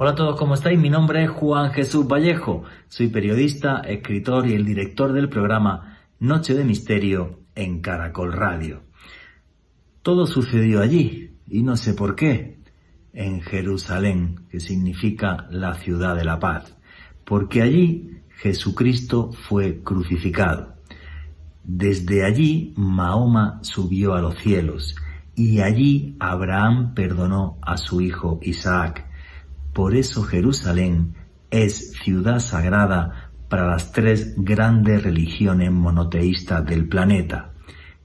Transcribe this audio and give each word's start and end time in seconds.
Hola 0.00 0.12
a 0.12 0.14
todos, 0.14 0.36
¿cómo 0.36 0.54
estáis? 0.54 0.78
Mi 0.78 0.90
nombre 0.90 1.24
es 1.24 1.30
Juan 1.30 1.72
Jesús 1.72 2.06
Vallejo. 2.06 2.62
Soy 2.86 3.08
periodista, 3.08 3.80
escritor 3.80 4.46
y 4.46 4.54
el 4.54 4.64
director 4.64 5.12
del 5.12 5.28
programa 5.28 5.98
Noche 6.20 6.54
de 6.54 6.62
Misterio 6.62 7.40
en 7.56 7.80
Caracol 7.80 8.32
Radio. 8.32 8.84
Todo 10.02 10.28
sucedió 10.28 10.82
allí, 10.82 11.40
y 11.48 11.64
no 11.64 11.76
sé 11.76 11.94
por 11.94 12.14
qué, 12.14 12.60
en 13.12 13.40
Jerusalén, 13.40 14.46
que 14.48 14.60
significa 14.60 15.48
la 15.50 15.74
ciudad 15.74 16.14
de 16.14 16.24
la 16.24 16.38
paz, 16.38 16.76
porque 17.24 17.60
allí 17.60 18.20
Jesucristo 18.36 19.32
fue 19.32 19.82
crucificado. 19.82 20.76
Desde 21.64 22.24
allí 22.24 22.72
Mahoma 22.76 23.58
subió 23.62 24.14
a 24.14 24.20
los 24.20 24.36
cielos, 24.36 24.94
y 25.34 25.60
allí 25.60 26.14
Abraham 26.20 26.94
perdonó 26.94 27.58
a 27.62 27.76
su 27.76 28.00
hijo 28.00 28.38
Isaac 28.42 29.07
por 29.78 29.94
eso 29.94 30.24
Jerusalén 30.24 31.14
es 31.52 31.92
ciudad 31.92 32.40
sagrada 32.40 33.30
para 33.48 33.64
las 33.64 33.92
tres 33.92 34.34
grandes 34.36 35.04
religiones 35.04 35.70
monoteístas 35.70 36.66
del 36.66 36.88
planeta. 36.88 37.52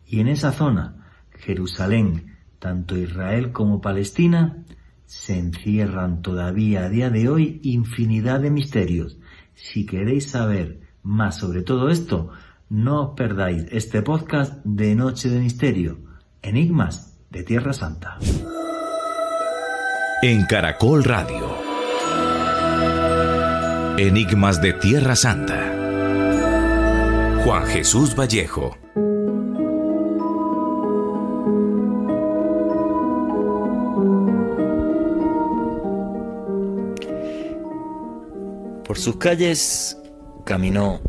Y 0.05 0.19
en 0.19 0.27
esa 0.27 0.51
zona, 0.51 1.09
Jerusalén, 1.31 2.35
tanto 2.59 2.95
Israel 2.95 3.51
como 3.51 3.81
Palestina, 3.81 4.63
se 5.07 5.39
encierran 5.39 6.21
todavía 6.21 6.85
a 6.85 6.89
día 6.89 7.09
de 7.09 7.27
hoy 7.27 7.59
infinidad 7.63 8.39
de 8.41 8.51
misterios. 8.51 9.17
Si 9.55 9.87
queréis 9.87 10.29
saber 10.29 10.81
más 11.01 11.39
sobre 11.39 11.63
todo 11.63 11.89
esto, 11.89 12.29
no 12.69 13.01
os 13.01 13.15
perdáis 13.15 13.65
este 13.71 14.03
podcast 14.03 14.63
de 14.63 14.93
Noche 14.93 15.27
de 15.27 15.39
Misterio, 15.39 15.97
Enigmas 16.43 17.19
de 17.31 17.41
Tierra 17.41 17.73
Santa. 17.73 18.19
En 20.25 20.45
Caracol 20.45 21.03
Radio. 21.03 21.72
Enigmas 23.97 24.59
de 24.59 24.73
Tierra 24.73 25.15
Santa. 25.15 25.71
Juan 27.43 27.63
Jesús 27.67 28.15
Vallejo. 28.15 28.75
Por 38.83 38.97
sus 38.97 39.17
calles 39.17 39.95
caminó 40.43 40.99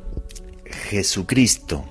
Jesucristo. 0.67 1.87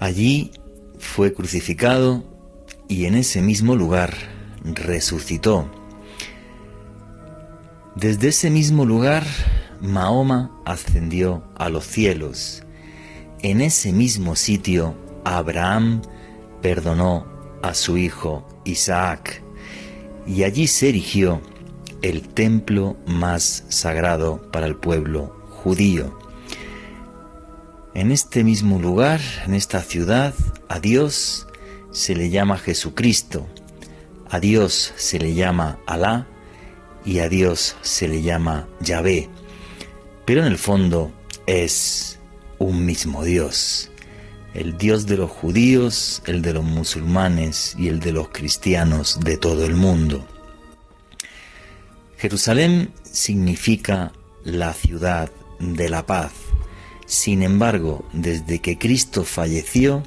Allí 0.00 0.50
fue 0.98 1.32
crucificado 1.32 2.24
y 2.88 3.04
en 3.04 3.14
ese 3.14 3.40
mismo 3.40 3.76
lugar 3.76 4.14
resucitó. 4.64 5.75
Desde 7.96 8.28
ese 8.28 8.50
mismo 8.50 8.84
lugar, 8.84 9.24
Mahoma 9.80 10.50
ascendió 10.66 11.42
a 11.56 11.70
los 11.70 11.86
cielos. 11.86 12.62
En 13.40 13.62
ese 13.62 13.90
mismo 13.90 14.36
sitio, 14.36 14.94
Abraham 15.24 16.02
perdonó 16.60 17.24
a 17.62 17.72
su 17.72 17.96
hijo 17.96 18.46
Isaac, 18.64 19.42
y 20.26 20.42
allí 20.42 20.66
se 20.66 20.90
erigió 20.90 21.40
el 22.02 22.28
templo 22.28 22.98
más 23.06 23.64
sagrado 23.70 24.42
para 24.52 24.66
el 24.66 24.76
pueblo 24.76 25.34
judío. 25.48 26.18
En 27.94 28.12
este 28.12 28.44
mismo 28.44 28.78
lugar, 28.78 29.22
en 29.46 29.54
esta 29.54 29.80
ciudad, 29.80 30.34
a 30.68 30.80
Dios 30.80 31.46
se 31.92 32.14
le 32.14 32.28
llama 32.28 32.58
Jesucristo, 32.58 33.46
a 34.28 34.38
Dios 34.38 34.92
se 34.96 35.18
le 35.18 35.32
llama 35.32 35.78
Alá, 35.86 36.26
y 37.06 37.20
a 37.20 37.28
Dios 37.28 37.76
se 37.80 38.08
le 38.08 38.20
llama 38.20 38.68
Yahvé, 38.80 39.30
pero 40.26 40.40
en 40.40 40.48
el 40.48 40.58
fondo 40.58 41.12
es 41.46 42.18
un 42.58 42.84
mismo 42.84 43.24
Dios, 43.24 43.90
el 44.52 44.76
Dios 44.76 45.06
de 45.06 45.16
los 45.16 45.30
judíos, 45.30 46.22
el 46.26 46.42
de 46.42 46.52
los 46.52 46.64
musulmanes 46.64 47.76
y 47.78 47.88
el 47.88 48.00
de 48.00 48.12
los 48.12 48.30
cristianos 48.30 49.20
de 49.20 49.36
todo 49.36 49.64
el 49.64 49.76
mundo. 49.76 50.26
Jerusalén 52.18 52.92
significa 53.04 54.12
la 54.42 54.72
ciudad 54.72 55.30
de 55.60 55.88
la 55.88 56.06
paz. 56.06 56.32
Sin 57.06 57.42
embargo, 57.42 58.04
desde 58.12 58.58
que 58.60 58.78
Cristo 58.78 59.24
falleció, 59.24 60.02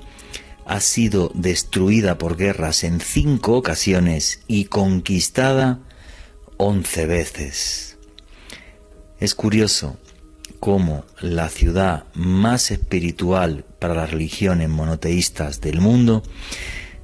ha 0.66 0.82
sido 0.82 1.32
destruida 1.34 2.18
por 2.18 2.36
guerras 2.36 2.84
en 2.84 3.00
cinco 3.00 3.56
ocasiones 3.56 4.42
y 4.48 4.66
conquistada 4.66 5.80
once 6.60 7.06
veces. 7.06 7.98
Es 9.22 9.34
curioso 9.34 9.98
cómo 10.60 11.06
la 11.22 11.48
ciudad 11.48 12.04
más 12.14 12.70
espiritual 12.70 13.64
para 13.80 13.96
las 13.96 14.12
religiones 14.12 14.68
monoteístas 14.68 15.62
del 15.62 15.80
mundo 15.80 16.22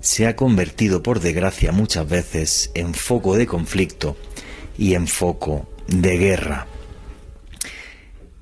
se 0.01 0.27
ha 0.27 0.35
convertido 0.35 1.01
por 1.01 1.21
desgracia 1.21 1.71
muchas 1.71 2.07
veces 2.07 2.69
en 2.73 2.93
foco 2.93 3.37
de 3.37 3.47
conflicto 3.47 4.17
y 4.77 4.93
en 4.93 5.07
foco 5.07 5.69
de 5.87 6.17
guerra. 6.17 6.67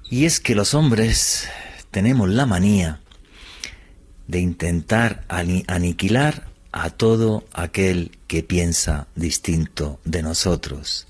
Y 0.09 0.25
es 0.25 0.39
que 0.39 0.55
los 0.55 0.73
hombres 0.73 1.47
tenemos 1.91 2.27
la 2.27 2.47
manía 2.47 3.01
de 4.27 4.39
intentar 4.39 5.25
aniquilar 5.27 6.52
a 6.73 6.89
todo 6.89 7.45
aquel 7.53 8.11
que 8.27 8.41
piensa 8.43 9.07
distinto 9.15 9.99
de 10.03 10.23
nosotros, 10.23 11.07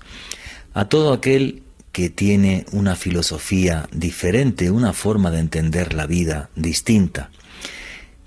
a 0.74 0.84
todo 0.90 1.12
aquel 1.12 1.62
que 1.90 2.10
tiene 2.10 2.66
una 2.72 2.96
filosofía 2.96 3.88
diferente, 3.90 4.70
una 4.70 4.92
forma 4.92 5.30
de 5.30 5.38
entender 5.40 5.94
la 5.94 6.06
vida 6.06 6.50
distinta. 6.54 7.30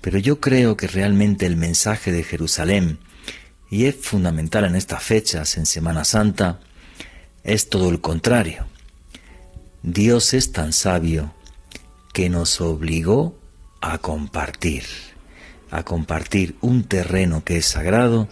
Pero 0.00 0.18
yo 0.18 0.40
creo 0.40 0.76
que 0.76 0.88
realmente 0.88 1.46
el 1.46 1.56
mensaje 1.56 2.10
de 2.10 2.24
Jerusalén, 2.24 2.98
y 3.70 3.84
es 3.84 3.94
fundamental 3.94 4.64
en 4.64 4.74
estas 4.74 5.02
fechas, 5.02 5.56
en 5.56 5.66
Semana 5.66 6.04
Santa, 6.04 6.58
es 7.44 7.68
todo 7.68 7.88
el 7.90 8.00
contrario. 8.00 8.66
Dios 9.82 10.34
es 10.34 10.50
tan 10.50 10.72
sabio 10.72 11.32
que 12.12 12.30
nos 12.30 12.60
obligó 12.60 13.38
a 13.80 13.98
compartir 13.98 14.84
a 15.70 15.82
compartir 15.82 16.56
un 16.60 16.84
terreno 16.84 17.44
que 17.44 17.58
es 17.58 17.66
sagrado, 17.66 18.28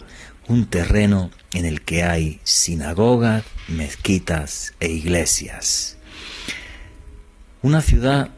un 0.47 0.65
terreno 0.65 1.31
en 1.53 1.65
el 1.65 1.81
que 1.81 2.03
hay 2.03 2.39
sinagogas, 2.43 3.43
mezquitas 3.67 4.73
e 4.79 4.89
iglesias. 4.89 5.97
Una 7.61 7.81
ciudad 7.81 8.29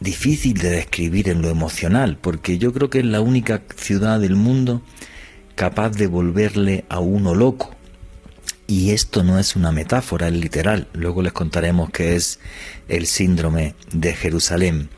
difícil 0.00 0.58
de 0.58 0.70
describir 0.70 1.28
en 1.28 1.42
lo 1.42 1.48
emocional, 1.48 2.18
porque 2.20 2.58
yo 2.58 2.72
creo 2.72 2.90
que 2.90 3.00
es 3.00 3.04
la 3.04 3.20
única 3.20 3.62
ciudad 3.76 4.20
del 4.20 4.36
mundo 4.36 4.82
capaz 5.54 5.90
de 5.90 6.06
volverle 6.06 6.84
a 6.88 7.00
uno 7.00 7.34
loco. 7.34 7.74
Y 8.68 8.90
esto 8.90 9.22
no 9.22 9.38
es 9.38 9.56
una 9.56 9.72
metáfora, 9.72 10.28
es 10.28 10.34
literal. 10.34 10.88
Luego 10.92 11.22
les 11.22 11.32
contaremos 11.32 11.90
qué 11.90 12.16
es 12.16 12.40
el 12.88 13.06
síndrome 13.06 13.74
de 13.92 14.12
Jerusalén. 14.12 14.90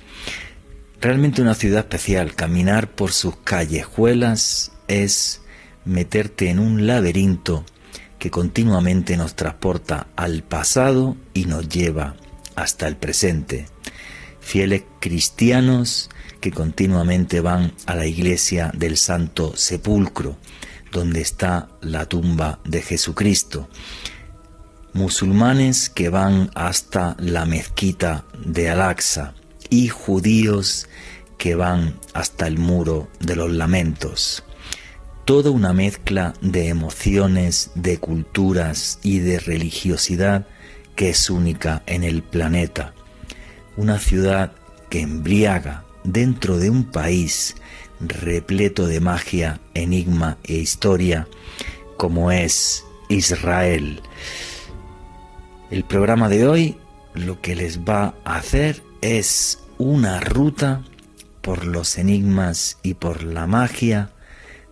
Realmente 1.01 1.43
una 1.43 1.55
ciudad 1.55 1.81
especial, 1.81 2.35
caminar 2.35 2.91
por 2.91 3.13
sus 3.13 3.37
callejuelas 3.37 4.73
es 4.89 5.43
meterte 5.85 6.51
en 6.51 6.59
un 6.59 6.89
laberinto 6.89 7.65
que 8.19 8.33
continuamente 8.33 9.17
nos 9.17 9.37
transporta 9.37 10.09
al 10.17 10.43
pasado 10.43 11.17
y 11.35 11.45
nos 11.45 11.69
lleva 11.69 12.17
hasta 12.57 12.89
el 12.89 12.97
presente. 12.97 13.67
Fieles 14.41 14.83
cristianos 14.99 16.11
que 16.41 16.51
continuamente 16.51 17.41
van 17.41 17.75
a 17.87 17.95
la 17.95 18.07
iglesia 18.07 18.73
del 18.75 18.97
Santo 18.97 19.57
Sepulcro, 19.57 20.37
donde 20.91 21.21
está 21.21 21.69
la 21.81 22.07
tumba 22.07 22.59
de 22.65 22.83
Jesucristo. 22.83 23.69
Musulmanes 24.95 25.91
que 25.91 26.09
van 26.09 26.51
hasta 26.57 27.17
la 27.21 27.45
mezquita 27.45 28.25
de 28.45 28.71
Al-Aqsa 28.71 29.35
y 29.71 29.89
judíos 29.89 30.89
que 31.37 31.55
van 31.55 31.99
hasta 32.15 32.47
el 32.47 32.59
muro 32.59 33.09
de 33.21 33.37
los 33.37 33.51
lamentos. 33.51 34.45
Toda 35.25 35.51
una 35.51 35.73
mezcla 35.73 36.35
de 36.41 36.69
emociones, 36.69 37.71
de 37.75 37.99
culturas 37.99 38.99
y 39.03 39.19
de 39.19 39.39
religiosidad 39.39 40.47
que 40.97 41.11
es 41.11 41.31
única 41.31 41.83
en 41.87 42.03
el 42.03 42.23
planeta. 42.23 42.93
Una 43.77 43.99
ciudad 43.99 44.53
que 44.91 45.01
embriaga 45.01 45.85
dentro 46.03 46.59
de 46.59 46.71
un 46.71 46.85
país 46.85 47.57
repleto 48.01 48.87
de 48.87 49.01
magia, 49.01 49.61
enigma 49.75 50.39
e 50.45 50.55
historia 50.55 51.29
como 51.97 52.31
es 52.33 52.85
Israel. 53.09 54.01
El 55.71 55.85
programa 55.85 56.29
de 56.29 56.47
hoy 56.47 56.79
lo 57.15 57.41
que 57.41 57.55
les 57.55 57.81
va 57.81 58.15
a 58.25 58.37
hacer 58.37 58.83
es 59.01 59.61
una 59.79 60.21
ruta 60.21 60.83
por 61.41 61.65
los 61.65 61.99
enigmas 61.99 62.79
y 62.83 62.95
por 62.95 63.23
la 63.23 63.47
magia 63.47 64.11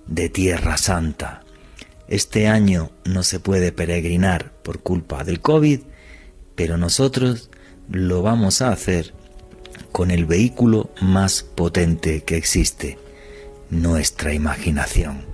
de 0.07 0.29
Tierra 0.29 0.77
Santa. 0.77 1.43
Este 2.09 2.49
año 2.49 2.91
no 3.05 3.23
se 3.23 3.41
puede 3.41 3.73
peregrinar 3.73 4.53
por 4.63 4.81
culpa 4.81 5.25
del 5.25 5.41
COVID, 5.41 5.81
pero 6.55 6.77
nosotros 6.77 7.51
lo 7.91 8.23
vamos 8.23 8.63
a 8.63 8.71
hacer 8.71 9.15
con 9.93 10.11
el 10.11 10.27
vehículo 10.27 10.91
más 11.01 11.43
potente 11.43 12.23
que 12.23 12.37
existe, 12.37 12.99
nuestra 13.71 14.33
imaginación. 14.33 15.25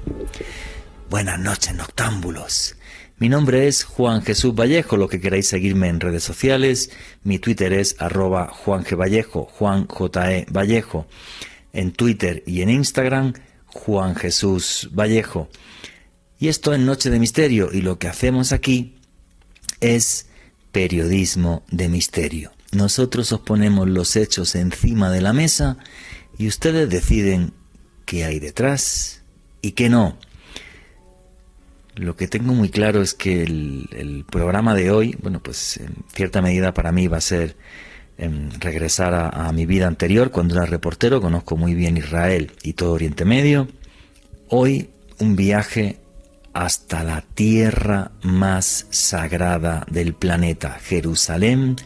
Buenas 1.11 1.39
noches, 1.39 1.75
noctámbulos. 1.75 2.77
Mi 3.22 3.28
nombre 3.28 3.69
es 3.69 3.84
Juan 3.84 4.22
Jesús 4.22 4.52
Vallejo, 4.52 4.96
lo 4.96 5.06
que 5.06 5.20
queráis 5.20 5.46
seguirme 5.46 5.86
en 5.86 6.00
redes 6.00 6.24
sociales. 6.24 6.90
Mi 7.22 7.38
Twitter 7.38 7.72
es 7.72 7.94
arroba 8.00 8.48
Juan 8.48 8.82
G. 8.82 8.96
Vallejo, 8.96 9.44
Juan 9.44 9.86
J. 9.86 10.32
E. 10.32 10.46
Vallejo. 10.50 11.06
En 11.72 11.92
Twitter 11.92 12.42
y 12.48 12.62
en 12.62 12.70
Instagram, 12.70 13.34
Juan 13.66 14.16
Jesús 14.16 14.90
Vallejo. 14.92 15.48
Y 16.40 16.48
esto 16.48 16.74
es 16.74 16.80
Noche 16.80 17.10
de 17.10 17.20
Misterio 17.20 17.70
y 17.72 17.82
lo 17.82 17.96
que 18.00 18.08
hacemos 18.08 18.50
aquí 18.50 18.96
es 19.78 20.26
periodismo 20.72 21.62
de 21.70 21.88
misterio. 21.88 22.50
Nosotros 22.72 23.30
os 23.30 23.40
ponemos 23.42 23.88
los 23.88 24.16
hechos 24.16 24.56
encima 24.56 25.12
de 25.12 25.20
la 25.20 25.32
mesa 25.32 25.76
y 26.38 26.48
ustedes 26.48 26.90
deciden 26.90 27.52
qué 28.04 28.24
hay 28.24 28.40
detrás 28.40 29.22
y 29.60 29.72
qué 29.72 29.88
no. 29.88 30.19
Lo 31.94 32.17
que 32.17 32.27
tengo 32.27 32.55
muy 32.55 32.71
claro 32.71 33.03
es 33.03 33.12
que 33.12 33.43
el, 33.43 34.25
programa 34.31 34.75
de 34.75 34.91
hoy, 34.91 35.17
bueno, 35.21 35.41
pues 35.43 35.77
en 35.77 35.94
cierta 36.15 36.41
medida 36.41 36.73
para 36.73 36.91
mí 36.91 37.06
va 37.06 37.19
a 37.19 37.21
ser 37.21 37.55
em, 38.17 38.50
regresar 38.61 39.12
a, 39.15 39.53
mi 39.53 39.67
vida 39.67 39.89
anterior 39.89 40.31
cuando 40.31 40.55
era 40.55 40.65
reportero, 40.65 41.21
conozco 41.21 41.56
muy 41.56 41.75
bien 41.75 41.99
Israel 41.99 42.53
y 42.62 42.73
todo 42.73 42.93
Oriente 42.93 43.27
Medio. 43.27 43.69
Hoy 44.49 44.89
un 45.19 45.37
viaje 45.37 45.99
hasta 46.55 47.05
la 47.05 47.21
tierra 47.21 48.12
más 48.23 48.87
sagrada 48.91 49.85
del 49.91 50.15
planeta, 50.15 50.79
Jerusalén 50.83 51.77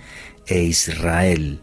e 0.47 0.62
Israel, 0.62 1.61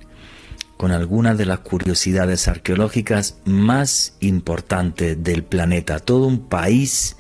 con 0.76 0.92
algunas 0.92 1.38
de 1.38 1.46
las 1.46 1.60
curiosidades 1.60 2.50
arqueológicas 2.50 3.38
más 3.46 4.18
importantes 4.20 5.22
del 5.24 5.44
planeta, 5.46 6.00
todo 6.00 6.28
un 6.28 6.50
país 6.50 7.16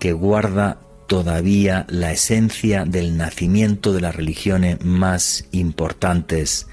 que 0.00 0.12
guarda 0.12 0.78
todavía 1.06 1.86
la 1.88 2.10
esencia 2.10 2.84
del 2.84 3.16
nacimiento 3.16 3.92
de 3.92 4.00
las 4.00 4.16
religiones 4.16 4.84
más 4.84 5.44
importantes 5.52 6.66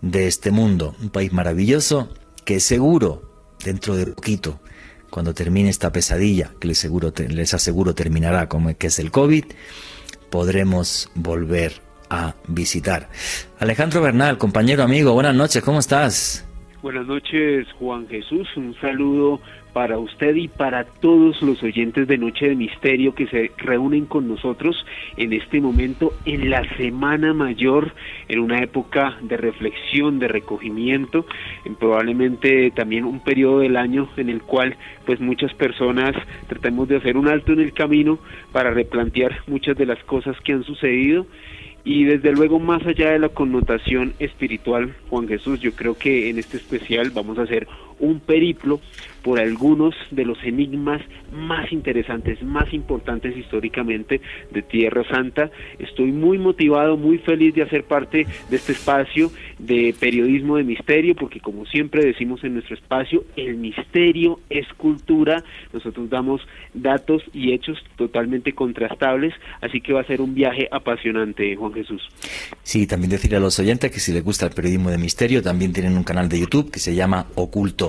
de 0.00 0.26
este 0.26 0.50
mundo. 0.50 0.94
Un 1.02 1.10
país 1.10 1.32
maravilloso 1.32 2.08
que 2.44 2.60
seguro, 2.60 3.30
dentro 3.64 3.96
de 3.96 4.06
poquito, 4.06 4.60
cuando 5.10 5.34
termine 5.34 5.68
esta 5.68 5.92
pesadilla, 5.92 6.52
que 6.60 6.68
les, 6.68 6.78
seguro, 6.78 7.12
les 7.28 7.52
aseguro 7.52 7.94
terminará 7.94 8.48
como 8.48 8.74
que 8.76 8.86
es 8.86 8.98
el 8.98 9.10
COVID, 9.10 9.44
podremos 10.30 11.10
volver 11.14 11.82
a 12.08 12.34
visitar. 12.46 13.10
Alejandro 13.58 14.02
Bernal, 14.02 14.38
compañero 14.38 14.82
amigo, 14.82 15.12
buenas 15.12 15.34
noches, 15.34 15.62
¿cómo 15.62 15.80
estás? 15.80 16.44
Buenas 16.82 17.06
noches, 17.06 17.68
Juan 17.78 18.08
Jesús. 18.08 18.48
Un 18.56 18.74
saludo 18.80 19.40
para 19.72 19.98
usted 19.98 20.34
y 20.34 20.48
para 20.48 20.82
todos 20.82 21.40
los 21.40 21.62
oyentes 21.62 22.08
de 22.08 22.18
Noche 22.18 22.48
de 22.48 22.56
Misterio 22.56 23.14
que 23.14 23.28
se 23.28 23.52
reúnen 23.56 24.06
con 24.06 24.26
nosotros 24.26 24.84
en 25.16 25.32
este 25.32 25.60
momento, 25.60 26.12
en 26.24 26.50
la 26.50 26.64
Semana 26.76 27.34
Mayor, 27.34 27.92
en 28.26 28.40
una 28.40 28.64
época 28.64 29.16
de 29.22 29.36
reflexión, 29.36 30.18
de 30.18 30.26
recogimiento, 30.26 31.24
en 31.64 31.76
probablemente 31.76 32.72
también 32.72 33.04
un 33.04 33.20
periodo 33.20 33.60
del 33.60 33.76
año 33.76 34.08
en 34.16 34.28
el 34.28 34.42
cual 34.42 34.76
pues 35.06 35.20
muchas 35.20 35.54
personas 35.54 36.16
tratamos 36.48 36.88
de 36.88 36.96
hacer 36.96 37.16
un 37.16 37.28
alto 37.28 37.52
en 37.52 37.60
el 37.60 37.72
camino 37.74 38.18
para 38.50 38.72
replantear 38.72 39.42
muchas 39.46 39.76
de 39.76 39.86
las 39.86 40.02
cosas 40.02 40.36
que 40.40 40.52
han 40.52 40.64
sucedido 40.64 41.26
y 41.84 42.04
desde 42.04 42.32
luego, 42.32 42.60
más 42.60 42.86
allá 42.86 43.10
de 43.10 43.18
la 43.18 43.28
connotación 43.28 44.14
espiritual, 44.20 44.94
Juan 45.10 45.26
Jesús, 45.26 45.60
yo 45.60 45.72
creo 45.72 45.96
que 45.96 46.30
en 46.30 46.38
este 46.38 46.56
especial 46.56 47.10
vamos 47.10 47.38
a 47.38 47.42
hacer 47.42 47.66
un 47.98 48.20
periplo 48.20 48.80
por 49.22 49.38
algunos 49.38 49.94
de 50.10 50.24
los 50.24 50.42
enigmas 50.42 51.00
más 51.32 51.72
interesantes, 51.72 52.42
más 52.42 52.72
importantes 52.74 53.36
históricamente 53.36 54.20
de 54.50 54.62
Tierra 54.62 55.04
Santa. 55.08 55.50
Estoy 55.78 56.12
muy 56.12 56.38
motivado, 56.38 56.96
muy 56.96 57.18
feliz 57.18 57.54
de 57.54 57.62
hacer 57.62 57.84
parte 57.84 58.26
de 58.50 58.56
este 58.56 58.72
espacio 58.72 59.30
de 59.58 59.94
periodismo 59.98 60.56
de 60.56 60.64
misterio, 60.64 61.14
porque 61.14 61.40
como 61.40 61.64
siempre 61.66 62.04
decimos 62.04 62.42
en 62.44 62.54
nuestro 62.54 62.74
espacio, 62.74 63.24
el 63.36 63.56
misterio 63.56 64.40
es 64.50 64.66
cultura. 64.76 65.44
Nosotros 65.72 66.10
damos 66.10 66.40
datos 66.74 67.22
y 67.32 67.52
hechos 67.52 67.78
totalmente 67.96 68.52
contrastables, 68.52 69.34
así 69.60 69.80
que 69.80 69.92
va 69.92 70.00
a 70.00 70.04
ser 70.04 70.20
un 70.20 70.34
viaje 70.34 70.68
apasionante, 70.70 71.54
Juan 71.56 71.72
Jesús. 71.72 72.02
Sí, 72.62 72.86
también 72.86 73.10
decirle 73.10 73.36
a 73.36 73.40
los 73.40 73.58
oyentes 73.58 73.90
que 73.90 74.00
si 74.00 74.12
les 74.12 74.24
gusta 74.24 74.46
el 74.46 74.52
periodismo 74.52 74.90
de 74.90 74.98
misterio, 74.98 75.42
también 75.42 75.72
tienen 75.72 75.96
un 75.96 76.04
canal 76.04 76.28
de 76.28 76.40
YouTube 76.40 76.70
que 76.70 76.80
se 76.80 76.94
llama 76.94 77.26
Oculto 77.36 77.81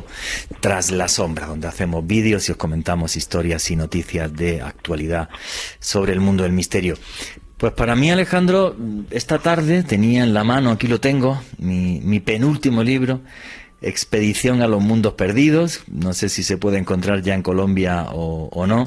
tras 0.59 0.91
la 0.91 1.07
sombra, 1.07 1.47
donde 1.47 1.67
hacemos 1.67 2.05
vídeos 2.05 2.47
y 2.47 2.51
os 2.51 2.57
comentamos 2.57 3.15
historias 3.15 3.69
y 3.71 3.75
noticias 3.75 4.33
de 4.33 4.61
actualidad 4.61 5.29
sobre 5.79 6.13
el 6.13 6.19
mundo 6.19 6.43
del 6.43 6.53
misterio. 6.53 6.97
Pues 7.63 7.71
para 7.71 7.95
mí, 7.95 8.11
Alejandro, 8.11 8.75
esta 9.09 9.39
tarde 9.39 9.83
tenía 9.83 10.23
en 10.23 10.33
la 10.33 10.43
mano, 10.43 10.71
aquí 10.71 10.87
lo 10.87 10.99
tengo, 10.99 11.41
mi, 11.59 12.19
penúltimo 12.19 12.83
libro, 12.83 13.21
Expedición 13.81 14.61
a 14.61 14.67
los 14.67 14.81
Mundos 14.81 15.13
Perdidos. 15.13 15.81
No 15.87 16.13
sé 16.13 16.27
si 16.27 16.43
se 16.43 16.57
puede 16.57 16.77
encontrar 16.77 17.21
ya 17.21 17.33
en 17.35 17.41
Colombia 17.41 18.07
o, 18.11 18.67
no. 18.67 18.85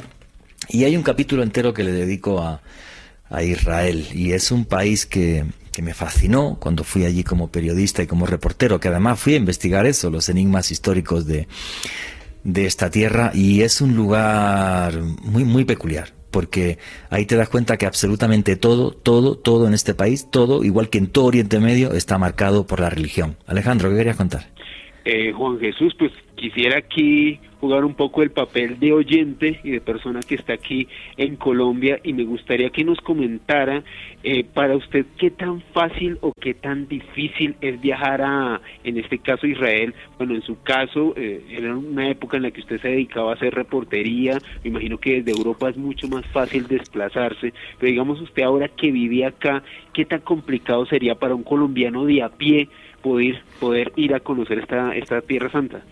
Y 0.68 0.84
hay 0.84 0.94
un 0.94 1.02
capítulo 1.02 1.42
entero 1.42 1.72
que 1.72 1.84
le 1.84 1.92
dedico 1.92 2.42
a, 2.42 2.60
Israel. 3.42 4.06
Y 4.12 4.32
es 4.32 4.50
un 4.50 4.66
país 4.66 5.06
que, 5.06 5.46
que 5.76 5.82
me 5.82 5.93
fascinó 5.93 6.56
cuando 6.58 6.84
fui 6.84 7.05
allí 7.05 7.23
como 7.23 7.52
periodista 7.52 8.02
y 8.02 8.06
como 8.06 8.25
reportero, 8.25 8.81
que 8.81 8.88
además 8.88 9.20
fui 9.20 9.34
a 9.34 9.37
investigar 9.37 9.84
eso, 9.84 10.08
los 10.08 10.31
enigmas 10.31 10.70
históricos 10.70 11.26
de, 11.26 11.49
de 12.44 12.64
esta 12.64 12.90
tierra, 12.90 13.31
y 13.34 13.61
es 13.61 13.82
un 13.82 13.94
lugar 13.94 14.99
muy, 15.23 15.44
muy 15.44 15.67
peculiar 15.67 16.14
porque 16.31 16.78
ahí 17.11 17.26
te 17.26 17.37
das 17.37 17.50
cuenta 17.50 17.76
que 17.76 17.84
absolutamente 17.84 18.56
todo, 18.56 18.90
todo, 18.90 19.37
todo 19.37 19.67
en 19.67 19.75
este 19.75 19.94
país, 19.94 20.31
todo, 20.31 20.64
igual 20.64 20.88
que 20.88 20.96
en 20.96 21.08
todo 21.08 21.26
Oriente 21.26 21.61
Medio, 21.61 21.93
está 21.93 22.17
marcado 22.17 22.67
por 22.67 22.81
la 22.81 22.88
religión. 22.88 23.37
Alejandro, 23.46 23.90
¿qué 23.90 23.96
querías 23.96 24.17
contar? 24.17 24.46
Eh, 25.05 25.32
Juan 25.32 25.58
Jesús, 25.58 25.94
pues 25.99 26.12
quisiera 26.36 26.78
aquí 26.78 27.40
jugar 27.61 27.84
un 27.84 27.94
poco 27.94 28.22
el 28.22 28.30
papel 28.30 28.78
de 28.78 28.92
oyente 28.92 29.61
y 29.64 29.70
de 29.70 29.80
persona 29.80 30.20
que 30.20 30.34
está 30.34 30.52
aquí 30.52 30.87
en 31.16 31.37
Colombia 31.37 31.99
y 32.04 32.12
me 32.12 32.25
gustaría 32.25 32.70
que 32.70 32.84
nos 32.84 33.00
comentara 33.00 33.82
eh, 34.22 34.44
para 34.44 34.76
usted 34.76 35.06
qué 35.18 35.30
tan 35.30 35.61
fácil 35.72 36.18
o 36.20 36.32
qué 36.38 36.54
tan 36.54 36.87
difícil 36.87 37.56
es 37.61 37.80
viajar 37.80 38.20
a, 38.22 38.61
en 38.84 38.99
este 38.99 39.18
caso, 39.18 39.46
Israel. 39.46 39.94
Bueno, 40.18 40.34
en 40.34 40.42
su 40.42 40.62
caso, 40.62 41.14
eh, 41.16 41.42
era 41.50 41.75
una 41.75 42.08
época 42.11 42.37
en 42.37 42.44
la 42.44 42.50
que 42.50 42.61
usted 42.61 42.80
se 42.80 42.88
dedicaba 42.88 43.32
a 43.32 43.34
hacer 43.34 43.54
reportería, 43.54 44.38
me 44.62 44.70
imagino 44.70 44.99
que 44.99 45.22
desde 45.22 45.38
Europa 45.38 45.70
es 45.70 45.76
mucho 45.76 46.08
más 46.08 46.26
fácil 46.26 46.68
desplazarse, 46.68 47.52
pero 47.78 47.90
digamos 47.90 48.20
usted 48.20 48.42
ahora 48.42 48.68
que 48.68 48.92
vive 48.92 49.25
acá, 49.25 49.62
¿qué 49.92 50.04
tan 50.04 50.20
complicado 50.20 50.87
sería 50.87 51.14
para 51.14 51.34
un 51.34 51.42
colombiano 51.42 52.04
de 52.04 52.22
a 52.22 52.28
pie 52.28 52.68
poder, 53.02 53.42
poder 53.58 53.92
ir 53.96 54.14
a 54.14 54.20
conocer 54.20 54.58
esta, 54.58 54.94
esta 54.94 55.20
Tierra 55.22 55.50
Santa? 55.50 55.82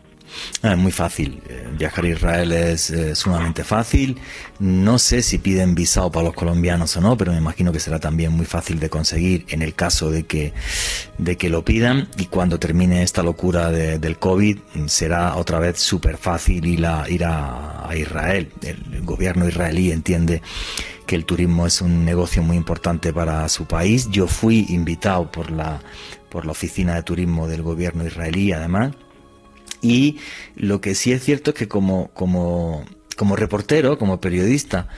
Ah, 0.63 0.77
muy 0.77 0.93
fácil. 0.93 1.43
Eh, 1.49 1.69
viajar 1.77 2.05
a 2.05 2.09
Israel 2.09 2.53
es 2.53 2.91
eh, 2.91 3.15
sumamente 3.15 3.65
fácil. 3.65 4.19
No 4.59 4.99
sé 4.99 5.23
si 5.23 5.39
piden 5.39 5.75
visado 5.75 6.11
para 6.11 6.25
los 6.25 6.35
colombianos 6.35 6.97
o 6.97 7.01
no, 7.01 7.17
pero 7.17 7.33
me 7.33 7.39
imagino 7.39 7.73
que 7.73 7.81
será 7.81 7.99
también 7.99 8.33
muy 8.33 8.47
fácil 8.47 8.81
de 8.81 8.89
conseguir 8.89 9.45
en 9.49 9.63
el 9.63 9.75
caso 9.75 10.11
de 10.11 10.25
que, 10.25 10.53
de 11.19 11.37
que 11.37 11.51
lo 11.51 11.65
pidan. 11.65 12.09
Y 12.17 12.27
cuando 12.27 12.59
termine 12.59 13.03
esta 13.03 13.23
locura 13.23 13.71
del 13.71 14.19
COVID, 14.19 14.59
será 14.87 15.37
otra 15.37 15.59
vez 15.59 15.79
súper 15.79 16.17
fácil 16.17 16.65
ir, 16.67 16.87
a, 16.87 17.09
ir 17.09 17.25
a, 17.25 17.91
Israel. 17.95 18.51
El 18.63 19.03
gobierno 19.03 19.49
israelí 19.49 19.93
entiende 19.93 20.43
que 21.07 21.15
el 21.15 21.25
turismo 21.27 21.67
es 21.67 21.81
un 21.81 22.05
negocio 22.05 22.43
muy 22.43 22.57
importante 22.57 23.13
para 23.13 23.49
su 23.49 23.67
país. 23.67 24.09
Yo 24.11 24.27
fui 24.27 24.67
invitado 24.71 25.31
por 25.31 25.51
la, 25.51 25.81
por 26.29 26.47
la 26.47 26.53
oficina 26.53 26.95
de 26.95 27.03
turismo 27.03 27.47
del 27.47 27.63
gobierno 27.63 28.05
israelí, 28.07 28.53
además 28.53 28.93
y 29.85 30.19
lo 30.57 30.81
que 30.81 30.95
sí 30.95 31.13
es 31.13 31.23
cierto 31.23 31.51
es 31.51 31.57
que 31.57 31.69
como, 31.69 32.09
como, 32.15 32.85
como 33.17 33.37
reportero, 33.37 33.99
como 33.99 34.19
periodista, 34.19 34.89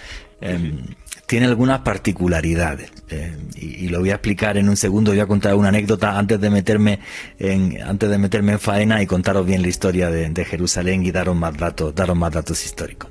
em, 0.41 0.95
tiene 1.27 1.47
algunas 1.47 1.81
particularidades 1.81 2.93
em, 3.09 3.49
y, 3.57 3.89
lo 3.89 3.99
voy 3.99 4.11
a 4.11 4.15
explicar 4.15 4.57
en 4.57 4.69
un 4.69 4.77
segundo. 4.77 5.11
Voy 5.11 5.19
a 5.19 5.27
contar 5.27 5.57
una 5.57 5.69
anécdota 5.69 6.17
antes 6.17 6.41
de 6.41 6.51
meterme 6.51 7.01
en 7.41 7.83
antes 7.83 8.09
de 8.09 8.17
meterme 8.17 8.53
en 8.53 8.61
faena 8.61 9.03
y 9.03 9.07
contaros 9.07 9.45
bien 9.45 9.61
la 9.61 9.69
historia 9.69 10.09
de, 10.09 10.45
Jerusalén 10.45 11.05
y 11.05 11.11
daros 11.11 11.35
más 11.35 11.57
datos, 11.57 11.93
daros 11.95 12.17
más 12.17 12.33
datos 12.33 12.65
históricos. 12.65 13.11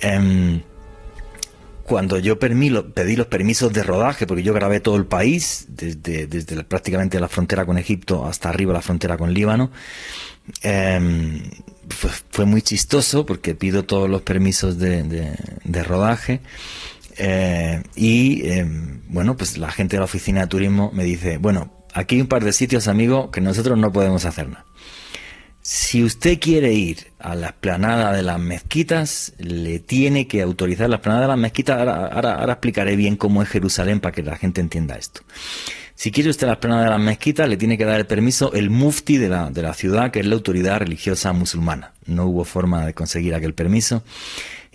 Em, 0.00 0.62
cuando 1.88 2.18
yo 2.18 2.38
pedí 2.38 2.68
los 2.70 3.26
permisos 3.26 3.72
de 3.72 3.82
rodaje, 3.82 4.26
porque 4.26 4.42
yo 4.42 4.52
grabé 4.52 4.80
todo 4.80 4.96
el 4.96 5.06
país, 5.06 5.66
desde, 5.68 6.26
prácticamente 6.64 7.18
la 7.18 7.28
frontera 7.28 7.64
con 7.66 7.78
Egipto 7.78 8.26
hasta 8.26 8.48
arriba 8.50 8.72
la 8.72 8.82
frontera 8.82 9.16
con 9.16 9.32
Líbano, 9.32 9.70
Em, 10.62 11.42
fue, 12.30 12.44
muy 12.44 12.62
chistoso 12.62 13.26
porque 13.26 13.54
pido 13.54 13.84
todos 13.84 14.08
los 14.08 14.22
permisos 14.22 14.78
de, 14.78 15.82
rodaje. 15.84 16.40
Eh, 17.16 17.82
y 17.96 18.46
eh, 18.46 18.64
bueno, 19.08 19.36
pues 19.36 19.58
la 19.58 19.70
gente 19.70 19.96
de 19.96 20.00
la 20.00 20.04
oficina 20.04 20.42
de 20.42 20.46
turismo 20.46 20.90
me 20.92 21.04
dice, 21.04 21.38
bueno, 21.38 21.72
aquí 21.92 22.16
hay 22.16 22.20
un 22.20 22.28
par 22.28 22.44
de 22.44 22.52
sitios, 22.52 22.88
amigo, 22.88 23.30
que 23.30 23.40
nosotros 23.40 23.78
no 23.78 23.92
podemos 23.92 24.24
hacer 24.24 24.48
nada. 24.48 24.64
Si 25.62 26.02
usted 26.02 26.38
quiere 26.40 26.72
ir 26.72 27.12
a 27.18 27.34
la 27.34 27.48
esplanada 27.48 28.12
de 28.12 28.22
las 28.22 28.38
mezquitas, 28.38 29.34
le 29.38 29.80
tiene 29.80 30.26
que 30.26 30.40
autorizar 30.40 30.88
la 30.88 30.96
esplanada 30.96 31.22
de 31.22 31.28
las 31.28 31.38
mezquitas. 31.38 31.78
Ahora, 31.78 32.44
explicaré 32.48 32.96
bien 32.96 33.16
cómo 33.16 33.42
es 33.42 33.48
Jerusalén 33.48 34.00
para 34.00 34.14
que 34.14 34.22
la 34.22 34.36
gente 34.36 34.60
entienda 34.60 34.96
esto. 34.96 35.20
Si 35.94 36.12
quiere 36.12 36.30
usted 36.30 36.46
la 36.46 36.54
esplanada 36.54 36.84
de 36.84 36.90
las 36.90 37.00
mezquitas, 37.00 37.48
le 37.48 37.56
tiene 37.56 37.76
que 37.76 37.84
dar 37.84 37.98
el 37.98 38.06
permiso 38.06 38.52
el 38.52 38.70
mufti 38.70 39.18
de 39.18 39.28
la, 39.28 39.50
de 39.50 39.62
la 39.62 39.74
ciudad, 39.74 40.10
que 40.10 40.20
es 40.20 40.26
la 40.26 40.36
autoridad 40.36 40.78
religiosa 40.78 41.32
musulmana. 41.32 41.92
No 42.06 42.26
hubo 42.26 42.44
forma 42.44 42.86
de 42.86 42.94
conseguir 42.94 43.34
aquel 43.34 43.52
permiso 43.52 44.04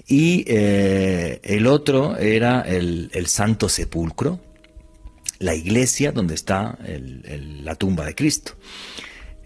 y 0.07 0.43
eh, 0.47 1.39
el 1.43 1.67
otro 1.67 2.17
era 2.17 2.61
el, 2.61 3.09
Santo 3.27 3.69
Sepulcro, 3.69 4.39
la 5.39 5.55
iglesia 5.55 6.11
donde 6.11 6.35
está 6.35 6.77
la 7.63 7.75
tumba 7.75 8.05
de 8.05 8.15
Cristo. 8.15 8.53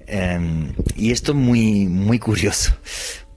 Em, 0.07 0.73
y 0.95 1.11
esto 1.11 1.33
es 1.33 1.37
muy, 1.37 1.85
muy 1.85 2.17
curioso, 2.17 2.77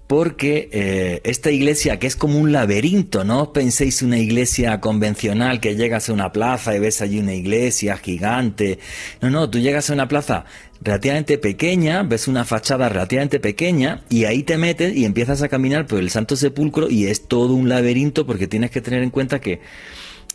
porque 0.06 0.68
eh, 0.72 1.20
esta 1.24 1.50
iglesia 1.50 1.98
que 1.98 2.06
es 2.06 2.14
como 2.14 2.38
un 2.38 2.52
laberinto, 2.52 3.24
no 3.24 3.52
penséis 3.52 4.02
una 4.02 4.18
iglesia 4.18 4.80
convencional 4.80 5.60
que 5.60 5.74
llegas 5.74 6.08
a 6.08 6.12
una 6.12 6.30
plaza 6.30 6.74
y 6.74 6.78
ves 6.78 7.02
allí 7.02 7.18
una 7.18 7.34
iglesia 7.34 7.96
gigante, 7.96 8.78
no, 9.20 9.30
no, 9.30 9.50
tú 9.50 9.58
llegas 9.58 9.90
a 9.90 9.94
una 9.94 10.06
plaza 10.06 10.44
relativamente 10.80 11.38
pequeña, 11.38 12.04
ves 12.04 12.28
una 12.28 12.44
fachada 12.44 12.88
relativamente 12.88 13.40
pequeña 13.40 14.04
y 14.08 14.24
ahí 14.24 14.44
te 14.44 14.56
metes 14.56 14.96
y 14.96 15.04
empiezas 15.04 15.42
a 15.42 15.48
caminar 15.48 15.88
por 15.88 15.98
el 15.98 16.10
Santo 16.10 16.36
Sepulcro 16.36 16.88
y 16.88 17.06
es 17.06 17.26
todo 17.26 17.54
un 17.54 17.68
laberinto 17.68 18.26
porque 18.26 18.46
tienes 18.46 18.70
que 18.70 18.80
tener 18.80 19.02
en 19.02 19.10
cuenta 19.10 19.40
que 19.40 19.60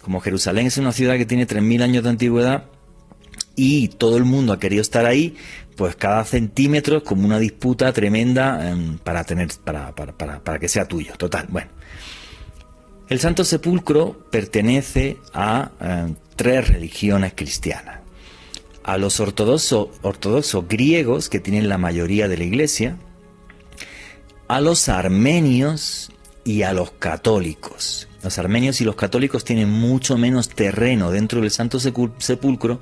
como 0.02 0.20
Jerusalén 0.20 0.68
es 0.68 0.78
una 0.78 0.92
ciudad 0.92 1.16
que 1.16 1.26
tiene 1.26 1.48
3.000 1.48 1.82
años 1.82 2.04
de 2.04 2.10
antigüedad 2.10 2.66
y 3.56 3.90
todo 3.90 4.18
el 4.18 4.26
mundo 4.26 4.54
ha 4.54 4.60
querido 4.60 4.82
estar 4.82 5.06
ahí, 5.06 5.36
pues 5.76 5.96
cada 5.96 6.24
centímetro 6.26 6.98
es 6.98 7.04
como 7.04 7.26
una 7.26 7.40
disputa 7.40 7.92
tremenda 7.94 8.70
em, 8.70 8.98
para, 8.98 9.24
tener, 9.24 9.50
para, 9.64 9.94
para, 9.94 10.40
para, 10.40 10.60
que 10.60 10.68
sea 10.68 10.88
tuyo. 10.88 11.14
Total, 11.18 11.46
bueno. 11.50 11.70
El 13.08 13.20
Santo 13.20 13.44
Sepulcro 13.44 14.28
pertenece 14.32 15.18
a 15.34 15.72
em, 15.80 16.16
tres 16.36 16.68
religiones 16.68 17.34
cristianas 17.36 18.06
a 18.86 19.00
los 19.00 19.20
ortodoxos, 19.20 19.88
ortodoxos 20.04 20.68
griegos, 20.68 21.28
que 21.28 21.40
tienen 21.40 21.70
la 21.70 21.80
mayoría 21.80 22.28
de 22.28 22.38
la 22.38 22.44
iglesia, 22.44 22.98
a 24.48 24.62
los 24.62 24.90
armenios 24.90 26.12
y 26.44 26.62
a 26.62 26.72
los 26.72 26.92
católicos. 26.92 28.08
Los 28.26 28.40
armenios 28.40 28.82
y 28.82 28.86
los 28.86 28.96
católicos 28.96 29.46
tienen 29.46 29.70
mucho 29.70 30.18
menos 30.18 30.50
terreno 30.50 31.12
dentro 31.12 31.42
del 31.42 31.52
Santo 31.52 31.80
Sepulcro 31.80 32.80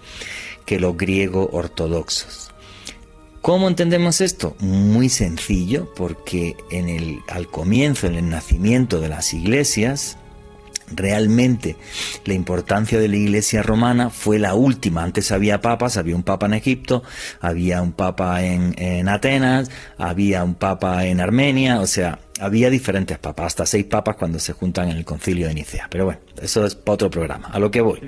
que 0.66 0.80
los 0.80 0.96
griegos 0.96 1.50
ortodoxos. 1.52 2.52
¿Cómo 3.42 3.68
entendemos 3.68 4.22
esto? 4.22 4.56
Muy 4.60 5.10
sencillo, 5.10 5.94
porque 5.96 6.56
en 6.72 7.22
al 7.28 7.50
comienzo, 7.50 8.08
en 8.08 8.16
el 8.16 8.30
nacimiento 8.30 9.02
de 9.02 9.10
las 9.10 9.34
iglesias, 9.34 10.18
realmente 10.96 11.76
la 12.24 12.36
importancia 12.36 12.98
de 12.98 13.10
la 13.10 13.18
iglesia 13.18 13.64
romana 13.64 14.10
fue 14.10 14.40
la 14.40 14.56
última. 14.56 15.04
Antes 15.04 15.34
había 15.34 15.60
papas, 15.60 15.98
había 15.98 16.16
un 16.16 16.24
papa 16.24 16.46
en 16.46 16.54
Egipto, 16.54 17.04
había 17.42 17.82
un 17.82 17.92
papa 17.92 18.44
en, 18.44 19.10
Atenas, 19.10 19.70
había 19.98 20.46
un 20.46 20.56
papa 20.56 21.06
en 21.06 21.20
Armenia, 21.20 21.82
o 21.82 21.88
sea, 21.88 22.20
había 22.44 22.70
diferentes 22.70 23.18
papas, 23.18 23.48
hasta 23.48 23.66
seis 23.66 23.86
papas 23.86 24.16
cuando 24.16 24.40
se 24.40 24.54
juntan 24.54 24.90
en 24.90 24.98
el 24.98 25.06
concilio 25.06 25.48
de 25.48 25.54
Nicea. 25.54 25.88
Pero 25.90 26.06
bueno, 26.06 26.20
eso 26.42 26.66
es 26.66 26.76
para 26.76 26.96
otro 26.96 27.10
programa. 27.10 27.48
A 27.48 27.60
lo 27.60 27.72
que 27.72 27.82
voy. 27.82 28.02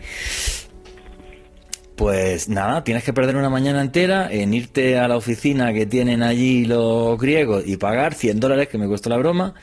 Pues 1.96 2.50
nada, 2.50 2.84
tienes 2.84 3.06
que 3.06 3.14
perder 3.14 3.38
una 3.38 3.50
mañana 3.50 3.82
entera 3.82 4.30
en 4.30 4.54
irte 4.54 5.00
a 5.00 5.08
la 5.08 5.16
oficina 5.16 5.74
que 5.74 5.86
tienen 5.86 6.24
allí 6.24 6.66
los 6.66 7.18
griegos 7.18 7.64
y 7.66 7.78
pagar 7.78 8.14
100 8.14 8.42
dólares, 8.42 8.68
que 8.68 8.78
me 8.78 8.88
costó 8.88 9.10
la 9.10 9.16
broma, 9.18 9.54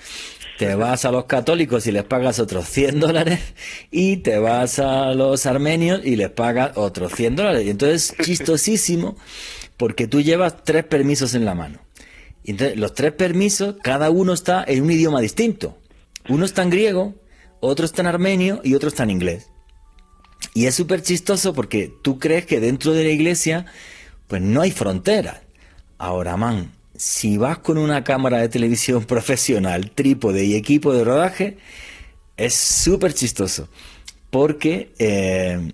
te 0.58 0.74
vas 0.74 1.04
a 1.04 1.10
los 1.10 1.26
católicos 1.26 1.86
y 1.86 1.92
les 1.92 2.04
pagas 2.04 2.38
otros 2.38 2.66
100 2.68 3.00
dólares 3.00 3.40
y 3.90 4.18
te 4.18 4.38
vas 4.38 4.78
a 4.78 5.12
los 5.12 5.44
armenios 5.44 6.00
y 6.04 6.16
les 6.16 6.30
pagas 6.30 6.76
otros 6.76 7.12
100 7.12 7.36
dólares. 7.36 7.66
Y 7.66 7.70
entonces 7.70 8.14
chistosísimo 8.22 9.16
porque 9.76 10.06
tú 10.06 10.22
llevas 10.22 10.64
tres 10.64 10.84
permisos 10.84 11.34
en 11.34 11.44
la 11.44 11.54
mano. 11.54 11.80
Entonces 12.44 12.78
los 12.78 12.94
tres 12.94 13.12
permisos, 13.12 13.76
cada 13.82 14.11
uno 14.11 14.32
está 14.32 14.64
en 14.66 14.82
un 14.82 14.90
idioma 14.90 15.20
distinto. 15.20 15.78
Uno 16.28 16.44
está 16.44 16.62
en 16.62 16.70
griego, 16.70 17.14
otro 17.61 17.84
está 17.84 18.02
en 18.02 18.08
armenio 18.08 18.61
y 18.64 18.75
otro 18.75 18.88
está 18.88 19.04
en 19.04 19.11
inglés. 19.11 19.49
Y 20.54 20.66
es 20.66 20.75
súper 20.75 21.02
chistoso 21.02 21.54
porque 21.54 21.92
tú 22.02 22.18
crees 22.18 22.46
que 22.46 22.61
dentro 22.61 22.92
de 22.92 23.04
la 23.04 23.11
iglesia 23.11 23.66
pues 24.26 24.42
no 24.42 24.61
hay 24.61 24.70
fronteras. 24.70 25.40
Ahora, 25.99 26.37
man, 26.37 26.72
si 26.96 27.37
vas 27.37 27.58
con 27.58 27.78
una 27.78 28.04
cámara 28.04 28.38
de 28.38 28.49
televisión 28.49 29.04
profesional, 29.06 29.90
trípode 29.90 30.44
y 30.44 30.54
equipo 30.54 30.92
de 30.92 31.04
rodaje, 31.04 31.58
es 32.37 32.54
súper 32.54 33.14
chistoso. 33.14 33.68
Porque 34.30 34.92
eh, 34.99 35.72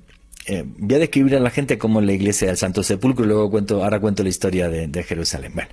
eh, 0.49 0.65
voy 0.67 0.97
a 0.97 0.99
describir 0.99 1.37
a 1.37 1.41
la 1.41 1.51
gente 1.51 1.77
cómo 1.77 2.01
es 2.01 2.07
la 2.07 2.13
iglesia 2.13 2.49
del 2.49 2.57
Santo 2.57 2.83
Sepulcro 2.83 3.25
y 3.25 3.29
luego 3.29 3.51
cuento, 3.51 3.85
ahora 3.85 4.01
cuento 4.01 4.23
la 4.23 4.31
historia 4.31 4.69
de, 4.69 4.89
de, 4.89 5.03
Jerusalén. 5.03 5.53
Bueno, 5.55 5.71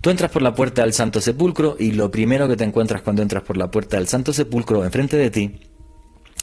tú 0.00 0.10
entras 0.10 0.30
por 0.30 0.40
la 0.40 0.54
puerta 0.54 0.82
del 0.82 0.92
Santo 0.92 1.20
Sepulcro 1.20 1.76
y 1.78 1.92
lo 1.92 2.10
primero 2.10 2.48
que 2.48 2.56
te 2.56 2.62
encuentras 2.62 3.02
cuando 3.02 3.22
entras 3.22 3.42
por 3.42 3.56
la 3.56 3.70
puerta 3.70 3.96
del 3.96 4.06
Santo 4.06 4.32
Sepulcro 4.32 4.84
enfrente 4.84 5.16
de 5.16 5.30
ti 5.30 5.60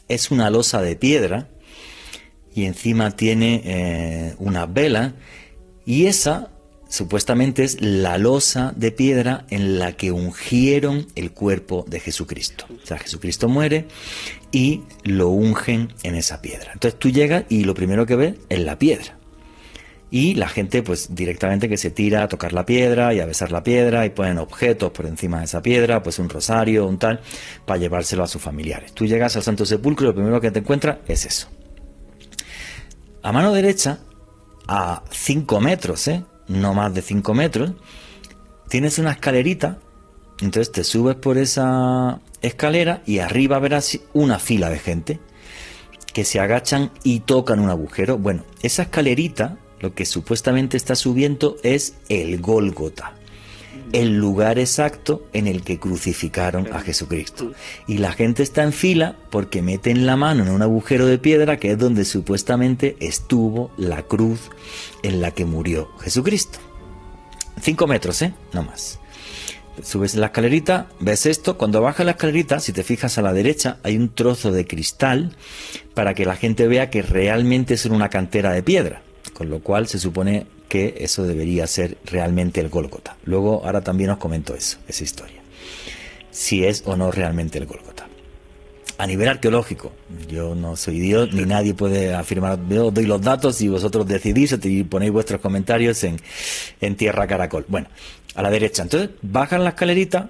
es 0.10 0.30
una 0.32 0.50
losa 0.50 0.82
de 0.82 0.98
piedra 0.98 1.48
y 2.54 2.66
encima 2.66 3.12
tiene 3.12 3.62
eh, 3.64 4.36
una 4.40 4.66
vela 4.66 5.14
y 5.86 6.08
esa 6.08 6.52
supuestamente 6.92 7.64
es 7.64 7.82
la 7.82 8.18
losa 8.18 8.74
de 8.76 8.92
piedra 8.92 9.46
en 9.50 9.80
la 9.80 9.94
que 9.94 10.12
ungieron 10.12 11.08
el 11.16 11.32
cuerpo 11.32 11.86
de 11.88 12.02
Jesucristo. 12.02 12.66
O 12.84 12.86
sea, 12.86 13.00
Jesucristo 13.00 13.48
muere 13.48 13.88
y 14.52 14.82
lo 15.04 15.30
ungen 15.30 15.94
en 16.04 16.16
esa 16.16 16.42
piedra. 16.42 16.72
Entonces 16.74 17.00
tú 17.00 17.10
llegas 17.10 17.46
y 17.48 17.64
lo 17.64 17.74
primero 17.74 18.06
que 18.06 18.18
ves 18.18 18.36
es 18.50 18.60
la 18.60 18.78
piedra. 18.78 19.18
Y 20.12 20.36
la 20.36 20.50
gente 20.50 20.84
pues 20.84 21.16
directamente 21.16 21.70
que 21.70 21.78
se 21.78 21.92
tira 21.92 22.24
a 22.24 22.28
tocar 22.28 22.52
la 22.52 22.66
piedra 22.66 23.14
y 23.14 23.22
a 23.22 23.26
besar 23.26 23.54
la 23.54 23.64
piedra 23.64 24.06
y 24.06 24.10
ponen 24.10 24.38
objetos 24.38 24.92
por 24.92 25.06
encima 25.06 25.40
de 25.40 25.46
esa 25.46 25.62
piedra, 25.62 26.04
pues 26.04 26.20
un 26.20 26.30
rosario, 26.30 26.86
un 26.86 27.00
tal, 27.00 27.22
para 27.66 27.80
llevárselo 27.80 28.24
a 28.24 28.28
sus 28.28 28.42
familiares. 28.42 28.92
Tú 28.92 29.06
llegas 29.06 29.38
al 29.38 29.44
Santo 29.44 29.66
Sepulcro 29.66 30.08
y 30.08 30.10
lo 30.10 30.14
primero 30.14 30.42
que 30.42 30.52
te 30.52 30.60
encuentras 30.60 30.98
es 31.08 31.26
eso. 31.26 31.48
A 33.24 33.32
mano 33.32 33.54
derecha, 33.54 34.00
a 34.68 35.04
5 35.10 35.62
metros, 35.62 36.10
¿eh? 36.10 36.26
No 36.52 36.74
más 36.74 36.94
de 36.94 37.02
5 37.02 37.34
metros, 37.34 37.72
tienes 38.68 39.00
una 39.00 39.12
escalerita, 39.12 39.80
entonces 40.42 40.72
te 40.72 40.84
subes 40.84 41.16
por 41.16 41.38
esa 41.38 42.20
escalera 42.42 43.02
y 43.06 43.20
arriba 43.20 43.60
verás 43.60 44.00
una 44.14 44.40
fila 44.40 44.70
de 44.70 44.80
gente 44.80 45.20
que 46.14 46.26
se 46.26 46.40
agachan 46.40 46.92
y 47.04 47.22
tocan 47.22 47.60
un 47.60 47.70
agujero. 47.70 48.18
Bueno, 48.18 48.44
esa 48.62 48.84
escalerita, 48.84 49.58
lo 49.80 49.94
que 49.94 50.06
supuestamente 50.06 50.78
está 50.78 50.96
subiendo 50.96 51.58
es 51.64 51.96
el 52.10 52.42
Gólgota 52.42 53.14
el 53.94 54.18
lugar 54.18 54.60
exacto 54.60 55.24
en 55.34 55.48
el 55.48 55.64
que 55.64 55.80
crucificaron 55.80 56.72
a 56.74 56.82
Jesucristo. 56.82 57.52
Y 57.88 57.98
la 57.98 58.14
gente 58.14 58.44
está 58.44 58.64
en 58.64 58.74
fila 58.74 59.16
porque 59.30 59.62
meten 59.62 60.06
la 60.06 60.16
mano 60.16 60.44
en 60.44 60.50
un 60.50 60.62
agujero 60.62 61.06
de 61.06 61.18
piedra 61.18 61.58
que 61.58 61.72
es 61.72 61.78
donde 61.78 62.06
supuestamente 62.06 62.96
estuvo 63.00 63.72
la 63.78 64.04
cruz 64.04 64.50
en 65.04 65.22
la 65.22 65.32
que 65.32 65.46
murió 65.46 65.90
Jesucristo. 66.00 66.60
Cinco 67.62 67.88
metros, 67.88 68.22
¿eh? 68.22 68.34
No 68.54 68.64
más. 68.64 69.00
Subes 69.84 70.16
la 70.16 70.28
escalerita, 70.28 70.88
ves 71.00 71.26
esto, 71.26 71.58
cuando 71.58 71.82
bajas 71.82 72.06
la 72.06 72.12
escalerita, 72.14 72.60
si 72.60 72.74
te 72.74 72.84
fijas 72.84 73.18
a 73.18 73.22
la 73.22 73.34
derecha, 73.34 73.78
hay 73.84 73.98
un 73.98 74.14
trozo 74.14 74.52
de 74.52 74.68
cristal 74.68 75.36
para 75.94 76.14
que 76.14 76.26
la 76.26 76.36
gente 76.36 76.68
vea 76.68 76.90
que 76.90 77.02
realmente 77.02 77.76
es 77.76 77.86
una 77.86 78.10
cantera 78.10 78.52
de 78.52 78.64
piedra, 78.64 79.02
con 79.34 79.50
lo 79.50 79.60
cual 79.60 79.88
se 79.88 79.98
supone 79.98 80.46
que 80.72 80.96
eso 81.00 81.24
debería 81.24 81.68
ser 81.68 81.98
realmente 82.06 82.62
el 82.62 82.70
Gólgota. 82.70 83.18
Luego, 83.26 83.62
ahora 83.66 83.82
también 83.82 84.10
os 84.12 84.18
comento 84.18 84.56
eso, 84.56 84.78
esa 84.88 85.04
historia. 85.04 85.42
Si 86.32 86.64
es 86.64 86.84
o 86.86 86.96
no 86.96 87.12
realmente 87.12 87.58
el 87.58 87.66
Gólgota. 87.66 88.08
A 88.98 89.06
nivel 89.06 89.28
arqueológico, 89.28 89.92
yo 90.30 90.56
no 90.56 90.78
soy 90.78 91.00
Dios, 91.00 91.34
ni 91.34 91.44
nadie 91.44 91.74
puede 91.74 92.14
afirmar, 92.14 92.58
yo 92.70 92.90
doy 92.90 93.06
los 93.06 93.22
datos 93.22 93.60
y 93.60 93.68
vosotros 93.68 94.08
decidís 94.08 94.58
y 94.64 94.84
ponéis 94.86 95.12
vuestros 95.12 95.42
comentarios 95.42 96.06
en, 96.06 96.22
en 96.80 96.96
Tierra 96.96 97.28
Caracol. 97.28 97.66
Bueno, 97.68 97.90
a 98.36 98.42
la 98.42 98.50
derecha. 98.50 98.84
Entonces, 98.84 99.10
bajan 99.22 99.66
la 99.66 99.72
escalerita, 99.72 100.30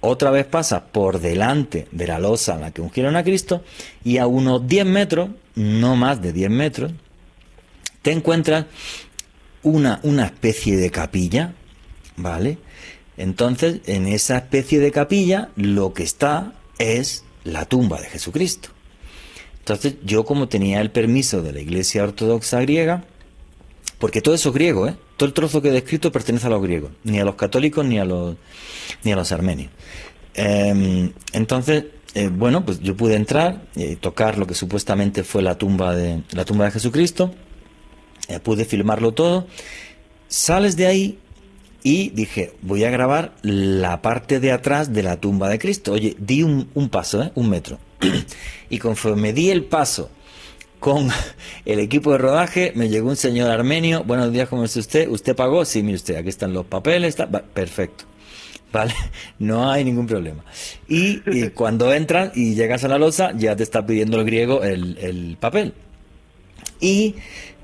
otra 0.00 0.30
vez 0.30 0.46
pasa 0.46 0.86
por 0.86 1.20
delante 1.20 1.86
de 1.92 2.06
la 2.06 2.18
losa 2.18 2.54
en 2.54 2.62
la 2.62 2.70
que 2.70 2.80
ungieron 2.80 3.14
a 3.14 3.22
Cristo 3.22 3.62
y 4.02 4.16
a 4.16 4.26
unos 4.26 4.66
10 4.66 4.86
metros, 4.86 5.28
no 5.54 5.96
más 5.96 6.22
de 6.22 6.32
10 6.32 6.48
metros, 6.48 6.92
te 8.00 8.12
encuentras 8.12 8.66
una, 9.66 10.00
una 10.04 10.26
especie 10.26 10.76
de 10.76 10.90
capilla, 10.90 11.54
¿vale? 12.16 12.58
Entonces, 13.16 13.80
en 13.86 14.06
esa 14.06 14.36
especie 14.36 14.78
de 14.78 14.92
capilla, 14.92 15.48
lo 15.56 15.92
que 15.92 16.04
está 16.04 16.52
es 16.78 17.24
la 17.44 17.64
tumba 17.64 18.00
de 18.00 18.06
Jesucristo. 18.06 18.68
Entonces 19.58 19.96
yo 20.04 20.24
como 20.24 20.48
tenía 20.48 20.80
el 20.80 20.92
permiso 20.92 21.42
de 21.42 21.52
la 21.52 21.60
Iglesia 21.60 22.04
Ortodoxa 22.04 22.60
griega, 22.60 23.04
porque 23.98 24.22
todo 24.22 24.36
eso 24.36 24.50
es 24.50 24.54
griego, 24.54 24.86
¿eh? 24.86 24.94
todo 25.16 25.26
el 25.26 25.32
trozo 25.32 25.60
que 25.60 25.70
he 25.70 25.72
descrito 25.72 26.12
pertenece 26.12 26.46
a 26.46 26.50
los 26.50 26.62
griegos, 26.62 26.92
ni 27.02 27.18
a 27.18 27.24
los 27.24 27.34
católicos 27.34 27.84
ni 27.84 27.98
a 27.98 28.04
los, 28.04 28.36
ni 29.02 29.10
a 29.10 29.16
los 29.16 29.32
armenios. 29.32 29.72
Em, 30.34 31.12
entonces, 31.32 31.86
eh, 32.14 32.28
bueno, 32.28 32.64
pues 32.64 32.78
yo 32.78 32.96
pude 32.96 33.16
entrar 33.16 33.62
y 33.74 33.96
tocar 33.96 34.38
lo 34.38 34.46
que 34.46 34.54
supuestamente 34.54 35.24
fue 35.24 35.42
la 35.42 35.58
tumba 35.58 35.96
de, 35.96 36.22
la 36.30 36.44
tumba 36.44 36.66
de 36.66 36.70
Jesucristo, 36.70 37.34
eh, 38.28 38.40
pude 38.40 38.64
filmarlo 38.64 39.12
todo, 39.12 39.46
sales 40.28 40.76
de 40.76 40.86
ahí 40.86 41.18
y 41.82 42.10
dije, 42.10 42.52
voy 42.62 42.82
a 42.82 42.90
grabar 42.90 43.34
la 43.42 44.02
parte 44.02 44.40
de 44.40 44.50
atrás 44.50 44.92
de 44.92 45.04
la 45.04 45.20
tumba 45.20 45.48
de 45.48 45.60
Cristo. 45.60 45.92
Oye, 45.92 46.16
di 46.18 46.42
un, 46.42 46.68
un 46.74 46.88
paso, 46.88 47.22
¿eh? 47.22 47.30
un 47.36 47.48
metro. 47.48 47.78
y 48.70 48.78
conforme 48.78 49.32
di 49.32 49.50
el 49.50 49.64
paso 49.64 50.10
con 50.80 51.08
el 51.64 51.78
equipo 51.78 52.12
de 52.12 52.18
rodaje, 52.18 52.72
me 52.74 52.88
llegó 52.88 53.08
un 53.08 53.16
señor 53.16 53.50
armenio, 53.50 54.02
buenos 54.02 54.32
días, 54.32 54.48
¿cómo 54.48 54.64
es 54.64 54.76
usted? 54.76 55.08
¿Usted 55.08 55.36
pagó? 55.36 55.64
Sí, 55.64 55.82
mire 55.82 55.96
usted, 55.96 56.16
aquí 56.16 56.28
están 56.28 56.52
los 56.52 56.66
papeles, 56.66 57.10
está, 57.10 57.28
perfecto. 57.28 58.04
¿Vale? 58.72 58.94
No 59.38 59.70
hay 59.70 59.84
ningún 59.84 60.08
problema. 60.08 60.44
Y, 60.88 61.20
cuando 61.54 61.92
entran 61.94 62.32
y 62.34 62.54
llegas 62.56 62.82
a 62.82 62.88
la 62.88 62.98
losa, 62.98 63.32
ya 63.36 63.54
te 63.54 63.62
está 63.62 63.86
pidiendo 63.86 64.18
el 64.18 64.26
griego 64.26 64.64
el, 64.64 64.98
el 64.98 65.36
papel. 65.38 65.72
Y 66.80 67.14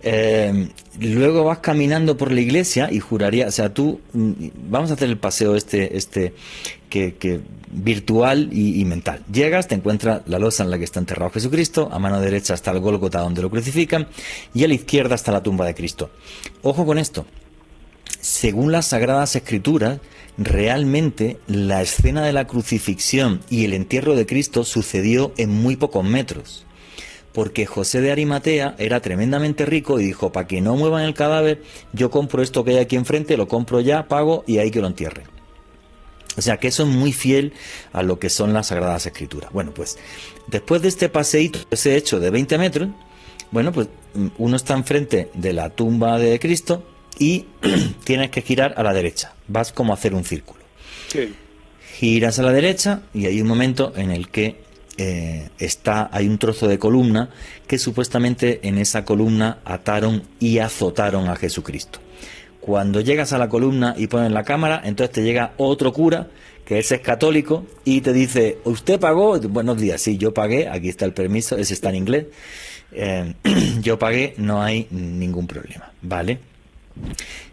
eh, 0.03 0.69
luego 1.01 1.45
vas 1.45 1.59
caminando 1.59 2.17
por 2.17 2.33
la 2.33 2.41
iglesia 2.41 2.91
y 2.91 2.99
juraría, 2.99 3.47
o 3.47 3.51
sea, 3.53 3.73
tú, 3.73 4.01
mm, 4.13 4.33
vamos 4.69 4.91
a 4.91 4.95
hacer 4.95 5.09
el 5.09 5.19
paseo 5.19 5.55
este, 5.55 5.97
este, 5.97 6.35
que, 6.91 7.41
virtual 7.71 8.51
y, 8.53 8.85
mental. 8.85 9.23
Llegas, 9.33 9.67
te 9.69 9.75
encuentras 9.75 10.23
la 10.27 10.39
losa 10.39 10.63
en 10.65 10.71
la 10.71 10.79
que 10.79 10.85
está 10.85 11.01
enterrado 11.01 11.31
Jesucristo, 11.31 11.89
a 11.91 11.99
mano 11.99 12.21
derecha 12.21 12.53
está 12.53 12.71
el 12.71 12.81
Gólgota 12.81 13.21
donde 13.21 13.41
lo 13.41 13.49
crucifican 13.49 14.09
y 14.53 14.65
a 14.65 14.69
la 14.69 14.75
izquierda 14.75 15.15
está 15.15 15.33
la 15.33 15.43
tumba 15.43 15.65
de 15.65 15.75
Cristo. 15.75 16.11
Ojo 16.63 16.85
con 16.85 16.99
esto. 16.99 17.25
Según 18.21 18.73
las 18.73 18.89
Sagradas 18.89 19.37
Escrituras, 19.37 20.01
realmente 20.37 21.39
la 21.47 21.81
escena 21.81 22.23
de 22.25 22.35
la 22.35 22.47
crucifixión 22.47 23.41
y 23.49 23.65
el 23.65 23.73
entierro 23.73 24.15
de 24.15 24.27
Cristo 24.27 24.65
sucedió 24.65 25.33
en 25.39 25.51
muy 25.51 25.77
pocos 25.77 26.05
metros 26.05 26.67
porque 27.33 27.67
José 27.67 28.01
de 28.01 28.13
Arimatea 28.13 28.75
era 28.79 29.01
tremendamente 29.01 29.67
rico 29.67 29.99
y 29.99 30.05
dijo, 30.05 30.33
para 30.33 30.47
que 30.47 30.61
no 30.61 30.77
muevan 30.77 31.05
el 31.05 31.15
cadáver, 31.15 31.63
yo 31.93 32.11
compro 32.11 32.43
esto 32.43 32.65
que 32.65 32.73
hay 32.73 32.79
aquí 32.79 32.97
enfrente, 32.97 33.37
lo 33.37 33.49
compro 33.49 33.81
ya, 33.81 34.09
pago 34.09 34.45
y 34.47 34.59
ahí 34.59 34.71
que 34.71 34.81
lo 34.81 34.87
entierre. 34.87 35.25
O 36.37 36.41
sea 36.41 36.57
que 36.57 36.69
eso 36.69 36.85
es 36.85 36.89
muy 36.89 37.13
fiel 37.13 37.53
a 37.93 38.03
lo 38.03 38.19
que 38.19 38.31
son 38.31 38.53
las 38.53 38.69
Sagradas 38.69 39.07
Escrituras. 39.07 39.53
Bueno, 39.53 39.73
pues 39.75 39.99
después 40.47 40.81
de 40.83 40.89
este 40.89 41.09
paseíto, 41.09 41.59
ese 41.71 41.97
hecho 41.97 42.21
de 42.21 42.31
20 42.31 42.59
metros, 42.59 42.89
bueno, 43.51 43.73
pues 43.73 43.89
mm, 44.15 44.29
uno 44.39 44.57
está 44.57 44.75
enfrente 44.75 45.31
de 45.35 45.53
la 45.53 45.71
tumba 45.71 46.19
de 46.19 46.39
Cristo 46.39 46.85
y 47.19 47.47
tienes 48.05 48.31
que 48.31 48.43
girar 48.43 48.75
a 48.77 48.83
la 48.83 48.95
derecha. 48.95 49.35
Vas 49.49 49.73
como 49.73 49.93
a 49.93 49.97
hacer 49.97 50.15
un 50.15 50.25
círculo. 50.25 50.61
Giras 51.99 52.39
a 52.39 52.43
la 52.43 52.53
derecha 52.53 53.03
y 53.13 53.27
hay 53.27 53.43
un 53.43 53.49
momento 53.49 53.93
en 53.97 54.11
el 54.11 54.31
que 54.31 54.63
eh, 54.99 55.49
está, 55.59 56.11
hay 56.13 56.29
un 56.29 56.39
trozo 56.39 56.69
de 56.69 56.79
columna 56.79 57.31
que 57.67 57.79
supuestamente 57.79 58.61
en 58.69 58.79
esa 58.79 59.05
columna 59.05 59.59
ataron 59.65 60.23
y 60.39 60.59
azotaron 60.59 61.29
a 61.29 61.37
Jesucristo. 61.37 61.99
Cuando 62.61 63.01
llegas 63.01 63.33
a 63.33 63.39
la 63.39 63.49
columna 63.49 63.95
y 63.97 64.07
pones 64.07 64.31
la 64.31 64.45
cámara, 64.45 64.81
entonces 64.85 65.13
te 65.13 65.23
llega 65.23 65.53
otro 65.57 65.93
cura, 65.93 66.29
que 66.65 66.79
ese 66.79 66.97
es 66.97 67.01
católico, 67.01 67.67
y 67.85 68.03
te 68.03 68.13
dice, 68.13 68.59
¿usted 68.65 69.01
pagó? 69.01 69.41
Buenos 69.41 69.81
días, 69.81 70.01
sí, 70.01 70.17
yo 70.17 70.33
pagué, 70.33 70.69
aquí 70.69 70.89
está 70.89 71.05
el 71.05 71.13
permiso, 71.13 71.57
ese 71.57 71.75
está 71.75 71.89
en 71.89 71.97
inglés. 71.97 72.27
Eh, 72.93 73.35
yo 73.81 73.99
pagué, 73.99 74.35
no 74.37 74.63
hay 74.63 74.87
ningún 74.91 75.47
problema, 75.47 75.93
¿vale? 76.03 76.39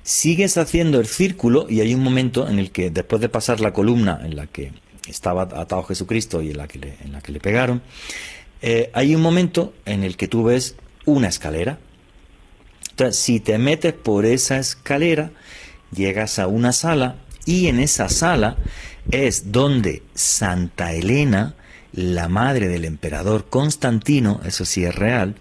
Sigues 0.03 0.57
haciendo 0.57 0.99
el 0.99 1.07
círculo 1.07 1.65
y 1.69 1.81
hay 1.81 1.95
un 1.95 2.03
momento 2.03 2.47
en 2.47 2.59
el 2.59 2.71
que 2.71 2.89
después 2.89 3.21
de 3.21 3.29
pasar 3.29 3.61
la 3.61 3.73
columna 3.73 4.19
en 4.23 4.35
la 4.35 4.47
que 4.47 4.73
estaba 5.09 5.43
atado 5.43 5.83
Jesucristo 5.83 6.41
y 6.41 6.51
en 6.51 6.57
la 6.57 6.67
que 6.67 6.79
le, 6.79 6.95
en 7.03 7.11
la 7.11 7.21
que 7.21 7.31
le 7.31 7.39
pegaron, 7.39 7.81
eh, 8.61 8.89
hay 8.93 9.15
un 9.15 9.21
momento 9.21 9.73
en 9.85 10.03
el 10.03 10.17
que 10.17 10.27
tú 10.27 10.43
ves 10.43 10.75
una 11.05 11.27
escalera. 11.27 11.79
Entonces, 12.91 13.21
si 13.21 13.39
te 13.39 13.57
metes 13.57 13.93
por 13.93 14.25
esa 14.25 14.57
escalera, 14.57 15.31
llegas 15.91 16.39
a 16.39 16.47
una 16.47 16.73
sala 16.73 17.15
y 17.45 17.67
en 17.67 17.79
esa 17.79 18.09
sala 18.09 18.57
es 19.11 19.51
donde 19.51 20.03
Santa 20.13 20.93
Elena, 20.93 21.55
la 21.93 22.27
madre 22.27 22.67
del 22.67 22.85
emperador 22.85 23.49
Constantino, 23.49 24.41
eso 24.45 24.65
sí 24.65 24.83
es 24.83 24.93
real, 24.93 25.35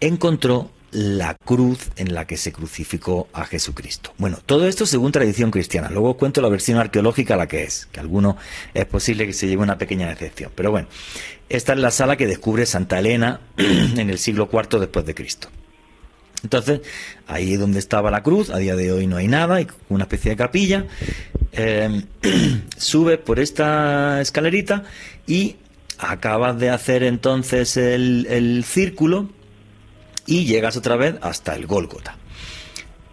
encontró 0.00 0.70
la 0.96 1.34
cruz 1.34 1.90
en 1.96 2.14
la 2.14 2.26
que 2.26 2.38
se 2.38 2.52
crucificó 2.52 3.28
a 3.34 3.44
Jesucristo. 3.44 4.14
Bueno, 4.16 4.38
todo 4.46 4.66
esto 4.66 4.86
según 4.86 5.12
tradición 5.12 5.50
cristiana. 5.50 5.90
Luego 5.90 6.16
cuento 6.16 6.40
la 6.40 6.48
versión 6.48 6.78
arqueológica 6.78 7.36
la 7.36 7.46
que 7.46 7.64
es, 7.64 7.86
que 7.92 8.00
alguno 8.00 8.38
es 8.72 8.86
posible 8.86 9.26
que 9.26 9.34
se 9.34 9.46
lleve 9.46 9.62
una 9.62 9.76
pequeña 9.76 10.08
decepción. 10.08 10.50
Pero 10.54 10.70
bueno, 10.70 10.88
esta 11.50 11.74
es 11.74 11.80
la 11.80 11.90
sala 11.90 12.16
que 12.16 12.26
descubre 12.26 12.64
Santa 12.64 12.98
Elena 12.98 13.40
en 13.58 14.08
el 14.08 14.18
siglo 14.18 14.48
IV 14.50 14.80
después 14.80 15.04
de 15.04 15.14
Cristo. 15.14 15.48
Entonces, 16.42 16.80
ahí 17.26 17.52
es 17.52 17.60
donde 17.60 17.78
estaba 17.78 18.10
la 18.10 18.22
cruz, 18.22 18.48
a 18.48 18.56
día 18.56 18.74
de 18.74 18.90
hoy 18.90 19.06
no 19.06 19.18
hay 19.18 19.28
nada, 19.28 19.56
hay 19.56 19.66
una 19.90 20.04
especie 20.04 20.30
de 20.30 20.36
capilla. 20.38 20.86
Eh, 21.52 22.04
sube 22.78 23.18
por 23.18 23.38
esta 23.38 24.22
escalerita 24.22 24.84
y 25.26 25.56
acabas 25.98 26.58
de 26.58 26.70
hacer 26.70 27.02
entonces 27.02 27.76
el 27.76 28.64
círculo 28.66 29.35
y 30.26 30.44
llegas 30.44 30.76
otra 30.76 30.96
vez 30.96 31.16
hasta 31.22 31.54
el 31.54 31.66
Gólgota. 31.66 32.16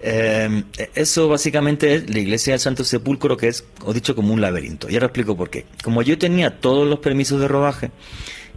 Eh, 0.06 0.64
eso 0.96 1.30
básicamente 1.30 1.96
es 1.96 2.10
la 2.10 2.20
iglesia 2.20 2.54
del 2.54 2.60
Santo 2.60 2.84
Sepulcro, 2.84 3.38
que 3.38 3.48
es, 3.48 3.64
os 3.86 3.94
dicho, 3.94 4.16
como 4.16 4.34
un 4.34 4.42
laberinto. 4.42 4.90
Y 4.90 4.96
ahora 4.96 5.08
explico 5.08 5.38
por 5.38 5.50
qué. 5.50 5.66
Como 5.82 6.02
yo 6.02 6.18
tenía 6.18 6.60
todos 6.60 6.86
los 6.86 7.00
permisos 7.00 7.40
de 7.40 7.48
rodaje, 7.48 7.92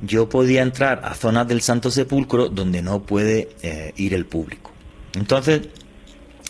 yo 0.02 0.28
podía 0.28 0.62
entrar 0.62 1.02
a 1.04 1.14
zonas 1.14 1.46
del 1.46 1.62
Santo 1.62 1.92
Sepulcro 1.92 2.48
donde 2.48 2.82
no 2.82 3.02
puede 3.04 3.50
eh, 3.62 3.92
ir 3.96 4.12
el 4.12 4.26
público. 4.26 4.72
Entonces, 5.14 5.62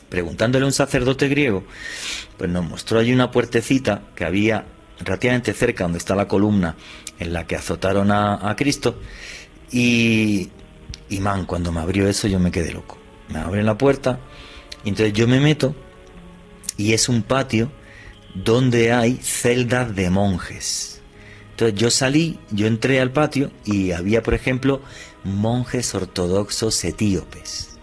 preguntándole 0.08 0.64
a 0.64 0.66
un 0.66 0.72
sacerdote 0.72 1.28
griego, 1.28 1.64
pues 2.38 2.50
nos 2.50 2.64
mostró 2.64 2.98
allí 2.98 3.12
una 3.12 3.30
puertecita 3.30 4.02
que 4.14 4.24
había 4.24 4.64
relativamente 5.00 5.52
cerca 5.52 5.84
donde 5.84 5.98
está 5.98 6.14
la 6.14 6.26
columna 6.26 6.74
en 7.18 7.34
la 7.34 7.46
que 7.46 7.56
azotaron 7.56 8.10
a, 8.10 8.48
a 8.48 8.56
Cristo. 8.56 8.98
Y, 9.70 10.48
y 11.08 11.20
man, 11.20 11.46
cuando 11.46 11.72
me 11.72 11.80
abrió 11.80 12.08
eso 12.08 12.28
yo 12.28 12.38
me 12.38 12.50
quedé 12.50 12.72
loco. 12.72 12.98
Me 13.28 13.38
abren 13.38 13.66
la 13.66 13.78
puerta 13.78 14.20
y 14.84 14.90
entonces 14.90 15.12
yo 15.14 15.26
me 15.26 15.40
meto 15.40 15.74
y 16.76 16.92
es 16.92 17.08
un 17.08 17.22
patio 17.22 17.70
donde 18.34 18.92
hay 18.92 19.18
celdas 19.22 19.94
de 19.94 20.10
monjes. 20.10 21.00
Entonces 21.50 21.78
yo 21.78 21.90
salí, 21.90 22.38
yo 22.50 22.66
entré 22.66 23.00
al 23.00 23.12
patio 23.12 23.50
y 23.64 23.92
había, 23.92 24.22
por 24.22 24.34
ejemplo, 24.34 24.82
monjes 25.24 25.94
ortodoxos 25.94 26.84
etíopes 26.84 27.76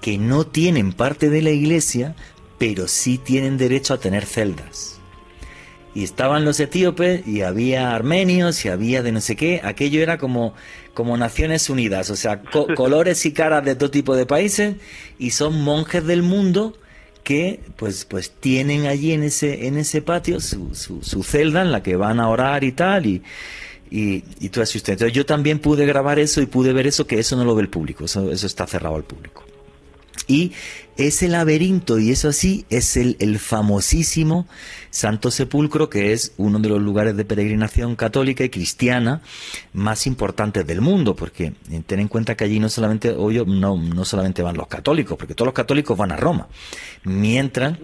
que 0.00 0.18
no 0.18 0.46
tienen 0.46 0.92
parte 0.92 1.28
de 1.28 1.42
la 1.42 1.50
iglesia, 1.50 2.14
pero 2.58 2.88
sí 2.88 3.18
tienen 3.18 3.58
derecho 3.58 3.94
a 3.94 3.98
tener 3.98 4.26
celdas. 4.26 5.00
Y 5.94 6.04
estaban 6.04 6.44
los 6.44 6.60
etíopes 6.60 7.26
y 7.26 7.42
había 7.42 7.94
armenios 7.94 8.64
y 8.64 8.68
había 8.68 9.02
de 9.02 9.10
no 9.10 9.20
sé 9.20 9.36
qué. 9.36 9.60
Aquello 9.64 10.00
era 10.00 10.18
como 10.18 10.54
como 10.98 11.16
Naciones 11.16 11.70
Unidas, 11.70 12.10
o 12.10 12.16
sea, 12.16 12.42
colores 12.74 13.24
y 13.24 13.32
caras 13.32 13.64
de 13.64 13.76
todo 13.76 13.88
tipo 13.88 14.16
de 14.16 14.26
países 14.26 14.74
y 15.16 15.30
son 15.30 15.62
monjes 15.62 16.04
del 16.04 16.24
mundo 16.24 16.76
que 17.22 17.60
pues 17.76 18.04
pues 18.04 18.32
tienen 18.32 18.86
allí 18.86 19.12
en 19.12 19.22
ese 19.22 19.68
en 19.68 19.78
ese 19.78 20.02
patio 20.02 20.40
su, 20.40 20.74
su, 20.74 21.22
celda 21.22 21.62
en 21.62 21.70
la 21.70 21.84
que 21.84 21.94
van 21.94 22.18
a 22.18 22.28
orar 22.28 22.64
y 22.64 22.72
tal 22.72 23.06
y 23.06 23.22
y, 23.92 24.24
y 24.40 24.48
todo 24.48 24.64
eso. 24.64 24.76
Entonces 24.78 25.12
yo 25.12 25.24
también 25.24 25.60
pude 25.60 25.86
grabar 25.86 26.18
eso 26.18 26.42
y 26.42 26.46
pude 26.46 26.72
ver 26.72 26.88
eso, 26.88 27.06
que 27.06 27.20
eso 27.20 27.36
no 27.36 27.44
lo 27.44 27.54
ve 27.54 27.62
el 27.62 27.68
público, 27.68 28.06
eso, 28.06 28.32
eso 28.32 28.48
está 28.48 28.66
cerrado 28.66 28.96
al 28.96 29.04
público. 29.04 29.44
Y 30.26 30.52
ese 30.96 31.28
laberinto, 31.28 31.98
y 31.98 32.10
eso 32.10 32.28
así, 32.28 32.66
es 32.70 32.96
el, 32.96 33.16
el, 33.20 33.38
famosísimo 33.38 34.46
Santo 34.90 35.30
Sepulcro, 35.30 35.88
que 35.88 36.12
es 36.12 36.32
uno 36.36 36.58
de 36.58 36.68
los 36.68 36.82
lugares 36.82 37.16
de 37.16 37.24
peregrinación 37.24 37.94
católica 37.96 38.44
y 38.44 38.50
cristiana 38.50 39.22
más 39.72 40.06
importantes 40.06 40.66
del 40.66 40.80
mundo, 40.80 41.14
porque 41.14 41.52
ten 41.86 42.00
en 42.00 42.08
cuenta 42.08 42.36
que 42.36 42.44
allí 42.44 42.58
no 42.58 42.68
solamente, 42.68 43.14
no, 43.14 43.76
no 43.76 44.04
solamente 44.04 44.42
van 44.42 44.56
los 44.56 44.66
católicos, 44.66 45.16
porque 45.16 45.34
todos 45.34 45.46
los 45.46 45.54
católicos 45.54 45.96
van 45.96 46.12
a 46.12 46.16
Roma, 46.16 46.48
mientras 47.04 47.78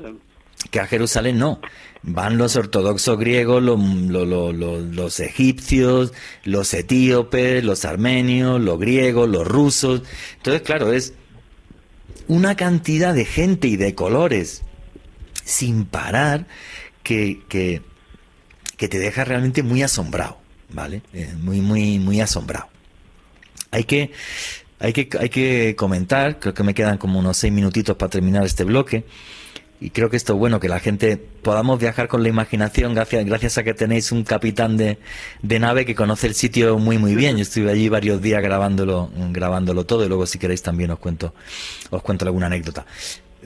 que 0.71 0.81
a 0.81 0.87
Jerusalén 0.87 1.39
no. 1.39 1.61
Van 2.03 2.37
los 2.37 2.57
ortodoxos 2.57 3.19
griegos, 3.19 3.63
los, 3.63 3.81
los, 3.81 4.55
los, 4.55 5.21
egipcios, 5.21 6.13
los 6.45 6.75
etíopes, 6.75 7.65
los 7.65 7.85
armenios, 7.87 8.61
los 8.61 8.79
griegos, 8.79 9.29
los 9.29 9.47
rusos. 9.47 10.03
Entonces, 10.37 10.63
claro, 10.63 10.93
es 10.93 11.15
una 12.29 12.57
cantidad 12.57 13.15
de 13.15 13.25
gente 13.25 13.69
y 13.69 13.77
de 13.77 13.95
colores 13.95 14.63
sin 15.45 15.85
parar 15.85 16.47
que, 17.03 17.41
que, 17.49 17.83
te 18.77 18.99
deja 18.99 19.25
realmente 19.25 19.63
muy 19.63 19.83
asombrado, 19.83 20.39
¿vale? 20.69 21.01
Eh, 21.15 21.33
muy, 21.41 21.63
muy, 21.63 21.99
muy 21.99 22.21
asombrado. 22.21 22.69
Hay 23.71 23.85
que, 23.85 24.13
hay 24.79 24.93
que, 24.93 25.09
hay 25.19 25.31
que 25.31 25.75
comentar, 25.75 26.39
creo 26.39 26.53
que 26.53 26.63
me 26.63 26.75
quedan 26.75 26.99
como 26.99 27.19
unos 27.19 27.39
seis 27.39 27.53
minutitos 27.53 27.97
para 27.97 28.11
terminar 28.11 28.45
este 28.45 28.65
bloque. 28.65 29.05
Y 29.85 29.91
creo 29.91 30.09
que 30.09 30.17
esto 30.17 30.33
es 30.33 30.39
bueno, 30.39 30.61
que 30.61 30.69
la 30.71 30.81
gente 30.81 31.19
podamos 31.19 31.79
viajar 31.79 32.09
con 32.09 32.23
la 32.23 32.31
imaginación 32.31 32.95
gracias, 32.95 33.27
gracias 33.27 33.59
a 33.59 33.65
que 33.65 33.75
tenéis 33.75 34.13
un 34.13 34.25
capitán 34.25 34.79
de, 34.79 34.97
de 35.43 35.59
nave 35.59 35.85
que 35.85 35.95
conoce 35.95 36.27
el 36.27 36.35
sitio 36.35 36.79
muy 36.79 36.97
muy 36.97 37.15
bien. 37.15 37.37
Yo 37.37 37.43
estuve 37.43 37.71
allí 37.71 37.91
varios 37.91 38.23
días 38.23 38.43
grabándolo, 38.43 39.11
grabándolo 39.31 39.85
todo 39.85 40.03
y 40.03 40.09
luego 40.09 40.25
si 40.25 40.39
queréis 40.39 40.63
también 40.63 40.91
os 40.91 40.99
cuento, 40.99 41.35
os 41.91 42.01
cuento 42.01 42.25
alguna 42.25 42.47
anécdota. 42.47 42.87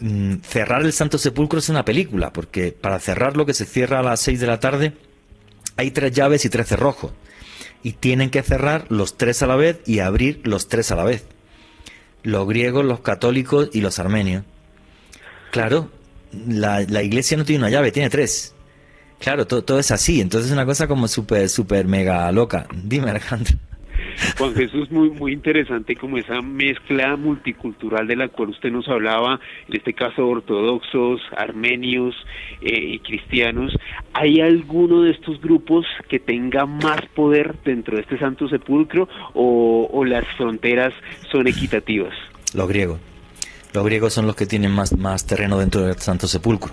Mm, 0.01 0.35
cerrar 0.42 0.83
el 0.83 0.92
Santo 0.92 1.18
Sepulcro 1.18 1.59
es 1.59 1.70
una 1.70 1.85
película, 1.85 2.33
porque 2.33 2.70
para 2.70 3.01
cerrarlo 3.01 3.44
que 3.44 3.53
se 3.53 3.64
cierra 3.64 3.98
a 3.98 4.05
las 4.05 4.20
6 4.20 4.38
de 4.38 4.46
la 4.46 4.61
tarde, 4.61 4.92
hay 5.77 5.90
tres 5.90 6.12
llaves 6.12 6.44
y 6.44 6.51
tres 6.51 6.68
cerrojos. 6.68 7.11
Y 7.83 7.94
tienen 7.94 8.31
que 8.31 8.44
cerrar 8.44 8.85
los 8.90 9.16
tres 9.16 9.42
a 9.42 9.48
la 9.48 9.57
vez 9.57 9.81
y 9.87 9.98
abrir 9.98 10.42
los 10.44 10.68
tres 10.68 10.92
a 10.92 10.94
la 10.94 11.03
vez. 11.03 11.27
Los 12.22 12.46
griegos, 12.46 12.85
los 12.85 13.01
católicos 13.01 13.70
y 13.72 13.81
los 13.81 13.98
armenios. 13.98 14.44
Claro, 15.51 15.90
la, 16.33 16.81
la 16.88 17.03
iglesia 17.03 17.37
no 17.37 17.45
tiene 17.45 17.64
una 17.64 17.71
llave, 17.71 17.93
tiene 17.93 18.11
tres. 18.11 18.55
Claro, 19.19 19.47
todo, 19.47 19.62
todo 19.62 19.79
es 19.79 19.91
así. 19.91 20.21
Entonces 20.21 20.51
es 20.51 20.55
una 20.55 20.67
cosa 20.67 20.87
como 20.87 21.09
súper, 21.09 21.49
súper 21.49 21.87
mega 21.87 22.31
loca. 22.33 22.67
Dime, 22.75 23.11
Alejandro. 23.11 23.57
Juan 24.37 24.55
Jesús, 24.55 24.91
muy, 24.91 25.11
muy 25.11 25.33
interesante 25.33 25.95
como 25.97 26.19
esa 26.19 26.41
mezcla 26.41 27.17
multicultural 27.17 28.07
de 28.07 28.17
la 28.17 28.29
cual 28.29 28.51
usted 28.51 28.71
nos 28.71 28.88
hablaba, 28.88 29.41
en 29.69 29.77
este 29.77 29.93
caso 29.93 30.27
ortodoxos, 30.27 31.21
armenios 31.37 32.14
eh, 32.61 32.95
y 32.95 32.99
cristianos. 33.01 33.77
¿Hay 34.12 34.41
alguno 34.41 35.03
de 35.03 35.12
estos 35.12 35.41
grupos 35.41 35.87
que 36.09 36.19
tenga 36.19 36.67
más 36.67 37.01
poder 37.14 37.57
dentro 37.64 37.97
de 37.97 38.03
este 38.03 38.19
Santo 38.19 38.49
Sepulcro 38.49 39.09
o, 39.35 39.88
o 39.93 40.05
las 40.05 40.27
fronteras 40.37 40.93
son 41.31 41.47
equitativas? 41.47 42.14
Los 42.55 42.69
griegos. 42.69 43.01
Los 43.72 43.85
griegos 43.85 44.14
son 44.14 44.26
los 44.26 44.37
que 44.37 44.46
tienen 44.46 44.70
más, 44.70 44.96
más 44.96 45.24
terreno 45.24 45.59
dentro 45.59 45.83
del 45.83 45.98
Santo 45.98 46.26
Sepulcro. 46.26 46.72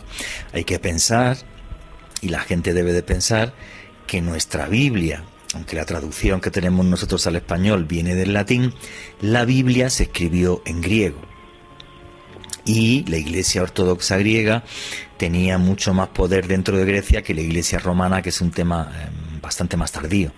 Hay 0.53 0.63
que 0.63 0.79
pensar, 0.79 1.37
y 2.21 2.29
la 2.29 2.39
gente 2.39 2.73
debe 2.73 2.93
de 2.93 3.03
pensar, 3.03 3.53
que 4.07 4.21
nuestra 4.21 4.67
Biblia, 4.67 5.23
aunque 5.53 5.75
la 5.75 5.85
traducción 5.85 6.41
que 6.41 6.51
tenemos 6.51 6.85
nosotros 6.85 7.25
al 7.27 7.35
español 7.35 7.85
viene 7.85 8.15
del 8.15 8.33
latín, 8.33 8.73
la 9.21 9.45
Biblia 9.45 9.89
se 9.89 10.03
escribió 10.03 10.61
en 10.65 10.81
griego. 10.81 11.21
Y 12.65 13.05
la 13.05 13.17
Iglesia 13.17 13.61
Ortodoxa 13.61 14.17
griega 14.17 14.63
tenía 15.17 15.57
mucho 15.57 15.93
más 15.93 16.09
poder 16.09 16.47
dentro 16.47 16.77
de 16.77 16.85
Grecia 16.85 17.21
que 17.21 17.35
la 17.35 17.41
Iglesia 17.41 17.77
romana, 17.77 18.21
que 18.21 18.29
es 18.29 18.41
un 18.41 18.51
tema 18.51 18.91
eh, 18.91 19.09
bastante 19.41 19.77
más 19.77 19.91
tardío. 19.91 20.31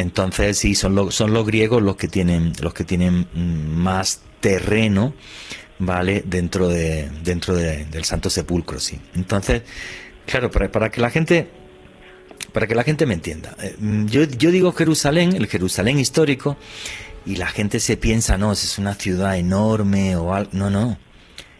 Entonces, 0.00 0.58
sí, 0.58 0.74
son, 0.74 0.94
los 0.94 1.14
son 1.14 1.32
los 1.32 1.46
griegos 1.46 1.82
los 1.82 1.96
que 1.96 2.08
tienen, 2.08 2.52
los 2.60 2.74
que 2.74 2.84
tienen 2.84 3.28
mm, 3.32 3.76
más 3.76 4.22
terreno, 4.40 5.14
¿vale? 5.78 6.22
Dentro, 6.26 6.68
de, 6.68 7.10
dentro 7.22 7.54
del 7.54 8.04
Santo 8.04 8.30
Sepulcro, 8.30 8.80
sí. 8.80 8.98
Entonces, 9.14 9.62
claro, 10.26 10.50
para, 10.50 10.70
para 10.70 10.90
que 10.90 11.00
la 11.00 11.10
gente 11.10 11.50
para 12.52 12.66
que 12.66 12.74
la 12.74 12.82
gente 12.82 13.06
me 13.06 13.14
entienda. 13.14 13.54
Eh, 13.62 13.76
yo, 14.06 14.24
yo 14.24 14.50
digo 14.50 14.72
Jerusalén, 14.72 15.36
el 15.36 15.46
Jerusalén 15.46 16.00
histórico, 16.00 16.56
y 17.26 17.36
la 17.36 17.46
gente 17.46 17.80
se 17.80 17.96
piensa, 17.96 18.38
no, 18.38 18.52
es 18.52 18.78
una 18.78 18.94
ciudad 18.94 19.36
enorme 19.36 20.16
o 20.16 20.34
algo. 20.34 20.50
No, 20.52 20.70
no. 20.70 20.98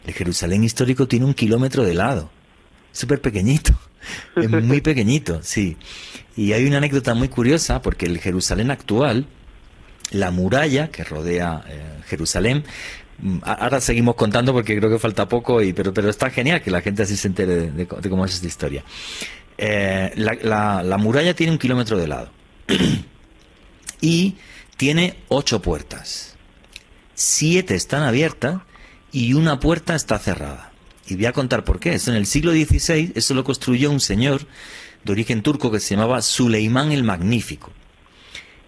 El 0.06 0.14
Jerusalén 0.14 0.64
histórico 0.64 1.06
tiene 1.06 1.26
un 1.26 1.34
kilómetro 1.34 1.84
de 1.84 1.94
lado. 1.94 2.30
Súper 2.92 3.20
pequeñito. 3.20 3.78
Es 4.36 4.48
muy 4.48 4.80
pequeñito, 4.80 5.40
sí. 5.42 5.76
Y 6.36 6.52
hay 6.52 6.64
una 6.64 6.78
anécdota 6.78 7.14
muy 7.14 7.28
curiosa, 7.28 7.82
porque 7.82 8.06
el 8.06 8.18
Jerusalén 8.18 8.70
actual, 8.70 9.26
la 10.10 10.30
muralla 10.30 10.88
que 10.88 11.04
rodea 11.04 11.64
eh, 11.68 12.00
Jerusalén, 12.06 12.64
mm, 13.18 13.38
ahora 13.42 13.80
seguimos 13.80 14.14
contando 14.14 14.52
porque 14.52 14.76
creo 14.76 14.90
que 14.90 14.98
falta 14.98 15.28
poco, 15.28 15.62
y, 15.62 15.72
pero, 15.72 15.92
pero 15.92 16.08
está 16.08 16.30
genial 16.30 16.62
que 16.62 16.70
la 16.70 16.80
gente 16.80 17.02
así 17.02 17.16
se 17.16 17.28
entere 17.28 17.70
de, 17.70 17.86
cómo 17.86 18.24
es 18.24 18.34
esta 18.34 18.46
historia. 18.46 18.84
Eh, 19.58 20.12
la, 20.16 20.96
muralla 20.98 21.34
tiene 21.34 21.52
un 21.52 21.58
kilómetro 21.58 21.98
de 21.98 22.08
lado 22.08 22.30
y 24.00 24.36
tiene 24.76 25.16
ocho 25.28 25.60
puertas. 25.60 26.36
Siete 27.14 27.74
están 27.74 28.02
abiertas 28.02 28.62
y 29.12 29.34
una 29.34 29.60
puerta 29.60 29.94
está 29.94 30.18
cerrada. 30.18 30.69
Y 31.10 31.16
voy 31.16 31.26
a 31.26 31.32
contar 31.32 31.64
por 31.64 31.80
qué. 31.80 31.94
Eso 31.94 32.10
en 32.10 32.16
el 32.16 32.26
siglo 32.26 32.52
XVI, 32.52 33.12
eso 33.14 33.34
lo 33.34 33.44
construyó 33.44 33.90
un 33.90 34.00
señor 34.00 34.46
de 35.04 35.12
origen 35.12 35.42
turco 35.42 35.70
que 35.70 35.80
se 35.80 35.94
llamaba 35.94 36.22
Suleimán 36.22 36.92
el 36.92 37.02
Magnífico. 37.02 37.72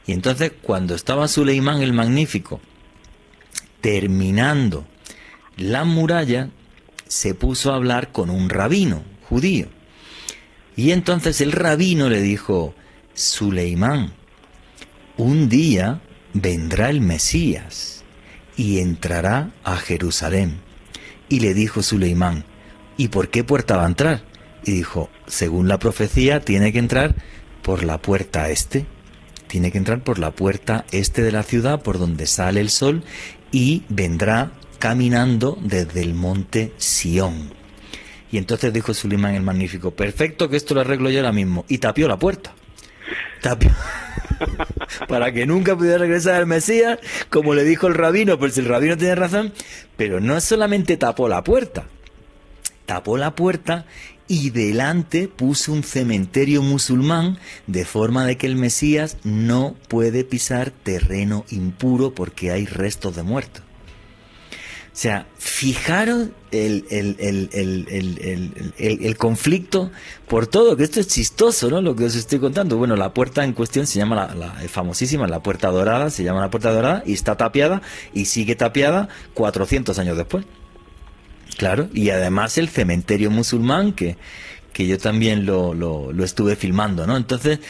Y 0.07 0.13
entonces, 0.13 0.53
cuando 0.61 0.95
estaba 0.95 1.29
Suleimán 1.29 1.83
el 1.83 1.93
Magnífico 1.93 2.61
terminando 3.81 4.87
la 5.57 5.85
muralla, 5.85 6.51
se 7.07 7.35
puso 7.35 7.73
a 7.73 7.77
hablar 7.77 8.11
con 8.11 8.31
un 8.31 8.49
rabino 8.49 9.03
judío. 9.29 9.69
Y 10.77 10.93
entonces 10.93 11.41
el 11.41 11.53
rabino 11.53 12.09
le 12.09 12.23
dijo, 12.23 12.75
Suleimán, 13.15 14.13
un 15.19 15.49
día 15.49 16.01
vendrá 16.33 16.89
el 16.89 17.03
Mesías 17.03 18.05
y 18.57 18.79
entrará 18.79 19.51
a 19.63 19.77
Jerusalén. 19.77 20.62
Y 21.33 21.41
le 21.41 21.55
dijo 21.55 21.83
Suleimán, 21.83 22.45
¿y 22.99 23.09
por 23.09 23.31
qué 23.31 23.43
puerta 23.43 23.79
va 23.79 23.85
a 23.85 23.87
entrar? 23.87 24.23
Y 24.67 24.73
dijo, 24.73 25.09
según 25.27 25.67
la 25.67 25.79
profecía, 25.79 26.41
tiene 26.41 26.75
que 26.75 26.79
entrar 26.79 27.15
por 27.63 27.85
la 27.85 27.97
puerta 28.03 28.51
este. 28.51 28.85
Tiene 29.47 29.73
que 29.73 29.79
entrar 29.79 30.05
por 30.05 30.19
la 30.19 30.33
puerta 30.33 30.85
este 30.91 31.23
de 31.23 31.33
la 31.33 31.43
ciudad, 31.43 31.81
por 31.81 31.99
donde 31.99 32.27
sale 32.27 32.61
el 32.61 32.69
sol, 32.69 33.03
y 33.51 33.83
vendrá 33.89 34.53
caminando 34.79 35.57
desde 35.63 36.03
el 36.03 36.13
monte 36.13 36.75
Sión. 36.77 37.55
Y 38.31 38.37
entonces 38.37 38.71
dijo 38.71 38.93
Sulimán 38.93 39.35
el 39.35 39.43
Magnífico, 39.43 39.91
perfecto 39.91 40.51
que 40.51 40.59
esto 40.59 40.75
lo 40.75 40.83
arreglo 40.83 41.09
yo 41.09 41.21
ahora 41.21 41.33
mismo. 41.33 41.65
Y 41.67 41.79
tapió 41.79 42.09
la 42.09 42.19
puerta. 42.19 42.53
Tapió. 43.41 43.71
Para 45.09 45.33
que 45.33 45.47
nunca 45.47 45.77
pudiera 45.77 45.99
regresar 45.99 46.41
el 46.41 46.47
Mesías, 46.47 46.99
como 47.31 47.55
le 47.55 47.65
dijo 47.65 47.87
el 47.87 47.95
rabino, 47.95 48.39
pues 48.39 48.59
el 48.59 48.67
rabino 48.67 48.97
tiene 48.97 49.15
razón, 49.15 49.53
pero 49.97 50.21
no 50.21 50.41
solamente 50.41 50.97
tapó 50.97 51.29
la 51.29 51.43
puerta, 51.43 51.85
tapó 52.87 53.17
la 53.17 53.35
puerta 53.35 53.87
y 54.29 54.51
delante 54.51 55.29
puso 55.29 55.73
un 55.73 55.83
cementerio 55.83 56.63
musulmán 56.63 57.39
de 57.67 57.85
forma 57.85 58.25
de 58.25 58.37
que 58.37 58.47
el 58.47 58.57
Mesías 58.57 59.19
no 59.25 59.75
puede 59.89 60.25
pisar 60.25 60.71
terreno 60.71 61.45
impuro 61.51 62.15
porque 62.15 62.51
hay 62.51 62.67
restos 62.67 63.17
de 63.17 63.23
muertos. 63.23 63.63
O 64.93 64.95
sea, 64.95 65.27
fijaros 65.39 66.29
el, 66.51 66.85
el, 68.79 69.17
conflicto 69.17 69.91
por 70.29 70.47
todo, 70.47 70.77
que 70.77 70.85
esto 70.85 71.01
es 71.01 71.09
chistoso, 71.09 71.71
¿no? 71.71 71.81
Lo 71.81 71.97
que 71.97 72.05
os 72.05 72.15
estoy 72.15 72.39
contando. 72.41 72.77
Bueno, 72.77 72.95
la 72.95 73.15
puerta 73.15 73.43
en 73.43 73.55
cuestión 73.55 73.87
se 73.87 73.99
llama 73.99 74.17
la, 74.17 74.35
la 74.35 74.53
famosísima, 74.69 75.27
la 75.27 75.43
puerta 75.43 75.69
dorada, 75.71 76.11
se 76.11 76.25
llama 76.25 76.43
la 76.43 76.51
puerta 76.51 76.71
dorada 76.73 77.03
y 77.07 77.15
está 77.15 77.39
tapiada 77.39 77.81
y 78.13 78.27
sigue 78.27 78.55
tapiada 78.55 79.09
400 79.33 79.99
años 79.99 80.19
después. 80.19 80.45
Claro, 81.57 81.89
y 81.95 82.11
además 82.11 82.59
el 82.59 82.69
cementerio 82.69 83.31
musulmán 83.31 83.93
que, 83.93 84.17
que 84.73 84.87
yo 84.87 84.99
también 84.99 85.47
lo, 85.47 85.75
lo, 85.75 86.25
estuve 86.25 86.57
filmando, 86.57 87.07
¿no? 87.07 87.17
Entonces, 87.17 87.61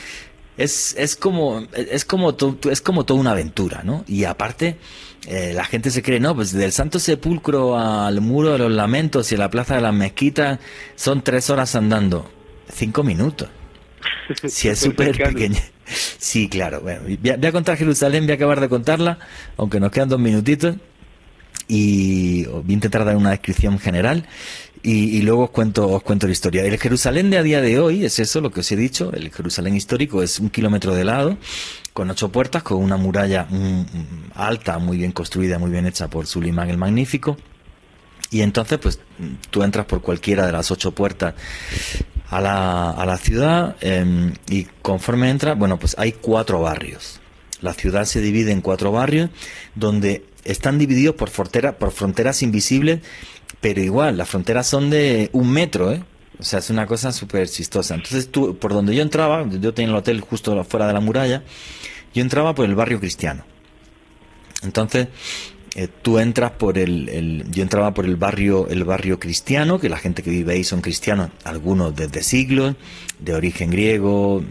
es, 0.56 0.94
es 0.98 1.16
como, 1.16 1.66
es 1.72 2.04
como, 2.04 2.37
es 2.70 2.80
como 2.80 3.04
toda 3.04 3.20
una 3.20 3.32
aventura, 3.32 3.82
¿no? 3.85 4.04
Y 4.06 4.24
aparte, 4.24 4.78
eh, 5.26 5.52
la 5.54 5.64
gente 5.64 5.90
se 5.90 6.02
cree, 6.02 6.18
no, 6.18 6.35
pues 6.35 6.52
del 6.52 6.72
Santo 6.72 6.98
Sepulcro 6.98 7.78
al 7.78 8.20
Muro 8.20 8.52
de 8.52 8.58
los 8.58 8.72
Lamentos 8.72 9.30
y 9.30 9.37
a 9.37 9.38
la 9.38 9.50
Plaza 9.50 9.76
de 9.76 9.80
las 9.80 9.94
Mezquitas 9.94 10.58
son 10.96 11.22
tres 11.22 11.48
horas 11.50 11.74
andando. 11.74 12.30
Cinco 12.72 13.02
minutos. 13.02 13.48
Si 14.46 14.68
es 14.68 14.78
súper 14.78 15.16
pequeño. 15.16 15.58
Sí, 16.18 16.48
claro. 16.48 16.80
Bueno, 16.80 17.02
voy 17.04 17.30
a, 17.30 17.52
contar 17.52 17.76
Jerusalén, 17.76 18.24
voy 18.24 18.32
a 18.32 18.35
acabar 18.35 18.61
de 18.61 18.68
contarla, 18.68 19.18
aunque 19.56 19.78
nos 19.78 19.90
quedan 19.90 20.08
dos 20.08 20.20
minutitos. 20.20 20.76
Y 21.68 22.44
voy 22.46 22.64
a 22.68 22.72
intentar 22.72 23.04
dar 23.04 23.16
una 23.16 23.30
descripción 23.30 23.78
general 23.78 24.26
y, 24.82 25.22
luego 25.22 25.44
os 25.44 25.50
cuento, 25.50 25.88
os 25.88 26.02
cuento 26.02 26.26
la 26.26 26.32
historia. 26.32 26.64
El 26.64 26.78
Jerusalén 26.78 27.30
de 27.30 27.38
a 27.38 27.42
día 27.42 27.61
de 27.61 27.78
hoy 27.78 28.04
es 28.04 28.18
eso, 28.18 28.40
lo 28.40 28.50
que 28.50 28.61
os 28.61 28.72
he 28.72 28.76
dicho. 28.76 29.12
El 29.12 29.30
Jerusalén 29.30 29.76
histórico 29.76 30.22
es 30.22 30.40
un 30.40 30.50
kilómetro 30.50 30.94
de 30.94 31.04
lado, 31.04 31.38
con 31.92 32.11
ocho 32.11 32.31
puertas, 32.31 32.62
con 32.62 32.78
una 32.78 32.96
muralla 32.96 33.46
alta, 34.35 34.78
muy 34.78 34.96
bien 34.96 35.12
construida, 35.12 35.59
muy 35.59 35.70
bien 35.70 35.87
hecha 35.87 36.09
por 36.09 36.26
Sulimán 36.26 36.70
el 36.70 36.78
Magnífico. 36.78 37.37
Y 38.31 38.40
entonces, 38.40 38.78
pues 38.78 38.98
tú 39.50 39.62
entras 39.62 39.87
por 39.87 40.00
cualquiera 40.00 40.46
de 40.46 40.52
las 40.52 40.70
ocho 40.70 40.92
puertas 40.92 41.35
a 42.31 42.40
la, 42.40 42.90
a 42.90 43.05
la 43.05 43.18
ciudad 43.18 43.76
em, 43.81 44.33
y 44.48 44.64
conforme 44.81 45.28
entras, 45.28 45.59
bueno, 45.59 45.78
pues 45.78 45.94
hay 45.98 46.12
cuatro 46.12 46.62
barrios. 46.62 47.20
La 47.61 47.74
ciudad 47.74 48.07
se 48.07 48.20
divide 48.20 48.52
en 48.52 48.62
cuatro 48.62 48.90
barrios 48.90 49.28
donde 49.74 50.24
están 50.44 50.78
divididos 50.78 51.14
por, 51.14 51.31
por 51.31 51.90
fronteras 51.92 52.42
invisibles 52.42 53.00
pero 53.62 53.81
igual, 53.81 54.16
las 54.16 54.28
fronteras 54.28 54.66
son 54.66 54.90
de 54.90 55.31
un 55.33 55.50
metro, 55.50 55.92
¿eh? 55.92 56.02
O 56.42 56.44
sea, 56.44 56.59
es 56.59 56.70
una 56.70 56.88
cosa 56.88 57.12
súper 57.12 57.48
chistosa. 57.48 57.94
Entonces, 57.94 58.31
tú, 58.31 58.59
por 58.59 58.72
donde 58.72 58.96
yo 58.96 59.02
entraba, 59.02 59.48
yo 59.48 59.72
tenía 59.72 59.90
el 59.90 59.96
hotel 59.96 60.20
justo 60.20 60.64
fuera 60.64 60.88
de 60.88 60.92
la 60.92 60.98
muralla, 60.98 61.44
yo 62.12 62.20
entraba 62.20 62.52
por 62.52 62.64
el 62.64 62.74
barrio 62.74 62.98
cristiano. 62.98 63.44
Entonces, 64.64 65.07
eh, 65.76 65.87
tú 66.02 66.18
entras 66.18 66.50
por 66.50 66.78
el, 66.78 67.44
yo 67.48 67.62
entraba 67.62 67.94
por 67.94 68.07
el 68.07 68.16
barrio 68.16 68.66
el 68.68 68.83
barrio 68.83 69.20
cristiano 69.20 69.78
que 69.78 69.88
la 69.88 69.98
gente 69.98 70.22
que 70.22 70.31
vive 70.31 70.52
ahí 70.52 70.64
son 70.64 70.83
cristianos 70.83 71.31
algunos 71.44 71.96
desde 71.96 72.22
siglos 72.22 72.74
de 73.18 73.35
origen 73.35 73.70
griego 73.70 74.44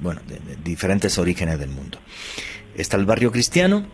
bueno 0.00 0.20
de, 0.28 0.38
diferentes 0.62 1.16
orígenes 1.16 1.58
del 1.58 1.70
mundo 1.70 1.98
está 2.74 2.98
el 2.98 3.06
barrio 3.06 3.32
cristiano 3.32 3.86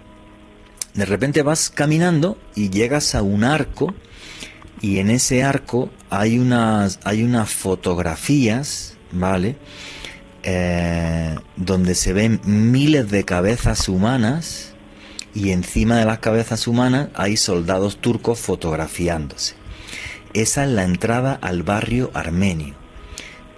de 0.94 1.04
repente 1.04 1.42
vas 1.42 1.70
caminando 1.70 2.36
y 2.56 2.70
llegas 2.70 3.14
a 3.14 3.22
un 3.22 3.44
arco 3.44 3.94
y 4.80 4.98
en 4.98 5.10
ese 5.10 5.42
arco 5.42 5.90
hay 6.08 6.38
unas 6.38 7.00
hay 7.04 7.22
unas 7.22 7.50
fotografías 7.50 8.96
vale 9.12 9.56
eh, 10.42 11.36
donde 11.56 11.94
se 11.94 12.12
ven 12.12 12.40
miles 12.44 13.10
de 13.10 13.24
cabezas 13.24 13.88
humanas 13.88 14.72
y 15.34 15.50
encima 15.50 15.98
de 15.98 16.06
las 16.06 16.18
cabezas 16.18 16.66
humanas 16.66 17.08
hay 17.14 17.36
soldados 17.36 17.98
turcos 17.98 18.40
fotografiándose. 18.40 19.54
Esa 20.32 20.64
es 20.64 20.70
la 20.70 20.84
entrada 20.84 21.38
al 21.40 21.62
barrio 21.62 22.10
armenio. 22.14 22.74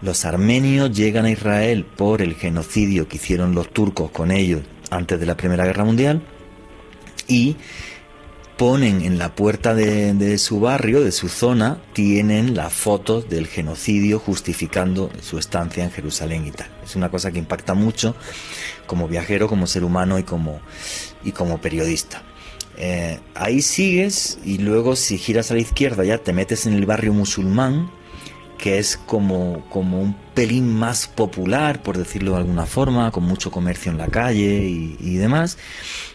Los 0.00 0.24
armenios 0.24 0.90
llegan 0.96 1.26
a 1.26 1.30
Israel 1.30 1.84
por 1.84 2.20
el 2.20 2.34
genocidio 2.34 3.06
que 3.06 3.16
hicieron 3.16 3.54
los 3.54 3.72
turcos 3.72 4.10
con 4.10 4.32
ellos 4.32 4.62
antes 4.90 5.20
de 5.20 5.26
la 5.26 5.36
Primera 5.36 5.64
Guerra 5.64 5.84
Mundial 5.84 6.20
y 7.28 7.56
ponen 8.56 9.02
en 9.02 9.18
la 9.18 9.34
puerta 9.34 9.74
de, 9.74 10.38
su 10.38 10.60
barrio, 10.60 11.02
de 11.02 11.12
su 11.12 11.28
zona, 11.28 11.78
tienen 11.92 12.54
las 12.54 12.72
fotos 12.72 13.28
del 13.28 13.46
genocidio 13.46 14.18
justificando 14.18 15.10
su 15.20 15.38
estancia 15.38 15.84
en 15.84 15.90
Jerusalén 15.90 16.46
y 16.46 16.50
tal. 16.50 16.68
Es 16.84 16.96
una 16.96 17.10
cosa 17.10 17.30
que 17.30 17.38
impacta 17.38 17.74
mucho 17.74 18.14
como 18.86 19.08
viajero, 19.08 19.48
como 19.48 19.66
ser 19.66 19.84
humano 19.84 20.18
y 20.18 20.22
como, 20.22 20.60
y 21.24 21.32
como 21.32 21.60
periodista. 21.60 22.22
Eh, 22.76 23.20
ahí 23.34 23.62
sigues 23.62 24.38
y 24.44 24.58
luego 24.58 24.96
si 24.96 25.18
giras 25.18 25.50
a 25.50 25.54
la 25.54 25.60
izquierda 25.60 26.04
ya 26.04 26.18
te 26.18 26.32
metes 26.32 26.66
en 26.66 26.74
el 26.74 26.86
barrio 26.86 27.12
musulmán, 27.12 27.90
que 28.58 28.78
es 28.78 28.96
como, 28.96 29.68
como 29.70 30.00
un 30.00 30.14
pelín 30.34 30.72
más 30.72 31.08
popular, 31.08 31.82
por 31.82 31.98
decirlo 31.98 32.32
de 32.32 32.38
alguna 32.38 32.64
forma, 32.66 33.10
con 33.10 33.24
mucho 33.24 33.50
comercio 33.50 33.90
en 33.90 33.98
la 33.98 34.06
calle 34.06 34.64
y, 34.64 34.96
y 35.00 35.16
demás. 35.16 35.58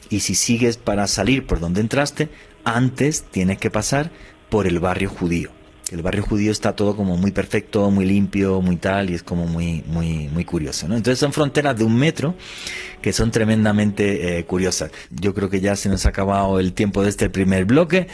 Y 0.09 0.21
si 0.21 0.35
sigues 0.35 0.77
para 0.77 1.07
salir 1.07 1.45
por 1.45 1.59
donde 1.59 1.81
entraste, 1.81 2.29
antes 2.63 3.23
tienes 3.23 3.57
que 3.57 3.71
pasar 3.71 4.11
por 4.49 4.67
el 4.67 4.79
barrio 4.79 5.09
judío 5.09 5.51
el 5.91 6.01
barrio 6.01 6.23
judío 6.23 6.51
está 6.51 6.75
todo 6.75 6.95
como 6.95 7.17
muy 7.17 7.31
perfecto, 7.31 7.89
muy 7.91 8.05
limpio, 8.05 8.61
muy 8.61 8.75
tal, 8.75 9.09
y 9.09 9.13
es 9.13 9.23
como 9.23 9.45
muy, 9.45 9.83
muy, 9.87 10.27
muy 10.27 10.43
curioso, 10.43 10.87
¿no? 10.87 10.97
Entonces 10.97 11.19
son 11.19 11.31
fronteras 11.31 11.77
de 11.77 11.85
un 11.85 11.95
metro 11.95 12.35
que 13.01 13.13
son 13.13 13.31
tremendamente 13.31 14.37
eh, 14.37 14.45
curiosas. 14.45 14.91
Yo 15.11 15.33
creo 15.33 15.49
que 15.49 15.61
ya 15.61 15.75
se 15.75 15.87
nos 15.87 16.05
ha 16.05 16.09
acabado 16.09 16.59
el 16.59 16.73
tiempo 16.73 17.03
de 17.03 17.09
este 17.09 17.29
primer 17.29 17.65
bloque. 17.65 18.07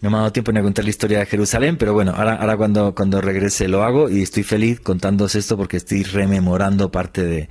No 0.00 0.10
me 0.10 0.16
ha 0.16 0.20
dado 0.20 0.32
tiempo 0.32 0.50
ni 0.50 0.58
a 0.58 0.62
contar 0.62 0.84
la 0.84 0.90
historia 0.90 1.20
de 1.20 1.26
Jerusalén, 1.26 1.76
pero 1.76 1.92
bueno, 1.92 2.12
ahora, 2.16 2.34
ahora 2.34 2.56
cuando, 2.56 2.94
cuando 2.94 3.20
regrese 3.20 3.68
lo 3.68 3.84
hago 3.84 4.08
y 4.10 4.22
estoy 4.22 4.42
feliz 4.42 4.80
contándoos 4.80 5.34
esto 5.34 5.56
porque 5.56 5.76
estoy 5.76 6.02
rememorando 6.02 6.90
parte 6.90 7.22
de 7.22 7.48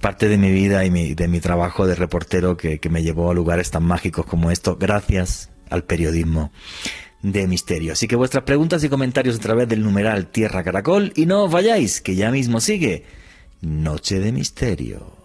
parte 0.00 0.28
de 0.28 0.38
mi 0.38 0.50
vida 0.50 0.84
y 0.84 1.14
de 1.14 1.28
mi 1.28 1.40
trabajo 1.40 1.86
de 1.86 1.94
reportero 1.94 2.56
que, 2.56 2.78
que 2.78 2.88
me 2.88 3.02
llevó 3.02 3.30
a 3.30 3.34
lugares 3.34 3.70
tan 3.70 3.84
mágicos 3.84 4.26
como 4.26 4.50
esto, 4.50 4.76
gracias 4.76 5.50
al 5.70 5.84
periodismo 5.84 6.52
de 7.22 7.46
misterio. 7.48 7.94
Así 7.94 8.06
que 8.06 8.16
vuestras 8.16 8.44
preguntas 8.44 8.84
y 8.84 8.88
comentarios 8.88 9.36
a 9.36 9.40
través 9.40 9.68
del 9.68 9.82
numeral 9.82 10.26
Tierra 10.26 10.62
Caracol 10.62 11.12
y 11.16 11.26
no 11.26 11.44
os 11.44 11.50
vayáis, 11.50 12.00
que 12.00 12.14
ya 12.14 12.30
mismo 12.30 12.60
sigue 12.60 13.04
Noche 13.60 14.20
de 14.20 14.30
Misterio. 14.30 15.24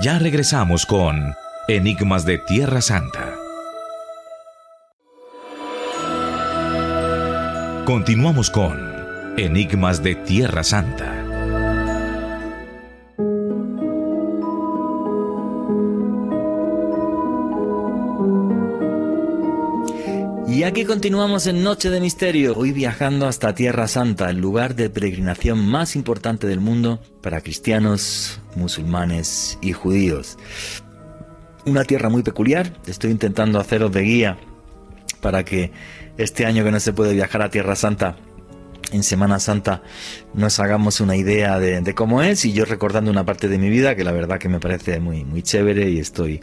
Ya 0.00 0.18
regresamos 0.18 0.86
con 0.86 1.34
Enigmas 1.68 2.24
de 2.24 2.38
Tierra 2.38 2.80
Santa. 2.80 3.41
Continuamos 7.84 8.48
con 8.48 8.78
Enigmas 9.36 10.04
de 10.04 10.14
Tierra 10.14 10.62
Santa. 10.62 11.18
Y 20.46 20.62
aquí 20.62 20.84
continuamos 20.84 21.48
en 21.48 21.64
Noche 21.64 21.90
de 21.90 22.00
Misterio, 22.00 22.54
hoy 22.56 22.70
viajando 22.70 23.26
hasta 23.26 23.56
Tierra 23.56 23.88
Santa, 23.88 24.30
el 24.30 24.38
lugar 24.38 24.76
de 24.76 24.88
peregrinación 24.88 25.66
más 25.66 25.96
importante 25.96 26.46
del 26.46 26.60
mundo 26.60 27.00
para 27.20 27.40
cristianos, 27.40 28.40
musulmanes 28.54 29.58
y 29.60 29.72
judíos. 29.72 30.38
Una 31.66 31.82
tierra 31.82 32.10
muy 32.10 32.22
peculiar, 32.22 32.74
estoy 32.86 33.10
intentando 33.10 33.58
haceros 33.58 33.90
de 33.90 34.02
guía 34.02 34.38
para 35.20 35.44
que 35.44 35.72
este 36.18 36.46
año 36.46 36.64
que 36.64 36.70
no 36.70 36.80
se 36.80 36.92
puede 36.92 37.14
viajar 37.14 37.42
a 37.42 37.50
Tierra 37.50 37.76
Santa, 37.76 38.16
en 38.92 39.02
Semana 39.02 39.40
Santa 39.40 39.82
nos 40.34 40.60
hagamos 40.60 41.00
una 41.00 41.16
idea 41.16 41.58
de, 41.58 41.94
cómo 41.94 42.22
es 42.22 42.44
y 42.44 42.52
yo 42.52 42.64
recordando 42.64 43.10
una 43.10 43.24
parte 43.24 43.48
de 43.48 43.58
mi 43.58 43.70
vida 43.70 43.96
que 43.96 44.04
la 44.04 44.12
verdad 44.12 44.38
que 44.38 44.48
me 44.48 44.60
parece 44.60 45.00
muy, 45.00 45.24
muy 45.24 45.42
chévere 45.42 45.90
y 45.90 45.98
estoy 45.98 46.42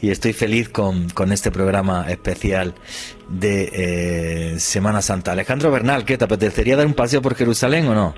y 0.00 0.10
estoy 0.10 0.32
feliz 0.32 0.68
con, 0.68 1.08
este 1.32 1.50
programa 1.50 2.06
especial 2.08 2.74
de 3.28 4.52
eh, 4.54 4.60
Semana 4.60 5.02
Santa. 5.02 5.32
Alejandro 5.32 5.72
Bernal, 5.72 6.04
¿qué 6.04 6.16
te 6.16 6.24
apetecería 6.24 6.76
dar 6.76 6.86
un 6.86 6.94
paseo 6.94 7.20
por 7.20 7.34
Jerusalén 7.34 7.88
o 7.88 7.94
no? 7.94 8.14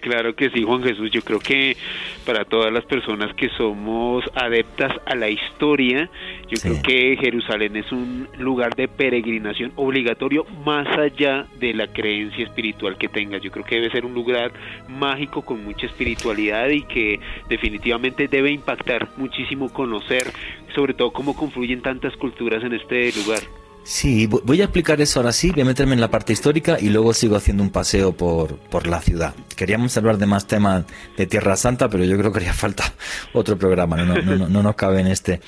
Claro 0.00 0.34
que 0.34 0.50
sí, 0.50 0.62
Juan 0.62 0.82
Jesús. 0.82 1.10
Yo 1.10 1.22
creo 1.22 1.38
que 1.38 1.76
para 2.24 2.44
todas 2.44 2.72
las 2.72 2.84
personas 2.84 3.34
que 3.34 3.48
somos 3.50 4.24
adeptas 4.34 4.92
a 5.06 5.14
la 5.14 5.28
historia, 5.28 6.10
yo 6.48 6.58
creo 6.60 6.82
que 6.82 7.16
Jerusalén 7.20 7.76
es 7.76 7.90
un 7.92 8.28
lugar 8.38 8.74
de 8.74 8.88
peregrinación 8.88 9.72
obligatorio 9.76 10.44
más 10.64 10.86
allá 10.98 11.46
de 11.58 11.74
la 11.74 11.86
creencia 11.88 12.44
espiritual 12.44 12.96
que 12.96 13.08
tengas. 13.08 13.42
Yo 13.42 13.50
creo 13.50 13.64
que 13.64 13.76
debe 13.76 13.90
ser 13.90 14.04
un 14.04 14.14
lugar 14.14 14.52
mágico 14.88 15.42
con 15.42 15.64
mucha 15.64 15.86
espiritualidad 15.86 16.68
y 16.68 16.82
que 16.82 17.20
definitivamente 17.48 18.28
debe 18.28 18.50
impactar 18.50 19.08
muchísimo 19.16 19.72
conocer, 19.72 20.26
sobre 20.74 20.94
todo 20.94 21.12
cómo 21.12 21.36
confluyen 21.36 21.82
tantas 21.82 22.16
culturas 22.16 22.62
en 22.64 22.74
este 22.74 23.12
lugar. 23.12 23.40
Sí, 23.84 24.26
voy 24.26 24.60
a 24.60 24.64
explicar 24.64 25.00
eso 25.00 25.20
ahora 25.20 25.32
sí, 25.32 25.50
voy 25.50 25.62
a 25.62 25.64
meterme 25.64 25.94
en 25.94 26.00
la 26.02 26.10
parte 26.10 26.34
histórica 26.34 26.76
y 26.78 26.90
luego 26.90 27.14
sigo 27.14 27.36
haciendo 27.36 27.62
un 27.62 27.70
paseo 27.70 28.14
por, 28.14 28.58
por 28.58 28.86
la 28.86 29.00
ciudad. 29.00 29.34
Queríamos 29.56 29.96
hablar 29.96 30.18
de 30.18 30.26
más 30.26 30.46
temas 30.46 30.84
de 31.16 31.26
Tierra 31.26 31.56
Santa, 31.56 31.88
pero 31.88 32.04
yo 32.04 32.18
creo 32.18 32.30
que 32.30 32.40
haría 32.40 32.52
falta 32.54 32.92
otro 33.32 33.56
programa, 33.58 33.96
no, 33.96 34.14
no, 34.20 34.48
no, 34.48 34.62
nos 34.62 34.74
cabe 34.76 35.00
en 35.00 35.06
este 35.06 35.40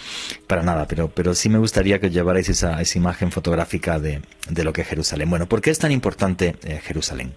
para 0.47 0.63
nada, 0.63 0.87
pero, 0.87 1.09
pero 1.09 1.35
sí 1.35 1.51
me 1.51 1.59
gustaría 1.59 2.01
que 2.01 2.09
llevarais 2.09 2.49
esa, 2.49 2.81
esa 2.81 2.99
imagen 2.99 3.31
fotográfica 3.31 3.99
de, 3.99 4.23
de, 4.49 4.65
lo 4.65 4.73
que 4.73 4.83
es 4.83 4.89
Jerusalén. 4.89 5.29
Bueno, 5.29 5.47
¿por 5.47 5.61
qué 5.61 5.71
es 5.71 5.79
tan 5.79 5.93
importante 5.93 6.57
eh, 6.65 6.81
Jerusalén? 6.83 7.35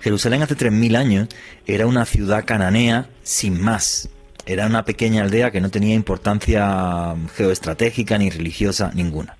Jerusalén 0.00 0.42
hace 0.42 0.56
3.000 0.56 0.96
años 0.96 1.28
era 1.66 1.86
una 1.86 2.06
ciudad 2.06 2.44
cananea 2.44 3.10
sin 3.22 3.60
más. 3.60 4.08
Era 4.46 4.66
una 4.66 4.84
pequeña 4.84 5.22
aldea 5.22 5.50
que 5.50 5.60
no 5.60 5.70
tenía 5.70 5.94
importancia 5.94 7.14
geoestratégica 7.36 8.18
ni 8.18 8.30
religiosa 8.30 8.90
ninguna. 8.94 9.36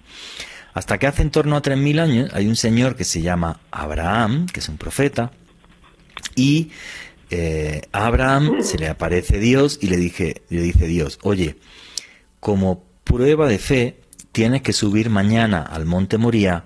Hasta 0.74 0.98
que 0.98 1.06
hace 1.06 1.22
en 1.22 1.30
torno 1.30 1.56
a 1.56 1.62
3.000 1.62 2.00
años 2.00 2.30
hay 2.32 2.48
un 2.48 2.56
señor 2.56 2.96
que 2.96 3.04
se 3.04 3.20
llama 3.20 3.60
Abraham, 3.70 4.46
que 4.46 4.60
es 4.60 4.68
un 4.68 4.78
profeta, 4.78 5.32
y 6.34 6.70
eh, 7.30 7.82
a 7.92 8.06
Abraham 8.06 8.62
se 8.62 8.78
le 8.78 8.88
aparece 8.88 9.38
Dios 9.38 9.78
y 9.80 9.88
le, 9.88 9.96
dije, 9.96 10.42
le 10.48 10.62
dice 10.62 10.86
Dios, 10.86 11.18
oye, 11.22 11.56
como 12.40 12.84
prueba 13.04 13.48
de 13.48 13.58
fe, 13.58 14.00
tienes 14.32 14.62
que 14.62 14.72
subir 14.72 15.10
mañana 15.10 15.62
al 15.62 15.84
monte 15.84 16.18
Moría 16.18 16.64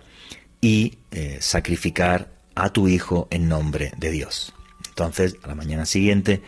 y 0.60 0.98
eh, 1.10 1.38
sacrificar 1.40 2.30
a 2.54 2.70
tu 2.70 2.88
hijo 2.88 3.28
en 3.30 3.48
nombre 3.48 3.92
de 3.96 4.10
Dios. 4.10 4.54
Entonces, 4.88 5.36
a 5.42 5.48
la 5.48 5.54
mañana 5.54 5.84
siguiente, 5.84 6.42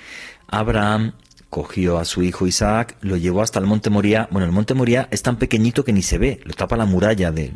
Abraham 0.47 1.12
cogió 1.50 1.98
a 1.98 2.04
su 2.04 2.22
hijo 2.22 2.46
Isaac, 2.46 2.96
lo 3.00 3.16
llevó 3.16 3.42
hasta 3.42 3.58
el 3.58 3.66
monte 3.66 3.90
Moría. 3.90 4.28
Bueno, 4.30 4.46
el 4.46 4.52
monte 4.52 4.74
Moría 4.74 5.08
es 5.11 5.22
tan 5.22 5.37
pequeñito 5.37 5.84
que 5.84 5.92
ni 5.92 6.02
se 6.02 6.18
ve, 6.18 6.40
lo 6.44 6.54
tapa 6.54 6.76
la 6.76 6.84
muralla 6.84 7.30
de, 7.30 7.52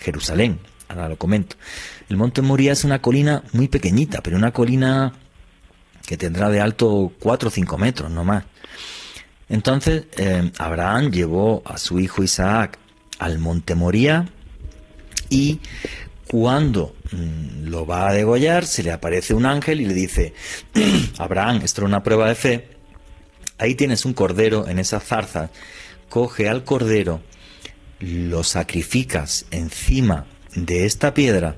Jerusalén. 0.00 0.60
Ahora 0.88 1.08
lo 1.08 1.16
comento. 1.16 1.56
El 2.08 2.16
monte 2.16 2.42
Moría 2.42 2.72
es 2.72 2.84
una 2.84 3.00
colina 3.00 3.42
muy 3.52 3.68
pequeñita, 3.68 4.20
pero 4.22 4.36
una 4.36 4.52
colina 4.52 5.12
que 6.06 6.16
tendrá 6.16 6.50
de 6.50 6.60
alto 6.60 7.12
4 7.18 7.48
o 7.48 7.50
5 7.50 7.78
metros, 7.78 8.10
no 8.10 8.24
más. 8.24 8.44
Entonces, 9.48 10.04
eh, 10.16 10.50
Abraham 10.58 11.10
llevó 11.10 11.62
a 11.64 11.78
su 11.78 11.98
hijo 11.98 12.22
Isaac 12.22 12.78
al 13.18 13.38
monte 13.38 13.74
Moría 13.74 14.28
y 15.28 15.60
cuando 16.26 16.94
mm, 17.12 17.68
lo 17.68 17.86
va 17.86 18.08
a 18.08 18.12
degollar, 18.12 18.64
se 18.64 18.82
le 18.82 18.92
aparece 18.92 19.34
un 19.34 19.46
ángel 19.46 19.80
y 19.80 19.86
le 19.86 19.94
dice, 19.94 20.32
Abraham, 21.18 21.60
esto 21.62 21.82
es 21.82 21.86
una 21.86 22.02
prueba 22.02 22.28
de 22.28 22.34
fe, 22.34 22.68
Ahí 23.62 23.76
tienes 23.76 24.04
un 24.04 24.12
cordero 24.12 24.66
en 24.66 24.80
esa 24.80 24.98
zarza. 24.98 25.50
Coge 26.08 26.48
al 26.48 26.64
cordero, 26.64 27.20
lo 28.00 28.42
sacrificas 28.42 29.46
encima 29.52 30.26
de 30.56 30.84
esta 30.84 31.14
piedra 31.14 31.54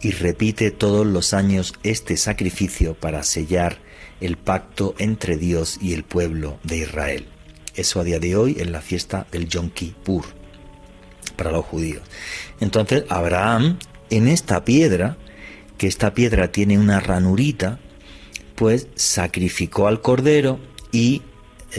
y 0.00 0.12
repite 0.12 0.70
todos 0.70 1.06
los 1.06 1.34
años 1.34 1.74
este 1.82 2.16
sacrificio 2.16 2.94
para 2.94 3.22
sellar 3.22 3.76
el 4.22 4.38
pacto 4.38 4.94
entre 4.96 5.36
Dios 5.36 5.78
y 5.82 5.92
el 5.92 6.02
pueblo 6.02 6.58
de 6.62 6.78
Israel. 6.78 7.26
Eso 7.74 8.00
a 8.00 8.04
día 8.04 8.18
de 8.18 8.36
hoy 8.36 8.56
es 8.58 8.70
la 8.70 8.80
fiesta 8.80 9.26
del 9.30 9.46
Yom 9.46 9.68
Kippur 9.68 10.24
para 11.36 11.50
los 11.50 11.66
judíos. 11.66 12.04
Entonces 12.60 13.04
Abraham 13.10 13.78
en 14.08 14.28
esta 14.28 14.64
piedra, 14.64 15.18
que 15.76 15.88
esta 15.88 16.14
piedra 16.14 16.50
tiene 16.50 16.78
una 16.78 17.00
ranurita, 17.00 17.80
pues 18.54 18.88
sacrificó 18.94 19.88
al 19.88 20.00
cordero 20.00 20.58
y 20.90 21.20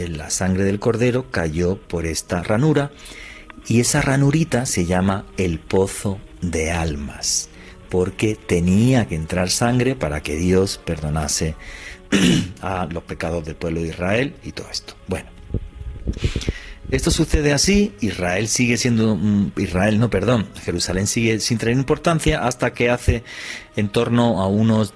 la 0.08 0.30
sangre 0.30 0.64
del 0.64 0.78
cordero 0.78 1.30
cayó 1.30 1.76
por 1.76 2.06
esta 2.06 2.42
ranura 2.42 2.90
y 3.66 3.80
esa 3.80 4.00
ranurita 4.00 4.66
se 4.66 4.84
llama 4.84 5.26
el 5.36 5.58
pozo 5.58 6.18
de 6.40 6.70
almas 6.70 7.48
porque 7.88 8.34
tenía 8.34 9.06
que 9.06 9.14
entrar 9.14 9.50
sangre 9.50 9.94
para 9.94 10.22
que 10.22 10.36
Dios 10.36 10.80
perdonase 10.84 11.54
a 12.60 12.86
los 12.90 13.02
pecados 13.04 13.44
del 13.44 13.56
pueblo 13.56 13.80
de 13.80 13.88
Israel 13.88 14.34
y 14.44 14.52
todo 14.52 14.68
esto. 14.70 14.94
Bueno, 15.06 15.28
esto 16.90 17.10
sucede 17.10 17.52
así, 17.52 17.94
Israel 18.00 18.48
sigue 18.48 18.76
siendo, 18.76 19.18
Israel 19.56 19.98
no, 19.98 20.10
perdón, 20.10 20.46
Jerusalén 20.64 21.06
sigue 21.06 21.40
sin 21.40 21.58
tener 21.58 21.76
importancia 21.76 22.46
hasta 22.46 22.72
que 22.72 22.90
hace 22.90 23.24
en 23.76 23.88
torno 23.88 24.40
a 24.40 24.46
unos 24.46 24.94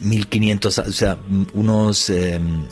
1500, 0.00 0.78
o 0.78 0.92
sea, 0.92 1.18
unos, 1.54 2.08
em, 2.10 2.64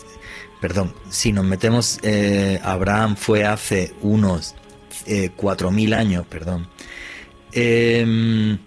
perdón, 0.60 0.94
si 1.10 1.32
nos 1.32 1.44
metemos, 1.44 1.98
eh, 2.02 2.60
Abraham 2.62 3.16
fue 3.16 3.44
hace 3.44 3.94
unos 4.02 4.54
eh, 5.06 5.30
4000 5.36 5.94
años, 5.94 6.26
perdón, 6.26 6.68
em, 7.52 8.58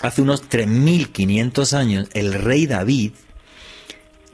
hace 0.00 0.22
unos 0.22 0.48
3500 0.48 1.74
años, 1.74 2.08
el 2.12 2.32
rey 2.32 2.66
David 2.66 3.12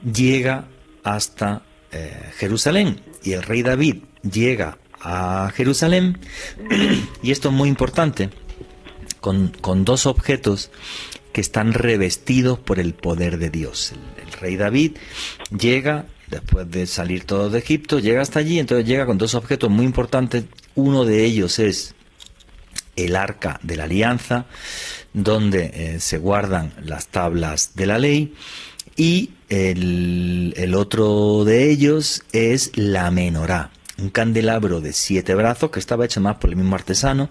llega 0.03 0.65
hasta 1.03 1.63
eh, 1.91 2.31
Jerusalén 2.37 3.01
y 3.23 3.33
el 3.33 3.43
rey 3.43 3.63
David 3.63 4.03
llega 4.29 4.77
a 5.01 5.51
Jerusalén 5.55 6.19
y 7.23 7.31
esto 7.31 7.49
es 7.49 7.55
muy 7.55 7.69
importante 7.69 8.29
con, 9.61 9.85
dos 9.85 10.05
objetos 10.05 10.71
que 11.33 11.41
están 11.41 11.73
revestidos 11.73 12.59
por 12.59 12.79
el 12.79 12.93
poder 12.93 13.37
de 13.37 13.49
Dios. 13.49 13.93
El, 14.25 14.31
rey 14.33 14.55
David 14.55 14.97
llega 15.57 16.05
después 16.29 16.69
de 16.69 16.85
salir 16.85 17.23
todo 17.23 17.49
de 17.49 17.59
Egipto, 17.59 17.99
llega 17.99 18.21
hasta 18.21 18.39
allí, 18.39 18.59
entonces 18.59 18.85
llega 18.85 19.05
con 19.05 19.17
dos 19.17 19.35
objetos 19.35 19.69
muy 19.69 19.85
importantes. 19.85 20.45
Uno 20.75 21.05
de 21.05 21.23
ellos 21.23 21.59
es 21.59 21.95
el 22.95 23.15
arca 23.15 23.59
de 23.63 23.77
la 23.77 23.85
alianza, 23.85 24.45
donde 25.13 25.71
eh, 25.73 25.99
se 25.99 26.17
guardan 26.17 26.73
las 26.83 27.07
tablas 27.07 27.71
de 27.75 27.85
la 27.85 27.99
ley, 27.99 28.33
y 28.95 29.31
el, 29.49 30.73
otro 30.75 31.45
de 31.45 31.69
ellos 31.69 32.23
es 32.33 32.71
la 32.75 33.09
menorá, 33.11 33.71
un 33.97 34.09
candelabro 34.09 34.81
de 34.81 34.91
siete 34.91 35.35
brazos 35.35 35.71
que 35.71 35.79
estaba 35.79 36.05
hecho 36.05 36.19
más 36.19 36.37
por 36.37 36.49
el 36.49 36.55
mismo 36.55 36.75
artesano, 36.75 37.29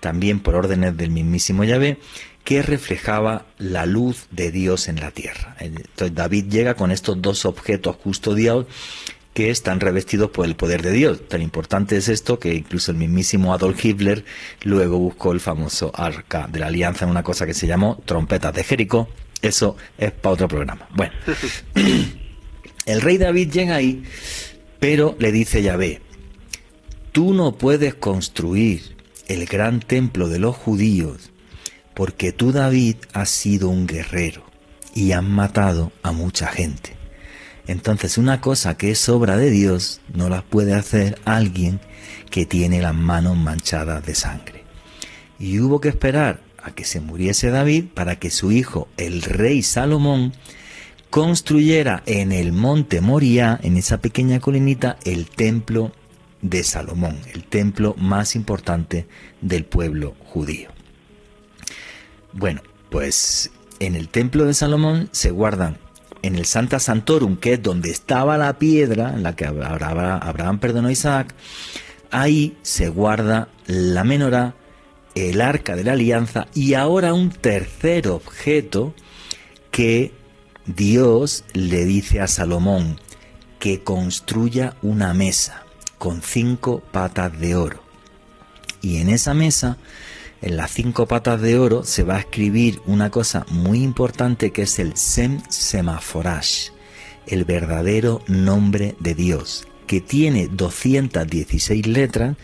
también 0.00 0.40
por 0.40 0.54
órdenes 0.54 0.96
del 0.96 1.10
mismísimo 1.10 1.64
Yahvé, 1.64 1.98
que 2.46 2.62
reflejaba 2.62 3.44
la 3.58 3.86
luz 3.86 4.28
de 4.30 4.52
Dios 4.52 4.86
en 4.86 5.00
la 5.00 5.10
tierra. 5.10 5.56
Entonces 5.58 6.14
David 6.14 6.44
llega 6.48 6.74
con 6.74 6.92
estos 6.92 7.20
dos 7.20 7.44
objetos 7.44 7.96
custodiados 7.96 8.66
que 9.34 9.50
están 9.50 9.80
revestidos 9.80 10.30
por 10.30 10.46
el 10.46 10.54
poder 10.54 10.80
de 10.82 10.92
Dios. 10.92 11.26
Tan 11.26 11.42
importante 11.42 11.96
es 11.96 12.08
esto 12.08 12.38
que 12.38 12.54
incluso 12.54 12.92
el 12.92 12.98
mismísimo 12.98 13.52
Adolf 13.52 13.84
Hitler 13.84 14.24
luego 14.62 14.96
buscó 14.96 15.32
el 15.32 15.40
famoso 15.40 15.90
arca 15.92 16.46
de 16.46 16.60
la 16.60 16.68
alianza 16.68 17.04
en 17.04 17.10
una 17.10 17.24
cosa 17.24 17.46
que 17.46 17.52
se 17.52 17.66
llamó 17.66 18.00
trompetas 18.04 18.54
de 18.54 18.62
Jericó, 18.62 19.08
eso 19.42 19.76
es 19.98 20.12
para 20.12 20.34
otro 20.34 20.46
programa. 20.46 20.88
Bueno, 20.94 21.14
el 22.86 23.00
rey 23.00 23.18
David 23.18 23.50
llega 23.50 23.74
ahí, 23.74 24.04
pero 24.78 25.16
le 25.18 25.32
dice 25.32 25.64
Yahvé, 25.64 26.00
tú 27.10 27.34
no 27.34 27.58
puedes 27.58 27.96
construir 27.96 28.94
el 29.26 29.46
gran 29.46 29.80
templo 29.80 30.28
de 30.28 30.38
los 30.38 30.54
judíos 30.54 31.32
porque 31.96 32.30
tú 32.30 32.52
David 32.52 32.96
has 33.14 33.30
sido 33.30 33.70
un 33.70 33.86
guerrero 33.86 34.44
y 34.94 35.12
has 35.12 35.22
matado 35.22 35.92
a 36.02 36.12
mucha 36.12 36.46
gente. 36.46 36.94
Entonces 37.66 38.18
una 38.18 38.42
cosa 38.42 38.76
que 38.76 38.90
es 38.90 39.08
obra 39.08 39.38
de 39.38 39.50
Dios 39.50 40.02
no 40.12 40.28
la 40.28 40.42
puede 40.42 40.74
hacer 40.74 41.18
alguien 41.24 41.80
que 42.30 42.44
tiene 42.44 42.82
las 42.82 42.94
manos 42.94 43.38
manchadas 43.38 44.04
de 44.04 44.14
sangre. 44.14 44.62
Y 45.38 45.58
hubo 45.60 45.80
que 45.80 45.88
esperar 45.88 46.42
a 46.62 46.72
que 46.72 46.84
se 46.84 47.00
muriese 47.00 47.48
David 47.48 47.86
para 47.94 48.16
que 48.16 48.30
su 48.30 48.52
hijo, 48.52 48.88
el 48.98 49.22
rey 49.22 49.62
Salomón, 49.62 50.34
construyera 51.08 52.02
en 52.04 52.30
el 52.30 52.52
monte 52.52 53.00
Moria, 53.00 53.58
en 53.62 53.78
esa 53.78 54.02
pequeña 54.02 54.38
colinita, 54.40 54.98
el 55.04 55.30
templo 55.30 55.92
de 56.42 56.62
Salomón, 56.62 57.18
el 57.32 57.44
templo 57.44 57.94
más 57.96 58.36
importante 58.36 59.06
del 59.40 59.64
pueblo 59.64 60.14
judío. 60.26 60.75
Bueno, 62.36 62.60
pues 62.90 63.50
en 63.80 63.94
el 63.94 64.08
templo 64.08 64.44
de 64.44 64.52
Salomón 64.52 65.08
se 65.10 65.30
guardan 65.30 65.78
en 66.20 66.36
el 66.36 66.44
Santa 66.44 66.78
Santorum, 66.80 67.38
que 67.38 67.54
es 67.54 67.62
donde 67.62 67.90
estaba 67.90 68.36
la 68.36 68.58
piedra 68.58 69.14
en 69.14 69.22
la 69.22 69.34
que 69.34 69.46
Abraham 69.46 70.58
perdonó 70.58 70.88
a 70.88 70.92
Isaac, 70.92 71.34
ahí 72.10 72.58
se 72.60 72.90
guarda 72.90 73.48
la 73.66 74.04
menorá 74.04 74.54
el 75.14 75.40
arca 75.40 75.76
de 75.76 75.84
la 75.84 75.92
alianza 75.92 76.46
y 76.52 76.74
ahora 76.74 77.14
un 77.14 77.30
tercer 77.30 78.08
objeto 78.08 78.94
que 79.70 80.12
Dios 80.66 81.44
le 81.54 81.86
dice 81.86 82.20
a 82.20 82.26
Salomón 82.26 83.00
que 83.58 83.82
construya 83.82 84.76
una 84.82 85.14
mesa 85.14 85.64
con 85.96 86.20
cinco 86.20 86.82
patas 86.92 87.40
de 87.40 87.56
oro. 87.56 87.82
Y 88.82 88.98
en 88.98 89.08
esa 89.08 89.32
mesa, 89.32 89.78
en 90.42 90.56
las 90.56 90.70
cinco 90.70 91.06
patas 91.06 91.40
de 91.40 91.58
oro, 91.58 91.84
se 91.84 92.02
va 92.02 92.16
a 92.16 92.20
escribir 92.20 92.80
una 92.86 93.10
cosa 93.10 93.46
muy 93.50 93.82
importante 93.82 94.52
que 94.52 94.62
es 94.62 94.78
el 94.78 94.96
Sem 94.96 95.40
Semaforash, 95.48 96.70
el 97.26 97.44
verdadero 97.44 98.22
nombre 98.26 98.96
de 99.00 99.14
Dios, 99.14 99.66
que 99.86 100.00
tiene 100.00 100.48
216 100.48 101.86
letras 101.86 102.36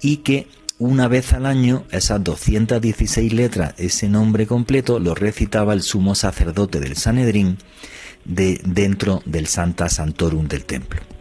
y 0.00 0.18
que 0.18 0.46
una 0.78 1.08
vez 1.08 1.32
al 1.32 1.46
año 1.46 1.84
esas 1.90 2.22
216 2.22 3.32
letras, 3.32 3.74
ese 3.78 4.08
nombre 4.08 4.46
completo, 4.46 5.00
lo 5.00 5.14
recitaba 5.14 5.74
el 5.74 5.82
sumo 5.82 6.14
sacerdote 6.14 6.78
del 6.78 6.96
Sanedrín 6.96 7.58
de, 8.24 8.60
dentro 8.64 9.22
del 9.24 9.48
Santa 9.48 9.88
Santorum 9.88 10.46
del 10.46 10.64
templo. 10.64 11.17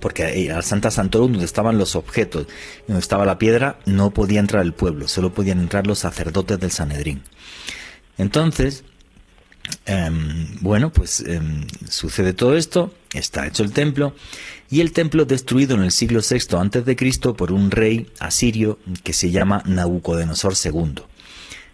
Porque 0.00 0.50
al 0.50 0.64
Santa 0.64 0.90
Santorum, 0.90 1.32
donde 1.32 1.46
estaban 1.46 1.78
los 1.78 1.96
objetos, 1.96 2.46
donde 2.86 3.00
estaba 3.00 3.24
la 3.24 3.38
piedra, 3.38 3.78
no 3.86 4.10
podía 4.10 4.40
entrar 4.40 4.62
el 4.62 4.72
pueblo, 4.72 5.08
solo 5.08 5.32
podían 5.32 5.60
entrar 5.60 5.86
los 5.86 6.00
sacerdotes 6.00 6.58
del 6.60 6.70
Sanedrín. 6.70 7.22
Entonces, 8.16 8.84
em, 9.86 10.58
bueno, 10.60 10.92
pues 10.92 11.20
em, 11.20 11.66
sucede 11.88 12.32
todo 12.32 12.56
esto, 12.56 12.92
está 13.12 13.46
hecho 13.46 13.62
el 13.62 13.72
templo, 13.72 14.14
y 14.70 14.80
el 14.80 14.92
templo 14.92 15.24
destruido 15.24 15.76
en 15.76 15.82
el 15.82 15.92
siglo 15.92 16.20
VI 16.20 16.56
a.C. 16.56 17.32
por 17.34 17.52
un 17.52 17.70
rey 17.70 18.06
asirio 18.18 18.78
que 19.02 19.12
se 19.12 19.30
llama 19.30 19.62
Nabucodonosor 19.64 20.54
II. 20.62 21.02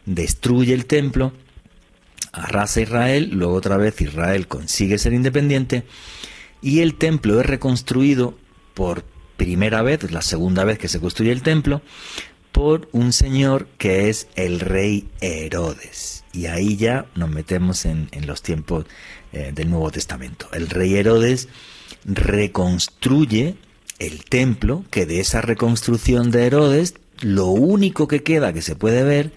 Destruye 0.07 0.75
el 0.75 0.87
templo, 0.87 1.33
arrasa 2.33 2.81
Israel, 2.81 3.31
luego 3.33 3.55
otra 3.55 3.77
vez 3.77 4.01
Israel 4.01 4.47
consigue 4.47 4.99
ser 4.99 5.13
independiente 5.13 5.85
y 6.65 6.81
el 6.81 6.95
templo 6.95 7.39
es 7.39 7.47
reconstruido 7.47 8.35
por 8.73 9.05
primera 9.37 9.83
vez, 9.83 10.11
la 10.11 10.23
segunda 10.23 10.65
vez 10.65 10.79
que 10.79 10.89
se 10.89 10.99
construye 10.99 11.31
el 11.31 11.43
templo, 11.43 11.83
por 12.53 12.89
un 12.93 13.13
señor 13.13 13.69
que 13.77 14.09
es 14.09 14.29
el 14.35 14.61
rey 14.61 15.11
Herodes. 15.21 16.25
Y 16.33 16.47
ahí 16.47 16.79
ya 16.79 17.05
nos 17.15 17.29
metemos 17.29 17.85
en, 17.85 18.09
los 18.25 18.41
tiempos 18.41 18.87
eh, 19.35 19.53
del 19.55 19.69
Nuevo 19.69 19.91
Testamento. 19.91 20.49
El 20.55 20.71
rey 20.71 20.95
Herodes 20.95 21.49
reconstruye 22.07 23.57
el 23.99 24.25
templo, 24.25 24.87
que 24.91 25.05
de 25.05 25.21
esa 25.21 25.43
reconstrucción 25.43 26.31
de 26.31 26.47
Herodes, 26.47 26.95
lo 27.21 27.49
único 27.49 28.09
que 28.09 28.23
queda 28.23 28.55
que 28.55 28.63
se 28.63 28.75
puede 28.75 29.05
ver 29.05 29.33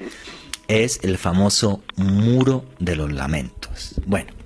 es 0.70 1.02
el 1.04 1.18
famoso 1.18 1.84
muro 1.98 2.64
de 2.80 2.96
los 2.96 3.12
lamentos. 3.12 3.96
Bueno, 4.06 4.37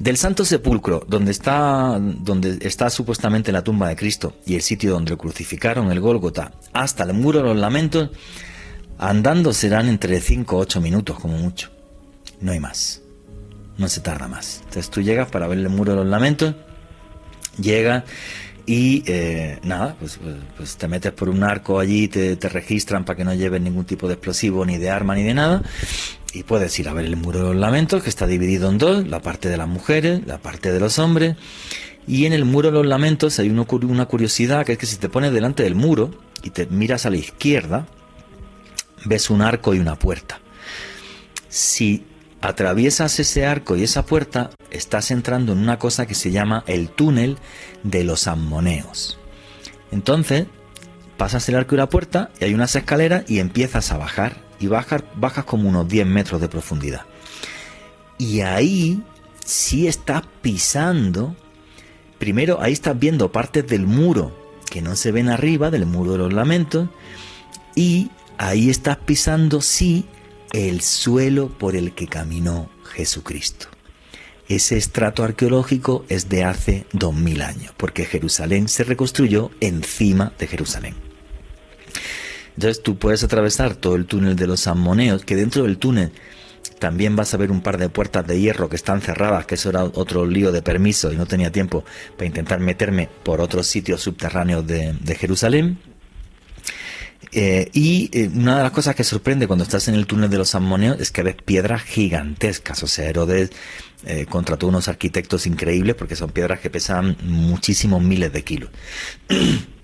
del 0.00 0.16
Santo 0.16 0.44
Sepulcro, 0.44 1.04
donde 1.06 1.30
está, 1.30 1.98
donde 2.00 2.58
está 2.62 2.88
supuestamente 2.88 3.52
la 3.52 3.62
tumba 3.62 3.88
de 3.88 3.96
Cristo 3.96 4.34
y 4.46 4.54
el 4.54 4.62
sitio 4.62 4.92
donde 4.92 5.10
lo 5.10 5.18
crucificaron, 5.18 5.92
el 5.92 6.00
Gólgota, 6.00 6.52
hasta 6.72 7.04
el 7.04 7.12
muro 7.12 7.40
de 7.40 7.44
los 7.44 7.56
lamentos, 7.56 8.08
andando 8.98 9.52
serán 9.52 9.88
entre 9.88 10.20
5 10.20 10.56
o 10.56 10.60
8 10.60 10.80
minutos 10.80 11.18
como 11.20 11.36
mucho. 11.36 11.70
No 12.40 12.52
hay 12.52 12.60
más. 12.60 13.02
No 13.76 13.88
se 13.88 14.00
tarda 14.00 14.26
más. 14.26 14.60
Entonces 14.64 14.90
tú 14.90 15.02
llegas 15.02 15.30
para 15.30 15.46
ver 15.46 15.58
el 15.58 15.68
muro 15.68 15.92
de 15.92 15.98
los 15.98 16.06
lamentos 16.06 16.54
llega 17.60 18.04
y 18.64 19.02
eh, 19.06 19.58
nada, 19.64 19.96
pues, 19.98 20.18
pues, 20.22 20.36
pues, 20.56 20.76
te 20.76 20.86
metes 20.88 21.12
por 21.12 21.28
un 21.28 21.42
arco 21.42 21.78
allí, 21.78 22.08
te, 22.08 22.36
te 22.36 22.48
registran 22.48 23.04
para 23.04 23.16
que 23.16 23.24
no 23.24 23.34
lleves 23.34 23.60
ningún 23.60 23.84
tipo 23.84 24.06
de 24.06 24.14
explosivo, 24.14 24.64
ni 24.64 24.78
de 24.78 24.88
arma, 24.90 25.14
ni 25.14 25.24
de 25.24 25.34
nada. 25.34 25.62
Y 26.32 26.44
puedes 26.44 26.78
ir 26.78 26.88
a 26.88 26.92
ver 26.92 27.06
el 27.06 27.16
muro 27.16 27.40
de 27.40 27.44
los 27.46 27.56
lamentos, 27.56 28.02
que 28.02 28.08
está 28.08 28.26
dividido 28.26 28.70
en 28.70 28.78
dos, 28.78 29.06
la 29.06 29.20
parte 29.20 29.48
de 29.48 29.56
las 29.56 29.68
mujeres, 29.68 30.24
la 30.26 30.38
parte 30.38 30.72
de 30.72 30.78
los 30.78 30.98
hombres. 30.98 31.36
Y 32.06 32.26
en 32.26 32.32
el 32.32 32.44
muro 32.44 32.68
de 32.68 32.74
los 32.74 32.86
lamentos 32.86 33.38
hay 33.38 33.50
una, 33.50 33.64
curiosidad, 33.64 34.64
que 34.64 34.72
es 34.72 34.78
que 34.78 34.86
si 34.86 34.96
te 34.96 35.08
pones 35.08 35.32
delante 35.32 35.62
del 35.62 35.74
muro 35.74 36.10
y 36.42 36.50
te 36.50 36.66
miras 36.66 37.04
a 37.06 37.10
la 37.10 37.16
izquierda, 37.16 37.86
ves 39.04 39.30
un 39.30 39.42
arco 39.42 39.74
y 39.74 39.80
una 39.80 39.98
puerta. 39.98 40.40
Si 41.48 42.04
atraviesas 42.40 43.18
ese 43.18 43.44
arco 43.44 43.76
y 43.76 43.82
esa 43.82 44.06
puerta, 44.06 44.50
estás 44.70 45.10
entrando 45.10 45.52
en 45.52 45.58
una 45.58 45.78
cosa 45.78 46.06
que 46.06 46.14
se 46.14 46.30
llama 46.30 46.64
el 46.66 46.90
túnel 46.90 47.38
de 47.82 48.04
los 48.04 48.28
ammoneos. 48.28 49.18
Entonces, 49.90 50.46
pasas 51.16 51.48
el 51.48 51.56
arco 51.56 51.74
y 51.74 51.78
la 51.78 51.88
puerta 51.88 52.30
y 52.40 52.44
hay 52.44 52.54
unas 52.54 52.74
escaleras 52.76 53.28
y 53.28 53.40
empiezas 53.40 53.90
a 53.92 53.98
bajar. 53.98 54.49
Y 54.60 54.68
bajas, 54.68 55.02
bajas 55.16 55.44
como 55.44 55.68
unos 55.68 55.88
10 55.88 56.06
metros 56.06 56.40
de 56.40 56.48
profundidad. 56.48 57.02
Y 58.18 58.42
ahí 58.42 59.02
si 59.50 59.88
estás 59.88 60.22
pisando, 60.42 61.34
primero 62.18 62.60
ahí 62.60 62.72
estás 62.72 62.96
viendo 62.96 63.32
partes 63.32 63.66
del 63.66 63.84
muro 63.84 64.38
que 64.70 64.80
no 64.80 64.94
se 64.94 65.10
ven 65.10 65.28
arriba, 65.28 65.72
del 65.72 65.86
muro 65.86 66.12
de 66.12 66.18
los 66.18 66.32
lamentos, 66.32 66.88
y 67.74 68.10
ahí 68.38 68.70
estás 68.70 68.98
pisando, 68.98 69.60
sí, 69.60 70.06
el 70.52 70.80
suelo 70.82 71.48
por 71.48 71.74
el 71.74 71.92
que 71.92 72.06
caminó 72.06 72.70
Jesucristo. 72.94 73.66
Ese 74.48 74.76
estrato 74.76 75.24
arqueológico 75.24 76.04
es 76.08 76.28
de 76.28 76.44
hace 76.44 76.86
2000 76.92 77.42
años, 77.42 77.74
porque 77.76 78.04
Jerusalén 78.04 78.68
se 78.68 78.84
reconstruyó 78.84 79.50
encima 79.60 80.32
de 80.38 80.46
Jerusalén. 80.46 80.94
Entonces 82.60 82.82
tú 82.82 82.98
puedes 82.98 83.24
atravesar 83.24 83.74
todo 83.74 83.96
el 83.96 84.04
túnel 84.04 84.36
de 84.36 84.46
los 84.46 84.66
Ammoneos, 84.66 85.24
que 85.24 85.34
dentro 85.34 85.62
del 85.62 85.78
túnel 85.78 86.12
también 86.78 87.16
vas 87.16 87.32
a 87.32 87.38
ver 87.38 87.50
un 87.50 87.62
par 87.62 87.78
de 87.78 87.88
puertas 87.88 88.26
de 88.26 88.38
hierro 88.38 88.68
que 88.68 88.76
están 88.76 89.00
cerradas, 89.00 89.46
que 89.46 89.54
eso 89.54 89.70
era 89.70 89.84
otro 89.84 90.26
lío 90.26 90.52
de 90.52 90.60
permiso 90.60 91.10
y 91.10 91.16
no 91.16 91.24
tenía 91.24 91.50
tiempo 91.50 91.86
para 92.18 92.26
intentar 92.26 92.60
meterme 92.60 93.08
por 93.22 93.40
otros 93.40 93.66
sitios 93.66 94.02
subterráneos 94.02 94.66
de, 94.66 95.16
Jerusalén. 95.18 95.78
Eh, 97.32 97.70
y 97.72 98.10
eh, 98.12 98.30
una 98.34 98.58
de 98.58 98.62
las 98.64 98.72
cosas 98.72 98.94
que 98.94 99.04
sorprende 99.04 99.46
cuando 99.46 99.64
estás 99.64 99.88
en 99.88 99.94
el 99.94 100.06
túnel 100.06 100.28
de 100.28 100.36
los 100.36 100.54
Ammoneos 100.54 101.00
es 101.00 101.10
que 101.10 101.22
ves 101.22 101.36
piedras 101.42 101.82
gigantescas. 101.84 102.82
O 102.82 102.86
sea, 102.86 103.08
Herodes 103.08 103.52
eh, 104.04 104.26
contrató 104.28 104.66
unos 104.66 104.86
arquitectos 104.88 105.46
increíbles 105.46 105.94
porque 105.94 106.14
son 106.14 106.28
piedras 106.28 106.60
que 106.60 106.68
pesan 106.68 107.16
muchísimos 107.22 108.02
miles 108.02 108.30
de 108.34 108.44
kilos. 108.44 108.68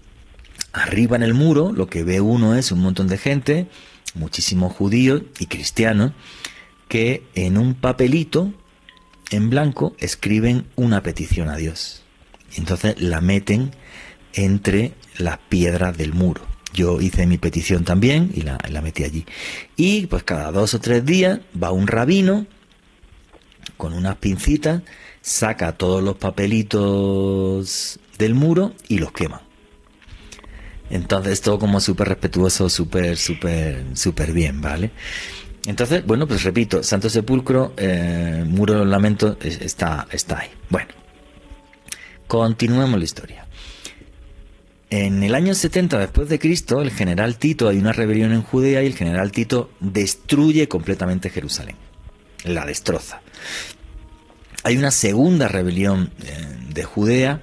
Arriba 0.76 1.16
en 1.16 1.22
el 1.22 1.32
muro 1.32 1.72
lo 1.72 1.86
que 1.86 2.04
ve 2.04 2.20
uno 2.20 2.54
es 2.54 2.70
un 2.70 2.80
montón 2.80 3.08
de 3.08 3.16
gente, 3.16 3.66
muchísimos 4.14 4.74
judíos 4.74 5.22
y 5.38 5.46
cristianos, 5.46 6.12
que 6.86 7.22
en 7.34 7.56
un 7.56 7.72
papelito 7.72 8.52
en 9.30 9.48
blanco 9.48 9.96
escriben 9.98 10.66
una 10.76 11.02
petición 11.02 11.48
a 11.48 11.56
Dios. 11.56 12.02
Y 12.54 12.60
entonces 12.60 13.00
la 13.00 13.22
meten 13.22 13.70
entre 14.34 14.92
las 15.16 15.38
piedras 15.38 15.96
del 15.96 16.12
muro. 16.12 16.42
Yo 16.74 17.00
hice 17.00 17.26
mi 17.26 17.38
petición 17.38 17.84
también 17.84 18.30
y 18.34 18.42
la, 18.42 18.58
metí 18.82 19.02
allí. 19.02 19.24
Y 19.76 20.08
pues 20.08 20.24
cada 20.24 20.52
dos 20.52 20.74
o 20.74 20.78
tres 20.78 21.06
días 21.06 21.40
va 21.60 21.72
un 21.72 21.86
rabino 21.86 22.46
con 23.78 23.94
unas 23.94 24.16
pincitas, 24.16 24.82
saca 25.22 25.72
todos 25.72 26.04
los 26.04 26.16
papelitos 26.16 27.98
del 28.18 28.34
muro 28.34 28.74
y 28.88 28.98
los 28.98 29.12
quema. 29.12 29.45
Entonces 30.90 31.40
todo 31.40 31.58
como 31.58 31.80
súper 31.80 32.08
respetuoso, 32.08 32.68
súper, 32.68 33.16
súper, 33.16 33.84
súper 33.94 34.32
bien, 34.32 34.60
¿vale? 34.60 34.90
Entonces, 35.66 36.06
bueno, 36.06 36.28
pues 36.28 36.44
repito, 36.44 36.82
Santo 36.82 37.10
Sepulcro, 37.10 37.74
eh, 37.76 38.44
Muro 38.46 38.74
de 38.74 38.78
los 38.80 38.88
Lamentos, 38.88 39.36
está, 39.44 40.06
está 40.12 40.38
ahí. 40.38 40.48
Bueno, 40.70 40.88
continuemos 42.28 42.98
la 42.98 43.04
historia. 43.04 43.46
En 44.88 45.24
el 45.24 45.34
año 45.34 45.52
70 45.52 45.98
después 45.98 46.28
de 46.28 46.38
Cristo, 46.38 46.80
el 46.80 46.92
general 46.92 47.36
Tito, 47.36 47.68
hay 47.68 47.78
una 47.78 47.92
rebelión 47.92 48.32
en 48.32 48.42
Judea 48.42 48.84
y 48.84 48.86
el 48.86 48.94
general 48.94 49.32
Tito 49.32 49.70
destruye 49.80 50.68
completamente 50.68 51.30
Jerusalén. 51.30 51.74
La 52.44 52.64
destroza. 52.64 53.20
Hay 54.62 54.76
una 54.76 54.92
segunda 54.92 55.48
rebelión 55.48 56.12
eh, 56.24 56.46
de 56.72 56.84
Judea 56.84 57.40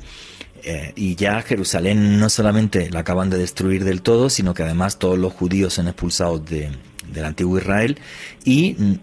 eh, 0.64 0.94
y 0.96 1.16
ya 1.16 1.42
Jerusalén 1.42 2.20
no 2.20 2.30
solamente 2.30 2.90
la 2.90 3.00
acaban 3.00 3.30
de 3.30 3.38
destruir 3.38 3.84
del 3.84 4.02
todo, 4.02 4.30
sino 4.30 4.54
que 4.54 4.64
además 4.64 5.00
todos 5.00 5.18
los 5.18 5.34
judíos 5.34 5.74
son 5.74 5.88
expulsados 5.88 6.46
de, 6.46 6.72
del 7.12 7.26
antiguo 7.26 7.58
Israel 7.58 7.98
y 8.46 9.00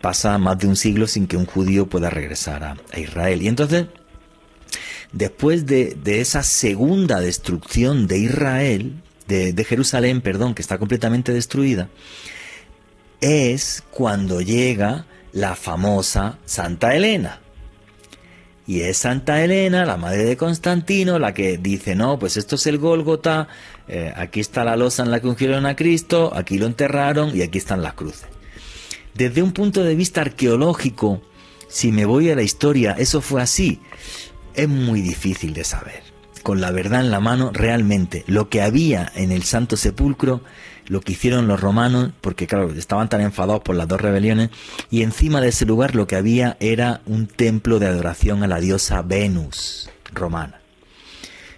pasa 0.00 0.38
más 0.38 0.58
de 0.58 0.66
un 0.66 0.76
siglo 0.76 1.06
sin 1.06 1.26
que 1.26 1.36
un 1.36 1.46
judío 1.46 1.86
pueda 1.86 2.10
regresar 2.10 2.64
a, 2.64 2.76
a 2.92 3.00
Israel. 3.00 3.42
Y 3.42 3.48
entonces 3.48 3.86
después 5.12 5.66
de, 5.66 5.96
esa 6.04 6.42
segunda 6.42 7.20
destrucción 7.20 8.06
de 8.06 8.18
Israel, 8.18 9.02
de, 9.26 9.64
Jerusalén, 9.64 10.20
perdón, 10.20 10.54
que 10.54 10.62
está 10.62 10.78
completamente 10.78 11.32
destruida, 11.32 11.88
es 13.20 13.82
cuando 13.90 14.40
llega 14.40 15.06
la 15.32 15.54
famosa 15.54 16.38
Santa 16.46 16.94
Elena. 16.94 17.40
Y 18.68 18.82
es 18.82 18.98
Santa 18.98 19.42
Elena, 19.42 19.84
la 19.84 19.96
madre 19.96 20.24
de 20.24 20.36
Constantino, 20.36 21.18
la 21.18 21.34
que 21.34 21.58
dice, 21.58 21.96
no, 21.96 22.20
pues 22.20 22.36
esto 22.36 22.54
es 22.54 22.66
el 22.68 22.78
Gólgota, 22.78 23.48
eh, 23.88 24.12
aquí 24.14 24.38
está 24.38 24.62
la 24.62 24.76
losa 24.76 25.02
en 25.02 25.10
la 25.10 25.18
que 25.18 25.26
ungieron 25.26 25.66
a 25.66 25.74
Cristo, 25.74 26.30
aquí 26.32 26.58
lo 26.58 26.66
enterraron 26.66 27.36
y 27.36 27.42
aquí 27.42 27.58
están 27.58 27.82
las 27.82 27.94
cruces. 27.94 28.28
Desde 29.14 29.42
un 29.42 29.50
punto 29.50 29.82
de 29.82 29.96
vista 29.96 30.20
arqueológico, 30.20 31.20
si 31.66 31.90
me 31.90 32.04
voy 32.04 32.30
a 32.30 32.36
la 32.36 32.42
historia, 32.42 32.94
eso 32.96 33.20
fue 33.20 33.42
así 33.42 33.80
es 34.58 34.68
muy 34.68 35.00
difícil 35.00 35.54
de 35.54 35.62
saber. 35.62 36.02
Con 36.42 36.60
la 36.60 36.72
verdad 36.72 37.00
en 37.00 37.12
la 37.12 37.20
mano, 37.20 37.52
realmente 37.52 38.24
lo 38.26 38.48
que 38.48 38.60
había 38.60 39.10
en 39.14 39.30
el 39.30 39.44
Santo 39.44 39.76
Sepulcro, 39.76 40.40
lo 40.88 41.00
que 41.00 41.12
hicieron 41.12 41.46
los 41.46 41.60
romanos, 41.60 42.10
porque 42.20 42.46
claro, 42.46 42.72
estaban 42.72 43.08
tan 43.08 43.20
enfadados 43.20 43.62
por 43.62 43.76
las 43.76 43.88
dos 43.88 44.00
rebeliones, 44.00 44.50
y 44.90 45.02
encima 45.02 45.40
de 45.40 45.48
ese 45.48 45.66
lugar 45.66 45.94
lo 45.94 46.06
que 46.06 46.16
había 46.16 46.56
era 46.60 47.02
un 47.06 47.26
templo 47.26 47.78
de 47.78 47.86
adoración 47.86 48.42
a 48.42 48.48
la 48.48 48.60
diosa 48.60 49.02
Venus 49.02 49.90
romana. 50.12 50.60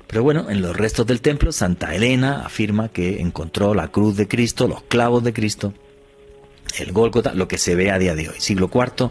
Pero 0.06 0.24
bueno, 0.24 0.50
en 0.50 0.60
los 0.60 0.76
restos 0.76 1.06
del 1.06 1.20
templo, 1.20 1.52
Santa 1.52 1.94
Elena 1.94 2.44
afirma 2.44 2.88
que 2.88 3.20
encontró 3.20 3.74
la 3.74 3.88
cruz 3.88 4.16
de 4.16 4.26
Cristo, 4.26 4.66
los 4.66 4.82
clavos 4.82 5.22
de 5.22 5.32
Cristo, 5.32 5.72
el 6.78 6.90
Gólgota, 6.90 7.32
lo 7.32 7.46
que 7.46 7.58
se 7.58 7.76
ve 7.76 7.92
a 7.92 7.98
día 7.98 8.16
de 8.16 8.28
hoy, 8.28 8.34
siglo 8.38 8.68
IV 8.72 9.10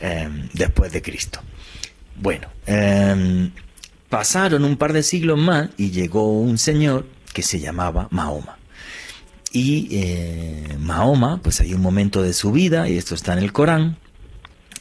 eh, 0.00 0.48
después 0.54 0.90
de 0.92 1.02
Cristo. 1.02 1.40
Bueno, 2.18 2.48
em, 2.64 3.52
pasaron 4.08 4.64
un 4.64 4.78
par 4.78 4.94
de 4.94 5.02
siglos 5.02 5.38
más 5.38 5.68
y 5.76 5.90
llegó 5.90 6.40
un 6.40 6.56
señor 6.56 7.06
que 7.34 7.42
se 7.42 7.60
llamaba 7.60 8.08
Mahoma. 8.10 8.55
Y 9.52 9.88
eh, 9.92 10.76
Mahoma, 10.78 11.40
pues 11.42 11.60
hay 11.60 11.72
un 11.72 11.80
momento 11.80 12.22
de 12.22 12.32
su 12.32 12.52
vida, 12.52 12.88
y 12.88 12.98
esto 12.98 13.14
está 13.14 13.32
en 13.32 13.38
el 13.38 13.52
Corán, 13.52 13.98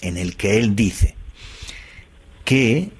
en 0.01 0.17
el 0.17 0.35
que 0.35 0.57
él 0.57 0.75
dice 0.75 1.15
que 2.43 2.91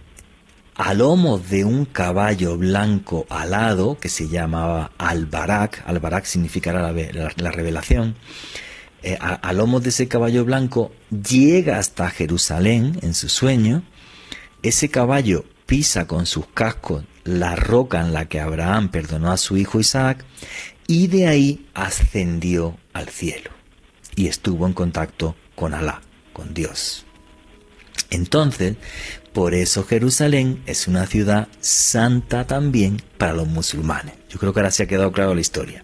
a 0.75 0.93
lomo 0.93 1.37
de 1.37 1.63
un 1.63 1.85
caballo 1.85 2.57
blanco 2.57 3.25
alado, 3.29 3.97
que 3.99 4.09
se 4.09 4.27
llamaba 4.27 4.91
Al-Barak, 4.97 5.83
Al-Barak 5.85 6.25
significará 6.25 6.91
la, 6.91 7.51
revelación, 7.51 8.15
eh, 9.03 9.17
a, 9.19 9.35
a 9.35 9.53
lomo 9.53 9.79
de 9.79 9.89
ese 9.89 10.07
caballo 10.07 10.43
blanco 10.45 10.91
llega 11.09 11.77
hasta 11.77 12.09
Jerusalén 12.09 12.99
en 13.01 13.13
su 13.13 13.29
sueño, 13.29 13.83
ese 14.63 14.89
caballo 14.89 15.45
pisa 15.65 16.07
con 16.07 16.25
sus 16.25 16.47
cascos 16.47 17.03
la 17.23 17.55
roca 17.55 18.01
en 18.01 18.13
la 18.13 18.25
que 18.25 18.39
Abraham 18.39 18.89
perdonó 18.89 19.31
a 19.31 19.37
su 19.37 19.57
hijo 19.57 19.79
Isaac 19.79 20.23
y 20.87 21.07
de 21.07 21.27
ahí 21.27 21.67
ascendió 21.73 22.77
al 22.93 23.09
cielo 23.09 23.51
y 24.15 24.27
estuvo 24.27 24.65
en 24.67 24.73
contacto 24.73 25.35
con 25.55 25.73
Alá, 25.73 26.01
con 26.33 26.53
Dios. 26.53 27.05
Entonces, 28.09 28.75
por 29.33 29.53
eso 29.53 29.83
Jerusalén 29.83 30.61
es 30.65 30.87
una 30.87 31.05
ciudad 31.07 31.47
santa 31.59 32.47
también 32.47 33.01
para 33.17 33.33
los 33.33 33.47
musulmanes. 33.47 34.15
Yo 34.29 34.39
creo 34.39 34.53
que 34.53 34.59
ahora 34.59 34.71
se 34.71 34.83
ha 34.83 34.87
quedado 34.87 35.11
claro 35.11 35.33
la 35.33 35.41
historia. 35.41 35.83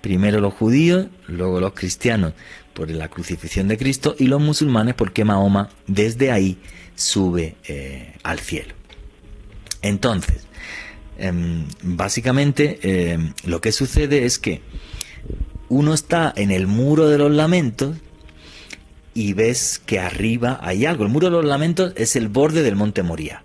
Primero 0.00 0.40
los 0.40 0.54
judíos, 0.54 1.06
luego 1.26 1.60
los 1.60 1.72
cristianos 1.72 2.34
por 2.74 2.90
la 2.90 3.08
crucifixión 3.08 3.68
de 3.68 3.78
Cristo 3.78 4.14
y 4.18 4.26
los 4.26 4.40
musulmanes 4.40 4.94
porque 4.94 5.24
Mahoma 5.24 5.70
desde 5.86 6.30
ahí 6.30 6.58
sube 6.94 7.56
eh, 7.66 8.14
al 8.22 8.40
cielo. 8.40 8.74
Entonces, 9.80 10.43
em, 11.18 11.66
básicamente 11.82 12.78
em, 12.82 13.32
lo 13.44 13.60
que 13.60 13.72
sucede 13.72 14.24
es 14.24 14.38
que 14.38 14.62
uno 15.68 15.94
está 15.94 16.32
en 16.36 16.50
el 16.50 16.66
muro 16.66 17.08
de 17.08 17.18
los 17.18 17.30
lamentos 17.30 17.96
y 19.14 19.32
ves 19.32 19.80
que 19.84 20.00
arriba 20.00 20.58
hay 20.62 20.86
algo. 20.86 21.04
El 21.04 21.10
muro 21.10 21.26
de 21.26 21.32
los 21.32 21.44
lamentos 21.44 21.92
es 21.96 22.16
el 22.16 22.28
borde 22.28 22.62
del 22.62 22.76
monte 22.76 23.02
Moría. 23.02 23.42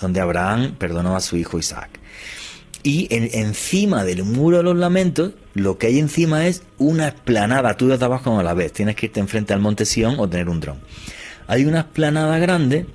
donde 0.00 0.20
Abraham 0.20 0.74
perdonó 0.76 1.16
a 1.16 1.20
su 1.20 1.36
hijo 1.36 1.58
Isaac. 1.58 1.88
Y 2.82 3.06
encima 3.10 4.04
del 4.04 4.24
muro 4.24 4.58
de 4.58 4.62
los 4.62 4.76
lamentos, 4.76 5.32
lo 5.54 5.78
que 5.78 5.86
hay 5.86 5.98
encima 5.98 6.46
es 6.46 6.62
una 6.76 7.08
esplanada. 7.08 7.76
Tú 7.78 7.88
desde 7.88 8.04
abajo 8.04 8.34
no 8.34 8.42
la 8.42 8.52
ves, 8.52 8.72
tienes 8.72 8.96
que 8.96 9.06
irte 9.06 9.20
enfrente 9.20 9.54
al 9.54 9.60
monte 9.60 9.86
Sion 9.86 10.16
o 10.18 10.28
tener 10.28 10.50
un 10.50 10.60
dron. 10.60 10.80
Hay 11.46 11.64
una 11.64 11.80
esplanada 11.80 12.38
grande 12.38 12.86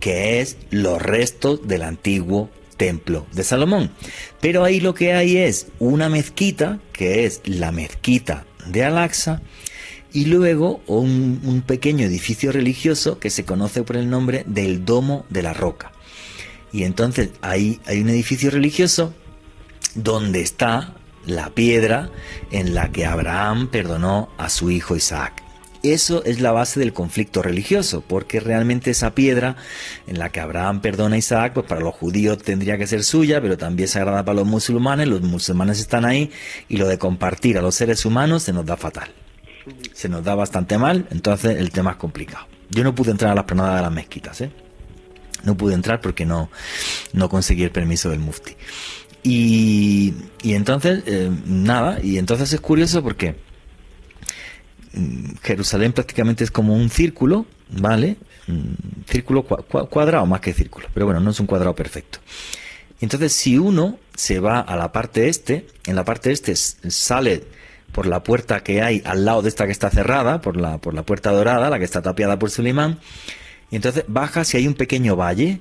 que 0.00 0.40
es 0.40 0.56
los 0.70 1.00
restos 1.00 1.68
del 1.68 1.82
antiguo 1.82 2.50
templo 2.78 3.26
de 3.32 3.44
Salomón. 3.44 3.90
Pero 4.40 4.64
ahí 4.64 4.80
lo 4.80 4.94
que 4.94 5.12
hay 5.12 5.36
es 5.36 5.66
una 5.78 6.08
mezquita, 6.08 6.78
que 6.92 7.26
es 7.26 7.42
la 7.44 7.72
mezquita 7.72 8.46
de 8.66 8.84
Al-Aqsa, 8.84 9.42
y 10.10 10.24
luego 10.24 10.80
un, 10.86 11.42
un, 11.44 11.60
pequeño 11.60 12.06
edificio 12.06 12.50
religioso 12.50 13.18
que 13.18 13.28
se 13.28 13.44
conoce 13.44 13.82
por 13.82 13.98
el 13.98 14.08
nombre 14.08 14.42
del 14.46 14.86
Domo 14.86 15.26
de 15.28 15.42
la 15.42 15.52
Roca. 15.52 15.92
Y 16.72 16.84
entonces 16.84 17.28
ahí 17.42 17.78
hay 17.84 18.00
un 18.00 18.08
edificio 18.08 18.50
religioso 18.50 19.12
donde 19.94 20.40
está 20.40 20.94
la 21.26 21.50
piedra 21.50 22.10
en 22.50 22.74
la 22.74 22.90
que 22.90 23.04
Abraham 23.04 23.68
perdonó 23.68 24.30
a 24.38 24.48
su 24.48 24.70
hijo 24.70 24.96
Isaac. 24.96 25.42
Eso 25.94 26.22
es 26.24 26.40
la 26.40 26.52
base 26.52 26.78
del 26.80 26.92
conflicto 26.92 27.40
religioso, 27.42 28.02
porque 28.06 28.40
realmente 28.40 28.90
esa 28.90 29.14
piedra 29.14 29.56
en 30.06 30.18
la 30.18 30.28
que 30.28 30.38
Abraham 30.38 30.82
perdona 30.82 31.14
a 31.14 31.18
Isaac, 31.18 31.54
pues 31.54 31.64
para 31.64 31.80
los 31.80 31.94
judíos 31.94 32.36
tendría 32.36 32.76
que 32.76 32.86
ser 32.86 33.02
suya, 33.04 33.40
pero 33.40 33.56
también 33.56 33.86
es 33.86 33.92
sagrada 33.92 34.22
para 34.22 34.36
los 34.36 34.46
musulmanes, 34.46 35.08
los 35.08 35.22
musulmanes 35.22 35.80
están 35.80 36.04
ahí 36.04 36.30
y 36.68 36.76
lo 36.76 36.86
de 36.88 36.98
compartir 36.98 37.56
a 37.56 37.62
los 37.62 37.74
seres 37.74 38.04
humanos 38.04 38.42
se 38.42 38.52
nos 38.52 38.66
da 38.66 38.76
fatal. 38.76 39.08
Se 39.94 40.10
nos 40.10 40.22
da 40.22 40.34
bastante 40.34 40.76
mal, 40.76 41.06
entonces 41.10 41.56
el 41.56 41.70
tema 41.70 41.92
es 41.92 41.96
complicado. 41.96 42.46
Yo 42.68 42.84
no 42.84 42.94
pude 42.94 43.10
entrar 43.12 43.32
a 43.32 43.34
las 43.34 43.44
planadas 43.44 43.76
de 43.76 43.82
las 43.82 43.92
mezquitas, 43.92 44.42
¿eh? 44.42 44.50
No 45.44 45.56
pude 45.56 45.72
entrar 45.72 46.02
porque 46.02 46.26
no, 46.26 46.50
no 47.14 47.30
conseguí 47.30 47.62
el 47.62 47.70
permiso 47.70 48.10
del 48.10 48.18
mufti. 48.18 48.56
Y, 49.22 50.12
y 50.42 50.52
entonces, 50.52 51.02
eh, 51.06 51.30
nada, 51.46 51.98
y 52.02 52.18
entonces 52.18 52.52
es 52.52 52.60
curioso 52.60 53.02
porque 53.02 53.47
Jerusalén 55.42 55.92
prácticamente 55.92 56.44
es 56.44 56.50
como 56.50 56.74
un 56.74 56.90
círculo, 56.90 57.46
¿vale? 57.70 58.16
Mm, 58.46 59.04
círculo 59.06 59.44
cuadrado 59.44 60.26
más 60.26 60.40
que 60.40 60.52
círculo, 60.52 60.88
pero 60.94 61.06
bueno, 61.06 61.20
no 61.20 61.30
es 61.30 61.40
un 61.40 61.46
cuadrado 61.46 61.74
perfecto. 61.74 62.18
Entonces, 63.00 63.32
si 63.32 63.58
uno 63.58 63.98
se 64.16 64.40
va 64.40 64.60
a 64.60 64.76
la 64.76 64.90
parte 64.90 65.28
este, 65.28 65.66
en 65.86 65.94
la 65.94 66.04
parte 66.04 66.32
este 66.32 66.56
sale 66.56 67.44
por 67.92 68.06
la 68.06 68.22
puerta 68.22 68.62
que 68.62 68.82
hay 68.82 69.02
al 69.04 69.24
lado 69.24 69.42
de 69.42 69.48
esta 69.48 69.66
que 69.66 69.72
está 69.72 69.90
cerrada, 69.90 70.40
por 70.40 70.56
la, 70.56 70.78
por 70.78 70.94
la 70.94 71.04
puerta 71.04 71.30
dorada, 71.30 71.70
la 71.70 71.78
que 71.78 71.84
está 71.84 72.02
tapiada 72.02 72.38
por 72.38 72.50
Sulimán, 72.50 72.98
y 73.70 73.76
entonces 73.76 74.04
bajas 74.08 74.52
y 74.54 74.58
hay 74.58 74.66
un 74.66 74.74
pequeño 74.74 75.16
valle. 75.16 75.60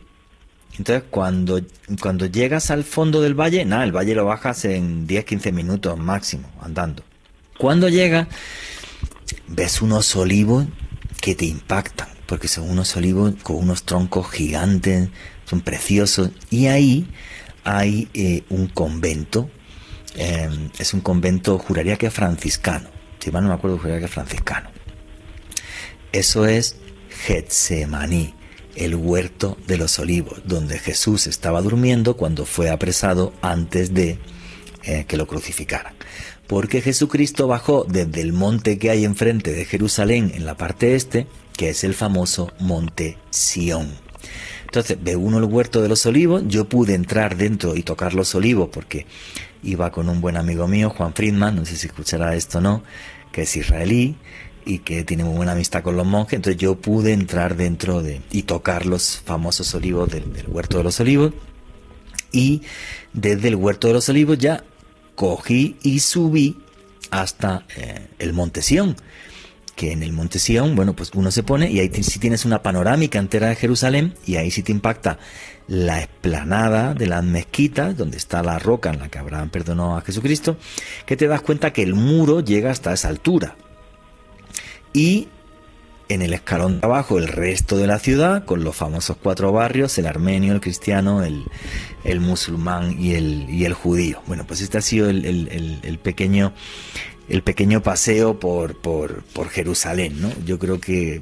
Entonces 0.78 1.04
cuando, 1.10 1.62
cuando 2.02 2.26
llegas 2.26 2.72
al 2.72 2.84
fondo 2.84 3.22
del 3.22 3.34
valle, 3.34 3.66
nada, 3.66 3.84
el 3.84 3.96
valle 3.96 4.16
lo 4.16 4.26
bajas 4.26 4.66
en 4.66 5.08
10-15 5.08 5.52
minutos 5.52 5.98
máximo, 5.98 6.50
andando. 6.62 7.04
Cuando 7.58 7.90
llegas, 7.90 8.28
ves 9.48 9.82
unos 9.82 10.16
olivos 10.16 10.66
que 11.22 11.36
te 11.36 11.46
impactan, 11.46 12.10
porque 12.26 12.48
son 12.48 12.70
unos 12.70 12.96
olivos 12.96 13.36
con 13.44 13.58
unos 13.58 13.84
troncos 13.84 14.30
gigantes, 14.30 15.10
son 15.46 15.62
preciosos. 15.62 16.32
Y 16.50 16.68
ahí 16.68 17.08
hay 17.64 18.08
eh, 18.14 18.44
un 18.50 18.68
convento, 18.68 19.50
em, 20.16 20.70
es 20.78 20.94
un 20.94 21.02
convento, 21.02 21.58
juraría 21.58 21.98
que 21.98 22.10
franciscano, 22.10 22.90
si 23.20 23.32
mal 23.32 23.44
no 23.44 23.50
me 23.50 23.56
acuerdo, 23.56 23.78
juraría 23.78 24.02
que 24.02 24.08
franciscano. 24.08 24.70
Eso 26.12 26.46
es 26.46 26.78
Getsemaní, 27.26 28.34
el 28.76 28.96
huerto 28.96 29.58
de 29.68 29.78
los 29.78 30.00
olivos, 30.00 30.42
donde 30.46 30.80
Jesús 30.80 31.28
estaba 31.28 31.62
durmiendo 31.62 32.16
cuando 32.16 32.46
fue 32.46 32.70
apresado 32.70 33.34
antes 33.42 33.94
de 33.94 34.20
eh, 34.84 35.06
que 35.08 35.18
lo 35.18 35.28
crucificaran. 35.28 35.94
Porque 36.48 36.82
Jesucristo 36.82 37.48
bajó 37.48 37.86
desde 37.88 38.22
el 38.22 38.34
monte 38.34 38.78
que 38.78 38.90
hay 38.90 39.06
enfrente 39.06 39.54
de 39.54 39.66
Jerusalén 39.66 40.32
en 40.34 40.46
la 40.46 40.56
parte 40.56 40.96
este, 40.96 41.28
que 41.56 41.70
es 41.70 41.84
el 41.84 41.94
famoso 41.94 42.52
monte 42.60 43.18
Sión. 43.30 43.92
Entonces 44.64 44.98
ve 45.02 45.16
uno 45.16 45.38
el 45.38 45.46
huerto 45.46 45.82
de 45.82 45.90
los 45.90 46.06
olivos, 46.06 46.44
yo 46.48 46.66
pude 46.66 46.94
entrar 46.94 47.38
dentro 47.38 47.76
y 47.76 47.84
tocar 47.84 48.14
los 48.14 48.36
olivos 48.36 48.70
porque 48.72 49.06
iba 49.64 49.92
con 49.92 50.10
un 50.10 50.22
buen 50.22 50.38
amigo 50.38 50.68
mío, 50.68 50.90
Juan 50.90 51.14
Friedman, 51.14 51.56
no 51.56 51.66
sé 51.66 51.78
si 51.78 51.88
escuchará 51.88 52.36
esto 52.36 52.58
o 52.58 52.62
no, 52.62 52.84
que 53.32 53.44
es 53.44 53.56
israelí, 53.56 54.18
y 54.68 54.80
que 54.80 55.06
tiene 55.06 55.24
muy 55.24 55.38
buena 55.38 55.54
amistad 55.54 55.82
con 55.82 55.96
los 55.96 56.06
monjes, 56.06 56.34
entonces 56.34 56.62
yo 56.62 56.76
pude 56.76 57.14
entrar 57.14 57.56
dentro 57.56 58.04
de 58.04 58.22
y 58.32 58.44
tocar 58.44 58.86
los 58.86 59.22
famosos 59.24 59.74
olivos 59.74 60.10
del, 60.10 60.26
huerto 60.48 60.78
de 60.78 60.84
los 60.84 61.00
olivos. 61.00 61.34
Y 62.34 62.64
desde 63.14 63.48
el 63.48 63.56
huerto 63.56 63.88
de 63.88 63.94
los 63.94 64.10
olivos 64.10 64.38
ya 64.38 64.66
cogí 65.18 65.78
y 65.82 66.00
subí 66.00 66.58
hasta 67.10 67.66
eh, 67.76 68.08
el 68.20 68.34
monte 68.34 68.62
Sión, 68.62 68.96
que 69.76 69.92
en 69.92 70.04
el 70.04 70.14
monte 70.14 70.38
Sión, 70.38 70.76
bueno, 70.76 70.96
pues 70.96 71.10
uno 71.16 71.32
se 71.32 71.42
pone 71.42 71.72
y 71.72 71.80
ahí 71.80 71.92
sí 72.04 72.20
tienes 72.20 72.46
una 72.46 72.62
panorámica 72.62 73.18
entera 73.18 73.48
de 73.48 73.56
Jerusalén 73.56 74.14
y 74.28 74.36
ahí 74.36 74.52
sí 74.52 74.62
te 74.62 74.72
impacta 74.72 75.18
la 75.68 76.02
esplanada 76.02 76.94
de 76.94 77.08
las 77.08 77.24
mezquitas, 77.24 77.98
donde 77.98 78.18
está 78.18 78.44
la 78.44 78.60
roca 78.60 78.92
en 78.92 79.00
la 79.00 79.10
que 79.10 79.18
Abraham 79.18 79.50
perdonó 79.50 79.98
a 79.98 80.02
Jesucristo, 80.02 80.56
que 81.08 81.18
te 81.18 81.28
das 81.28 81.42
cuenta 81.42 81.74
que 81.74 81.82
el 81.82 81.96
muro 81.96 82.42
llega 82.42 82.70
hasta 82.70 82.94
esa 82.94 83.10
altura. 83.10 83.56
Y 84.94 85.30
en 86.10 86.22
el 86.22 86.34
escalón 86.34 86.80
de 86.80 86.86
abajo 86.86 87.18
el 87.18 87.28
resto 87.28 87.78
de 87.78 87.88
la 87.88 88.00
ciudad, 88.00 88.46
con 88.46 88.64
los 88.64 88.76
famosos 88.76 89.18
cuatro 89.22 89.52
barrios, 89.52 89.98
el 89.98 90.08
armenio, 90.08 90.54
el 90.54 90.62
cristiano, 90.62 91.24
el, 91.24 92.20
musulmán 92.20 92.96
y 93.00 93.14
el, 93.14 93.50
y 93.50 93.66
el 93.66 93.74
judío. 93.74 94.22
Bueno, 94.28 94.46
pues 94.48 94.62
este 94.62 94.78
ha 94.78 94.82
sido 94.82 95.10
el, 95.10 96.00
pequeño 96.02 96.54
el 97.30 97.44
pequeño 97.44 97.84
paseo 97.84 98.40
por, 98.40 98.78
por, 98.80 99.24
por 99.34 99.50
Jerusalén, 99.50 100.22
¿no? 100.22 100.32
Yo 100.46 100.58
creo 100.60 100.80
que, 100.80 101.22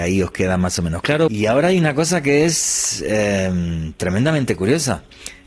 ahí 0.00 0.22
os 0.22 0.30
queda 0.30 0.58
más 0.58 0.78
o 0.78 0.82
menos 0.82 1.00
claro. 1.00 1.28
Y 1.30 1.46
ahora 1.46 1.68
hay 1.68 1.78
una 1.78 1.94
cosa 1.94 2.22
que 2.22 2.44
es 2.44 3.02
eh, 3.06 3.92
tremendamente 3.96 4.54
curiosa. 4.54 5.04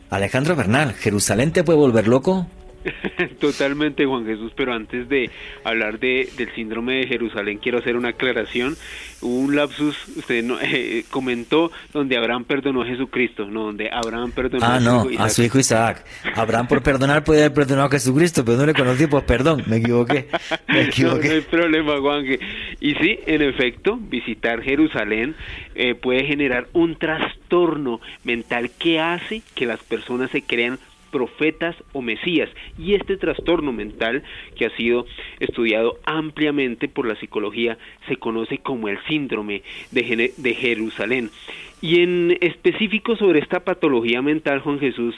Alejandro 0.09 0.55
Bernal, 0.55 0.93
¿Jerusalén 0.93 1.51
te 1.51 1.63
puede 1.63 1.77
volver 1.77 2.07
loco? 2.07 2.47
Totalmente, 3.39 4.05
Juan 4.05 4.25
Jesús, 4.25 4.51
pero 4.55 4.73
antes 4.73 5.09
de 5.09 5.29
hablar 5.63 5.99
de, 5.99 6.29
del 6.37 6.53
síndrome 6.55 6.95
de 6.95 7.07
Jerusalén, 7.07 7.59
quiero 7.61 7.79
hacer 7.79 7.95
una 7.95 8.09
aclaración. 8.09 8.75
Hubo 9.21 9.35
un 9.35 9.55
lapsus, 9.55 9.95
usted 10.15 10.43
no, 10.43 10.59
eh, 10.61 11.03
comentó 11.09 11.71
donde 11.93 12.17
Abraham 12.17 12.45
perdonó 12.45 12.83
a 12.83 12.85
Jesucristo, 12.85 13.45
no, 13.45 13.65
donde 13.65 13.89
Abraham 13.91 14.31
perdonó 14.31 14.65
ah, 14.65 14.75
a, 14.75 14.79
no, 14.79 15.03
su 15.03 15.11
hijo 15.11 15.23
a 15.23 15.29
su 15.29 15.43
hijo 15.43 15.59
Isaac. 15.59 16.05
Abraham 16.35 16.67
por 16.67 16.81
perdonar 16.81 17.23
puede 17.23 17.41
haber 17.41 17.53
perdonado 17.53 17.87
a 17.87 17.91
Jesucristo, 17.91 18.45
pero 18.45 18.57
no 18.57 18.65
le 18.65 18.73
conocí, 18.73 19.07
pues 19.07 19.23
perdón, 19.23 19.63
me 19.67 19.77
equivoqué. 19.77 20.27
Me 20.67 20.83
equivoqué. 20.83 21.27
no, 21.27 21.33
hay 21.33 21.41
problema, 21.41 21.99
Juan. 21.99 22.25
Y 22.79 22.95
sí, 22.95 23.19
en 23.25 23.41
efecto, 23.41 23.97
visitar 23.97 24.61
Jerusalén 24.61 25.35
eh, 25.75 25.95
puede 25.95 26.25
generar 26.25 26.67
un 26.73 26.95
trastorno 26.95 27.99
mental 28.23 28.69
que 28.77 28.99
hace 28.99 29.41
que 29.55 29.65
las 29.65 29.79
personas 29.83 30.29
se 30.31 30.41
crean 30.43 30.79
profetas 31.11 31.75
o 31.93 32.01
mesías. 32.01 32.49
Y 32.77 32.95
este 32.95 33.17
trastorno 33.17 33.71
mental, 33.71 34.23
que 34.55 34.65
ha 34.65 34.75
sido 34.75 35.05
estudiado 35.39 35.97
ampliamente 36.05 36.87
por 36.87 37.07
la 37.07 37.15
psicología, 37.15 37.77
se 38.07 38.17
conoce 38.17 38.59
como 38.59 38.87
el 38.87 38.97
síndrome 39.07 39.63
de, 39.91 40.53
Jerusalén. 40.53 41.29
Y 41.81 42.01
en 42.01 42.37
específico 42.41 43.15
sobre 43.15 43.39
esta 43.39 43.61
patología 43.61 44.21
mental, 44.21 44.59
Juan 44.59 44.79
Jesús, 44.79 45.15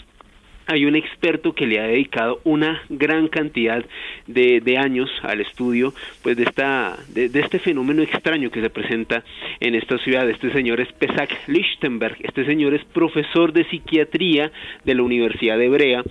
hay 0.72 0.86
un 0.86 0.96
experto 0.96 1.54
que 1.54 1.68
le 1.68 1.80
ha 1.82 1.84
dedicado 1.84 2.40
una 2.46 2.82
gran 2.88 3.28
cantidad 3.28 3.84
de, 4.26 4.78
años 4.78 5.10
al 5.22 5.42
estudio 5.42 5.94
pues 6.24 6.38
de 6.38 6.44
esta 6.44 6.98
de, 7.10 7.26
este 7.26 7.60
fenómeno 7.60 8.02
extraño 8.02 8.50
que 8.50 8.62
se 8.62 8.70
presenta 8.70 9.24
en 9.60 9.76
esta 9.76 9.98
ciudad. 9.98 10.30
Este 10.30 10.52
señor 10.54 10.80
es 10.80 10.92
Pesach 10.94 11.30
Lichtenberg. 11.48 12.16
Este 12.22 12.46
señor 12.46 12.74
es 12.74 12.86
profesor 12.86 13.52
de 13.52 13.66
psiquiatría 13.66 14.52
de 14.86 14.96
la 14.96 15.04
Universidad 15.04 15.58
de 15.58 15.66
Hebrea 15.66 16.04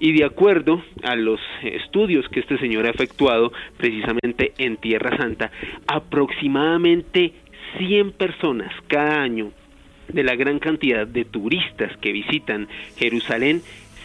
y 0.00 0.12
de 0.12 0.24
acuerdo 0.24 0.82
a 1.04 1.14
los 1.14 1.40
estudios 1.62 2.28
que 2.28 2.40
este 2.40 2.58
señor 2.58 2.86
ha 2.86 2.90
efectuado 2.90 3.52
precisamente 3.76 4.52
en 4.58 4.78
Tierra 4.78 5.16
Santa 5.16 5.52
aproximadamente 5.86 7.34
100 7.78 8.12
personas 8.12 8.72
cada 8.88 9.22
año 9.22 9.52
de 10.12 10.22
la 10.22 10.34
gran 10.36 10.58
cantidad 10.58 11.06
de 11.06 11.24
turistas 11.24 11.96
que 11.98 12.12
visitan 12.12 12.68
Jerusalén 12.96 13.62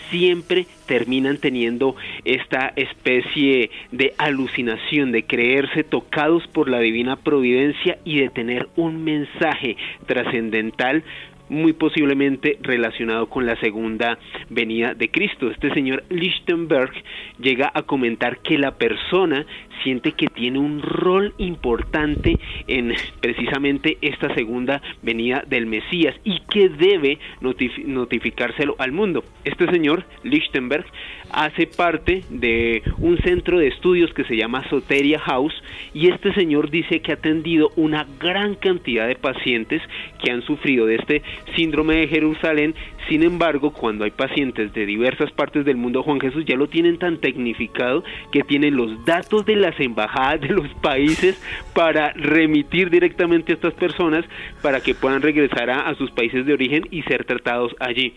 siempre 0.10 0.66
terminan 0.86 1.38
teniendo 1.38 1.96
esta 2.26 2.74
especie 2.76 3.72
de 3.92 4.14
alucinación, 4.18 5.12
de 5.12 5.24
creerse 5.24 5.84
tocados 5.84 6.48
por 6.48 6.70
la 6.70 6.80
divina 6.80 7.16
providencia 7.16 7.98
y 8.04 8.20
de 8.20 8.30
tener 8.30 8.68
un 8.76 9.04
mensaje 9.04 9.78
trascendental 10.06 11.04
muy 11.50 11.74
posiblemente 11.74 12.58
relacionado 12.62 13.28
con 13.28 13.46
la 13.46 13.56
segunda 13.60 14.18
venida 14.50 14.94
de 14.94 15.10
Cristo. 15.10 15.52
Este 15.52 15.74
señor 15.74 16.04
Lichtenberg 16.10 16.92
llega 17.40 17.72
a 17.74 17.84
comentar 17.84 18.40
que 18.40 18.58
la 18.58 18.72
persona 18.76 19.46
siente 19.84 20.14
que 20.14 20.28
tiene 20.28 20.60
un 20.60 20.82
rol 20.82 21.34
importante 21.38 22.38
en 22.68 22.94
precisamente 23.22 23.98
esta 24.02 24.34
segunda 24.34 24.82
venida 25.02 25.44
del 25.48 25.66
Mesías 25.66 26.16
y 26.24 26.40
que 26.50 26.70
debe 26.70 27.20
notificárselo 27.42 28.76
al 28.78 28.92
mundo. 28.92 29.24
Este 29.44 29.70
señor 29.72 30.06
Lichtenberg 30.24 30.86
hace 31.32 31.68
parte 31.68 32.24
de 32.30 32.84
un 33.00 33.18
centro 33.20 33.60
de 33.60 33.68
estudios 33.68 34.14
que 34.14 34.24
se 34.26 34.38
llama 34.38 34.68
Soteria 34.70 35.20
House 35.20 35.54
y 35.94 36.10
este 36.10 36.34
señor 36.34 36.70
dice 36.70 37.02
que 37.02 37.12
ha 37.12 37.16
atendido 37.16 37.72
una 37.76 38.06
gran 38.20 38.56
cantidad 38.56 39.08
de 39.08 39.16
pacientes 39.16 39.82
que 40.24 40.32
han 40.32 40.42
sufrido 40.44 40.86
de 40.86 40.96
este 40.96 41.22
síndrome 41.56 41.96
de 41.96 42.08
Jerusalén. 42.08 42.76
Sin 43.10 43.24
embargo, 43.24 43.72
cuando 43.72 44.06
hay 44.06 44.12
pacientes 44.12 44.74
de 44.74 44.86
diversas 44.86 45.32
partes 45.32 45.66
del 45.66 45.76
mundo, 45.76 46.04
Juan 46.04 46.22
Jesús 46.22 46.46
ya 46.46 46.56
lo 46.56 46.68
tienen 46.68 46.98
tan 46.98 47.18
tecnificado 47.18 48.04
que 48.32 48.44
tienen 48.44 48.78
los 48.78 49.04
datos 49.06 49.46
de 49.46 49.56
las 49.64 49.80
embajadas 49.80 50.42
de 50.42 50.50
los 50.50 50.68
países 50.76 51.42
para 51.74 52.12
remitir 52.14 52.90
directamente 52.90 53.54
a 53.54 53.56
estas 53.56 53.74
personas 53.74 54.26
para 54.62 54.82
que 54.82 54.94
puedan 54.94 55.22
regresar 55.22 55.70
a, 55.70 55.96
sus 55.96 56.12
países 56.12 56.46
de 56.46 56.54
origen 56.54 56.84
y 56.92 57.02
ser 57.04 57.26
tratados 57.26 57.74
allí. 57.80 58.14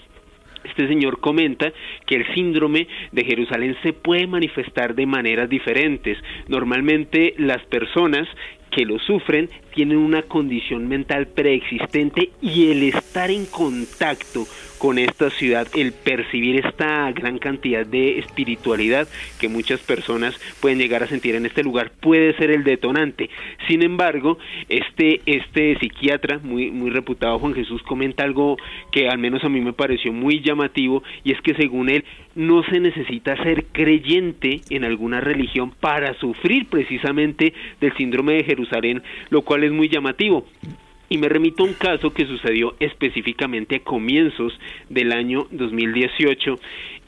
Este 0.64 0.88
señor 0.88 1.20
comenta 1.20 1.72
que 2.07 2.16
el 2.16 2.34
síndrome 2.34 2.88
de 3.12 3.24
Jerusalén 3.24 3.76
se 3.84 3.92
puede 3.92 4.26
manifestar 4.26 4.97
de 4.97 5.07
maneras 5.07 5.49
diferentes. 5.49 6.18
Normalmente 6.49 7.34
las 7.38 7.62
personas 7.66 8.26
que 8.72 8.84
lo 8.84 8.99
sufren 8.99 9.49
tienen 9.72 9.99
una 9.99 10.22
condición 10.22 10.88
mental 10.88 11.28
preexistente 11.28 12.30
y 12.42 12.72
el 12.72 12.82
estar 12.82 13.30
en 13.30 13.47
contacto 13.47 14.44
con 14.78 14.98
esta 14.98 15.30
ciudad, 15.30 15.66
el 15.74 15.92
percibir 15.92 16.64
esta 16.64 17.10
gran 17.12 17.38
cantidad 17.38 17.86
de 17.86 18.18
espiritualidad 18.18 19.08
que 19.40 19.48
muchas 19.48 19.80
personas 19.80 20.34
pueden 20.60 20.78
llegar 20.78 21.02
a 21.02 21.08
sentir 21.08 21.34
en 21.34 21.46
este 21.46 21.62
lugar 21.62 21.92
puede 22.00 22.34
ser 22.36 22.50
el 22.50 22.64
detonante. 22.64 23.30
Sin 23.68 23.82
embargo, 23.82 24.38
este 24.68 25.20
este 25.26 25.78
psiquiatra 25.78 26.38
muy 26.42 26.70
muy 26.70 26.90
reputado 26.90 27.38
Juan 27.38 27.54
Jesús 27.54 27.82
comenta 27.82 28.24
algo 28.24 28.56
que 28.92 29.08
al 29.08 29.18
menos 29.18 29.44
a 29.44 29.48
mí 29.48 29.60
me 29.60 29.72
pareció 29.72 30.12
muy 30.12 30.40
llamativo 30.40 31.02
y 31.24 31.32
es 31.32 31.40
que 31.40 31.54
según 31.54 31.88
él 31.88 32.04
no 32.34 32.62
se 32.64 32.80
necesita 32.80 33.36
ser 33.42 33.64
creyente 33.72 34.60
en 34.70 34.84
alguna 34.84 35.20
religión 35.20 35.72
para 35.80 36.14
sufrir 36.14 36.66
precisamente 36.66 37.54
del 37.80 37.96
síndrome 37.96 38.34
de 38.34 38.44
Jerusalén, 38.44 39.02
lo 39.30 39.42
cual 39.42 39.64
es 39.64 39.72
muy 39.72 39.88
llamativo. 39.88 40.46
Y 41.09 41.18
me 41.18 41.28
remito 41.28 41.62
a 41.62 41.66
un 41.66 41.74
caso 41.74 42.12
que 42.12 42.26
sucedió 42.26 42.74
específicamente 42.80 43.76
a 43.76 43.84
comienzos 43.84 44.59
del 44.88 45.12
año 45.12 45.46
2018 45.50 46.59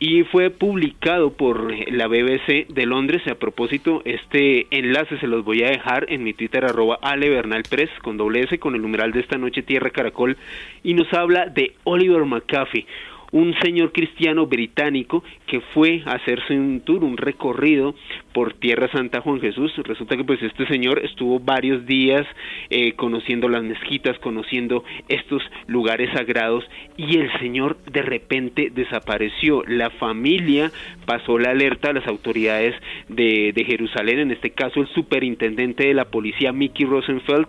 y 0.01 0.23
fue 0.23 0.51
publicado 0.51 1.33
por 1.33 1.73
la 1.91 2.07
BBC 2.07 2.69
de 2.69 2.87
Londres. 2.87 3.23
A 3.27 3.35
propósito, 3.35 4.03
este 4.05 4.67
enlace 4.71 5.19
se 5.19 5.27
los 5.27 5.45
voy 5.45 5.65
a 5.65 5.71
dejar 5.71 6.07
en 6.09 6.23
mi 6.23 6.33
Twitter 6.35 6.65
arroba 6.65 6.99
alebernalpress 7.03 7.91
con 8.03 8.17
doble 8.17 8.43
S 8.43 8.59
con 8.59 8.75
el 8.75 8.83
numeral 8.83 9.13
de 9.13 9.21
esta 9.21 9.39
noche 9.39 9.63
Tierra 9.63 9.91
Caracol 9.91 10.37
y 10.85 10.95
nos 10.95 11.13
habla 11.13 11.47
de 11.47 11.75
Oliver 11.85 12.25
McCaffey 12.25 12.87
un 13.33 13.55
señor 13.61 13.93
cristiano 13.93 14.47
británico 14.47 15.23
que 15.47 15.61
fue 15.61 16.03
a 16.07 16.13
hacerse 16.13 16.55
un 16.55 16.81
tour, 16.81 17.05
un 17.05 17.17
recorrido 17.17 17.95
por 18.33 18.55
Tierra 18.55 18.91
Santa 18.91 19.21
Juan 19.21 19.41
Jesús. 19.41 19.73
Resulta 19.85 20.17
que 20.17 20.25
pues 20.25 20.43
este 20.43 20.67
señor 20.67 21.05
estuvo 21.05 21.39
varios 21.41 21.87
días 21.87 22.27
eh, 22.71 22.93
conociendo 22.93 23.49
las 23.49 23.63
mezquitas, 23.63 24.19
conociendo 24.19 24.85
estos 25.09 25.43
lugares 25.67 26.11
sagrados 26.13 26.65
y 26.97 27.19
el 27.19 27.31
señor 27.39 27.77
de 27.85 28.03
repente 28.03 28.71
desapareció. 28.75 29.63
La 29.67 29.91
familia 29.91 30.71
pasó 31.05 31.39
la 31.39 31.51
alerta 31.51 31.91
a 31.91 31.95
las 31.95 32.07
autoridades 32.07 32.75
de, 33.09 33.53
de 33.55 33.65
Jerusalén, 33.65 34.21
en 34.21 34.31
este 34.31 34.51
caso 34.51 34.81
el 34.81 34.89
superintendente 34.89 35.87
de 35.87 35.95
la 35.95 36.07
policía 36.07 36.53
Mickey 36.53 36.87
Rosenfeld 36.87 37.49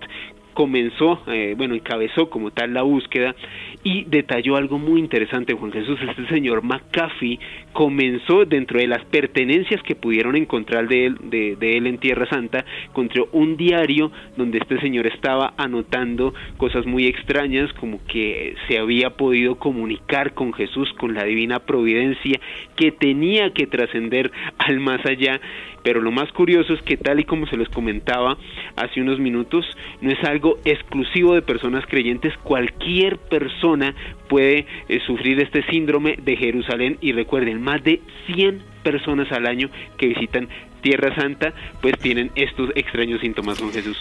comenzó, 0.59 1.21
eh, 1.27 1.53
bueno, 1.57 1.73
encabezó 1.73 2.29
como 2.29 2.51
tal 2.51 2.73
la 2.73 2.81
búsqueda 2.81 3.33
y 3.81 4.03
detalló 4.03 4.57
algo 4.57 4.77
muy 4.77 4.99
interesante, 4.99 5.53
Juan 5.53 5.71
Jesús. 5.71 5.97
Este 6.01 6.27
señor 6.27 6.63
McAfee 6.63 7.39
comenzó 7.71 8.43
dentro 8.43 8.77
de 8.77 8.87
las 8.87 9.05
pertenencias 9.05 9.81
que 9.83 9.95
pudieron 9.95 10.35
encontrar 10.35 10.89
de 10.89 11.05
él, 11.05 11.15
de, 11.21 11.55
de 11.55 11.77
él 11.77 11.87
en 11.87 11.97
Tierra 11.97 12.27
Santa, 12.29 12.65
encontró 12.89 13.29
un 13.31 13.55
diario 13.55 14.11
donde 14.35 14.57
este 14.57 14.81
señor 14.81 15.07
estaba 15.07 15.53
anotando 15.55 16.33
cosas 16.57 16.85
muy 16.85 17.05
extrañas, 17.07 17.71
como 17.79 18.05
que 18.05 18.55
se 18.67 18.79
había 18.79 19.11
podido 19.11 19.55
comunicar 19.55 20.33
con 20.33 20.51
Jesús, 20.51 20.91
con 20.99 21.13
la 21.13 21.23
divina 21.23 21.59
providencia, 21.59 22.37
que 22.75 22.91
tenía 22.91 23.53
que 23.53 23.65
trascender 23.65 24.29
al 24.57 24.81
más 24.81 25.05
allá 25.05 25.39
pero 25.83 26.01
lo 26.01 26.11
más 26.11 26.31
curioso 26.31 26.73
es 26.73 26.81
que 26.81 26.97
tal 26.97 27.19
y 27.19 27.23
como 27.23 27.47
se 27.47 27.57
les 27.57 27.69
comentaba 27.69 28.37
hace 28.75 29.01
unos 29.01 29.19
minutos, 29.19 29.65
no 30.01 30.11
es 30.11 30.23
algo 30.23 30.59
exclusivo 30.65 31.33
de 31.33 31.41
personas 31.41 31.85
creyentes, 31.87 32.33
cualquier 32.43 33.17
persona 33.17 33.95
puede 34.27 34.65
eh, 34.87 34.99
sufrir 35.05 35.39
este 35.41 35.63
síndrome 35.69 36.17
de 36.21 36.35
Jerusalén. 36.35 36.97
Y 37.01 37.11
recuerden, 37.11 37.61
más 37.61 37.83
de 37.83 38.01
100 38.27 38.61
personas 38.83 39.31
al 39.31 39.45
año 39.45 39.69
que 39.97 40.07
visitan 40.07 40.47
Tierra 40.81 41.13
Santa 41.15 41.53
pues 41.81 41.97
tienen 41.99 42.31
estos 42.35 42.69
extraños 42.75 43.21
síntomas 43.21 43.59
con 43.59 43.71
Jesús. 43.71 43.99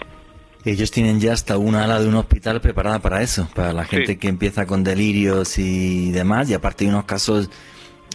Ellos 0.64 0.90
tienen 0.90 1.20
ya 1.20 1.32
hasta 1.32 1.56
una 1.56 1.84
ala 1.84 2.00
de 2.00 2.08
un 2.08 2.16
hospital 2.16 2.60
preparada 2.60 2.98
para 2.98 3.22
eso, 3.22 3.48
para 3.54 3.72
la 3.72 3.84
gente 3.84 4.18
que 4.18 4.28
empieza 4.28 4.66
con 4.66 4.84
delirios 4.84 5.58
y 5.58 6.10
demás, 6.10 6.50
y 6.50 6.54
aparte 6.54 6.84
hay 6.84 6.90
unos 6.90 7.04
casos 7.04 7.50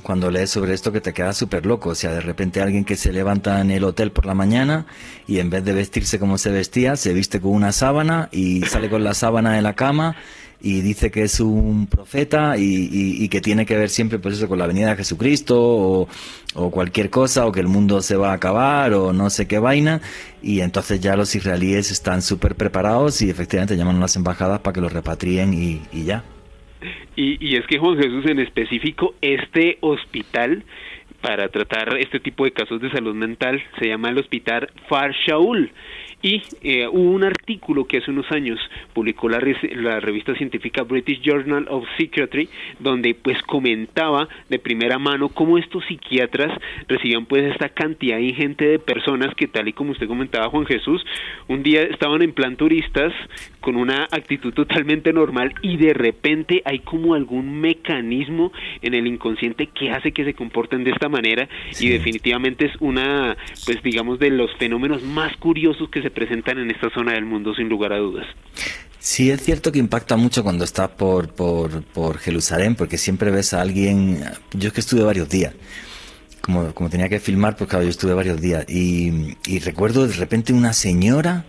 cuando 0.04 0.30
lees 0.30 0.52
sobre 0.52 0.74
esto 0.74 0.92
que 0.92 1.02
te 1.02 1.14
quedas 1.14 1.38
súper 1.38 1.66
loco. 1.66 1.90
O 1.90 1.96
sea, 1.96 2.12
de 2.12 2.22
repente 2.22 2.62
alguien 2.62 2.86
que 2.86 2.96
se 2.96 3.12
levanta 3.12 3.60
en 3.62 3.72
el 3.72 3.84
hotel 3.84 4.12
por 4.12 4.26
la 4.26 4.36
mañana 4.36 4.86
y 5.28 5.40
en 5.40 5.50
vez 5.50 5.66
de 5.66 5.74
vestirse 5.74 6.20
como 6.20 6.38
se 6.38 6.52
vestía, 6.52 6.96
se 6.96 7.14
viste 7.14 7.42
con 7.42 7.52
una 7.52 7.72
sábana 7.72 8.30
y 8.32 8.62
sale 8.64 8.90
con 8.90 9.04
la 9.04 9.14
sábana 9.14 9.54
de 9.54 9.62
la 9.62 9.74
cama 9.74 10.16
y 10.64 10.80
dice 10.80 11.12
que 11.12 11.24
es 11.24 11.42
un 11.42 11.88
profeta 11.88 12.56
y, 12.58 13.28
que 13.28 13.42
tiene 13.42 13.66
que 13.66 13.76
ver 13.76 13.90
siempre 13.90 14.18
pues 14.18 14.36
eso 14.36 14.48
con 14.48 14.58
la 14.58 14.66
venida 14.66 14.92
de 14.92 14.96
Jesucristo 14.96 16.08
o, 16.56 16.72
cualquier 16.72 17.10
cosa 17.10 17.46
o 17.46 17.52
que 17.52 17.60
el 17.60 17.68
mundo 17.68 18.02
se 18.02 18.16
va 18.16 18.32
a 18.32 18.36
acabar 18.36 18.94
o 18.94 19.12
no 19.12 19.30
sé 19.30 19.46
qué 19.46 19.60
vaina 19.60 20.02
y 20.42 20.62
entonces 20.62 21.02
ya 21.02 21.18
los 21.18 21.36
israelíes 21.36 21.92
están 21.92 22.22
súper 22.22 22.56
preparados 22.56 23.22
y 23.22 23.30
efectivamente 23.30 23.76
llaman 23.76 23.98
a 23.98 24.02
las 24.02 24.16
embajadas 24.16 24.62
para 24.62 24.74
que 24.74 24.82
los 24.82 24.94
repatrien 24.94 25.54
y, 25.54 25.82
y 25.92 26.06
ya. 26.06 26.24
Y, 27.16 27.56
es 27.56 27.66
que 27.68 27.78
Juan 27.80 27.98
Jesús 27.98 28.26
en 28.26 28.40
específico, 28.40 29.16
este 29.22 29.78
hospital 29.82 30.64
para 31.24 31.48
tratar 31.48 31.98
este 31.98 32.20
tipo 32.20 32.44
de 32.44 32.52
casos 32.52 32.82
de 32.82 32.92
salud 32.92 33.16
mental. 33.16 33.64
Se 33.80 33.88
llama 33.88 34.10
el 34.10 34.18
Hospital 34.18 34.70
Far 34.90 35.14
Shaul. 35.14 35.72
Y 36.22 36.42
eh, 36.62 36.88
hubo 36.88 37.12
un 37.12 37.24
artículo 37.26 37.86
que 37.86 37.98
hace 37.98 38.10
unos 38.10 38.32
años 38.32 38.58
publicó 38.94 39.28
la, 39.28 39.40
revista 39.40 40.34
científica 40.36 40.84
British 40.84 41.22
Journal 41.22 41.68
of 41.70 41.86
Psychiatry, 41.98 42.48
donde 42.80 43.14
pues 43.14 43.42
comentaba 43.44 44.30
de 44.48 44.58
primera 44.58 45.00
mano 45.00 45.28
cómo 45.28 45.58
estos 45.58 45.84
psiquiatras 45.86 46.58
recibían 46.88 47.26
pues 47.26 47.52
esta 47.52 47.68
cantidad 47.70 48.20
ingente 48.20 48.66
de 48.66 48.80
personas 48.80 49.36
que 49.36 49.48
tal 49.48 49.68
y 49.68 49.74
como 49.74 49.92
usted 49.92 50.08
comentaba 50.08 50.50
Juan 50.50 50.66
Jesús, 50.66 51.06
un 51.50 51.62
día 51.62 51.84
estaban 51.84 52.22
en 52.22 52.32
plan 52.32 52.56
turistas 52.56 53.12
con 53.60 53.76
una 53.76 54.04
actitud 54.10 54.54
totalmente 54.54 55.12
normal 55.12 55.54
y 55.62 55.76
de 55.76 55.94
repente 55.94 56.62
hay 56.64 56.80
como 56.80 57.16
algún 57.16 57.60
mecanismo 57.60 58.54
en 58.82 58.94
el 58.94 59.08
inconsciente 59.08 59.68
que 59.68 59.92
hace 59.92 60.14
que 60.14 60.24
se 60.24 60.34
comporten 60.34 60.86
de 60.86 60.92
esta 60.92 61.10
manera 61.10 61.13
y 61.80 61.90
definitivamente 61.90 62.66
es 62.66 62.72
una 62.80 63.38
pues 63.66 63.82
digamos 63.84 64.20
de 64.20 64.30
los 64.30 64.52
fenómenos 64.58 65.04
más 65.04 65.36
curiosos 65.38 65.90
que 65.90 66.02
se 66.02 66.12
presentan 66.12 66.60
en 66.60 66.72
esta 66.72 66.90
zona 66.90 67.14
del 67.14 67.26
mundo 67.26 67.54
sin 67.56 67.70
lugar 67.70 67.94
a 67.94 67.98
dudas. 67.98 68.26
Sí, 69.00 69.30
es 69.30 69.42
cierto 69.44 69.72
que 69.72 69.80
impacta 69.80 70.16
mucho 70.16 70.44
cuando 70.44 70.64
estás 70.64 70.90
por, 70.90 71.34
por, 71.34 71.84
por 71.84 72.20
Jerusalén, 72.20 72.76
porque 72.76 72.98
siempre 72.98 73.32
ves 73.32 73.54
a 73.54 73.62
alguien. 73.62 74.24
Yo 74.54 74.70
es 74.70 74.74
que 74.74 74.80
estuve 74.80 75.04
varios 75.04 75.28
días. 75.28 75.54
Como, 76.40 76.74
como 76.74 76.90
tenía 76.90 77.10
que 77.10 77.20
filmar, 77.20 77.58
pues 77.58 77.70
claro, 77.70 77.84
yo 77.84 77.90
estuve 77.90 78.14
varios 78.14 78.40
días. 78.40 78.66
Y, 78.70 79.36
y 79.46 79.60
recuerdo 79.60 80.08
de 80.08 80.14
repente 80.14 80.54
una 80.54 80.72
señora 80.72 81.44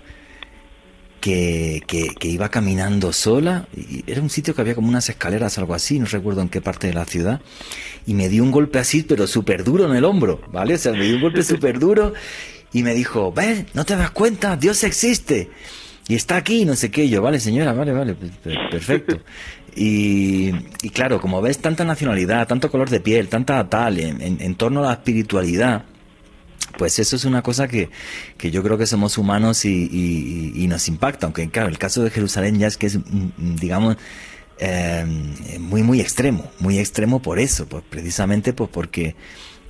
que, 1.25 1.83
que, 1.87 2.09
que, 2.09 2.29
iba 2.29 2.51
caminando 2.51 3.11
sola. 3.15 3.67
Y 3.75 4.05
era 4.07 4.21
un 4.21 4.29
sitio 4.29 4.55
que 4.55 4.61
había 4.61 4.75
como 4.75 4.91
unas 4.91 5.09
escaleras, 5.09 5.57
algo 5.57 5.73
así, 5.73 5.99
no 5.99 6.05
recuerdo 6.05 6.43
en 6.43 6.51
qué 6.51 6.61
parte 6.61 6.87
de 6.87 6.93
la 6.93 7.07
ciudad. 7.07 7.41
Y 8.07 8.13
me 8.13 8.29
dio 8.29 8.43
un 8.43 8.51
golpe 8.51 8.79
así, 8.79 9.03
pero 9.05 9.27
súper 9.27 9.65
duro 9.65 9.87
en 9.87 9.97
el 9.97 10.05
hombro, 10.05 10.43
¿vale? 10.53 10.75
O 10.75 10.79
sea, 10.79 10.93
me 10.93 11.05
dio 11.05 11.17
un 11.17 11.23
golpe 11.23 11.43
súper 11.53 11.79
duro 11.79 12.13
y 12.75 12.83
me 12.83 12.93
dijo, 12.93 13.33
ven, 13.33 13.67
no 13.73 13.87
te 13.87 13.97
das 13.97 14.11
cuenta, 14.11 14.59
Dios 14.59 14.85
existe. 14.85 15.49
Y 16.09 16.15
está 16.15 16.37
aquí, 16.37 16.67
no 16.67 16.77
sé 16.77 16.91
qué. 16.91 17.09
yo, 17.09 17.23
vale, 17.23 17.41
señora, 17.41 17.73
vale, 17.73 17.93
vale, 17.93 18.15
perfecto. 18.71 19.21
Y, 19.77 20.53
y 20.83 20.91
claro, 20.91 21.21
como 21.21 21.43
ves 21.43 21.59
tanta 21.59 21.85
nacionalidad, 21.85 22.47
tanto 22.47 22.71
color 22.71 22.91
de 22.91 23.01
piel, 23.01 23.27
tanta 23.27 23.69
tal, 23.69 23.99
en, 23.99 24.23
en, 24.41 24.55
torno 24.55 24.85
a 24.85 24.87
la 24.87 24.93
espiritualidad, 24.93 25.83
pues 26.77 26.99
eso 26.99 27.17
es 27.17 27.25
una 27.25 27.43
cosa 27.43 27.69
que, 27.69 27.91
que 28.37 28.51
yo 28.51 28.63
creo 28.63 28.79
que 28.79 28.87
somos 28.87 29.19
humanos 29.19 29.65
y, 29.65 29.89
y, 29.91 30.53
y, 30.55 30.67
nos 30.67 30.89
impacta. 30.89 31.27
Aunque, 31.27 31.49
claro, 31.51 31.69
el 31.69 31.79
caso 31.79 32.03
de 32.03 32.11
Jerusalén 32.11 32.59
ya 32.59 32.67
es 32.67 32.77
que 32.77 32.87
es, 32.87 32.99
mm, 32.99 33.57
digamos, 33.61 33.97
eh, 34.59 35.05
muy, 35.59 35.83
muy 35.83 36.01
extremo, 36.01 36.51
muy 36.61 36.79
extremo 36.79 37.21
por 37.21 37.39
eso, 37.39 37.67
pues 37.67 37.83
precisamente 37.89 38.53
pues 38.53 38.71
porque 38.71 39.17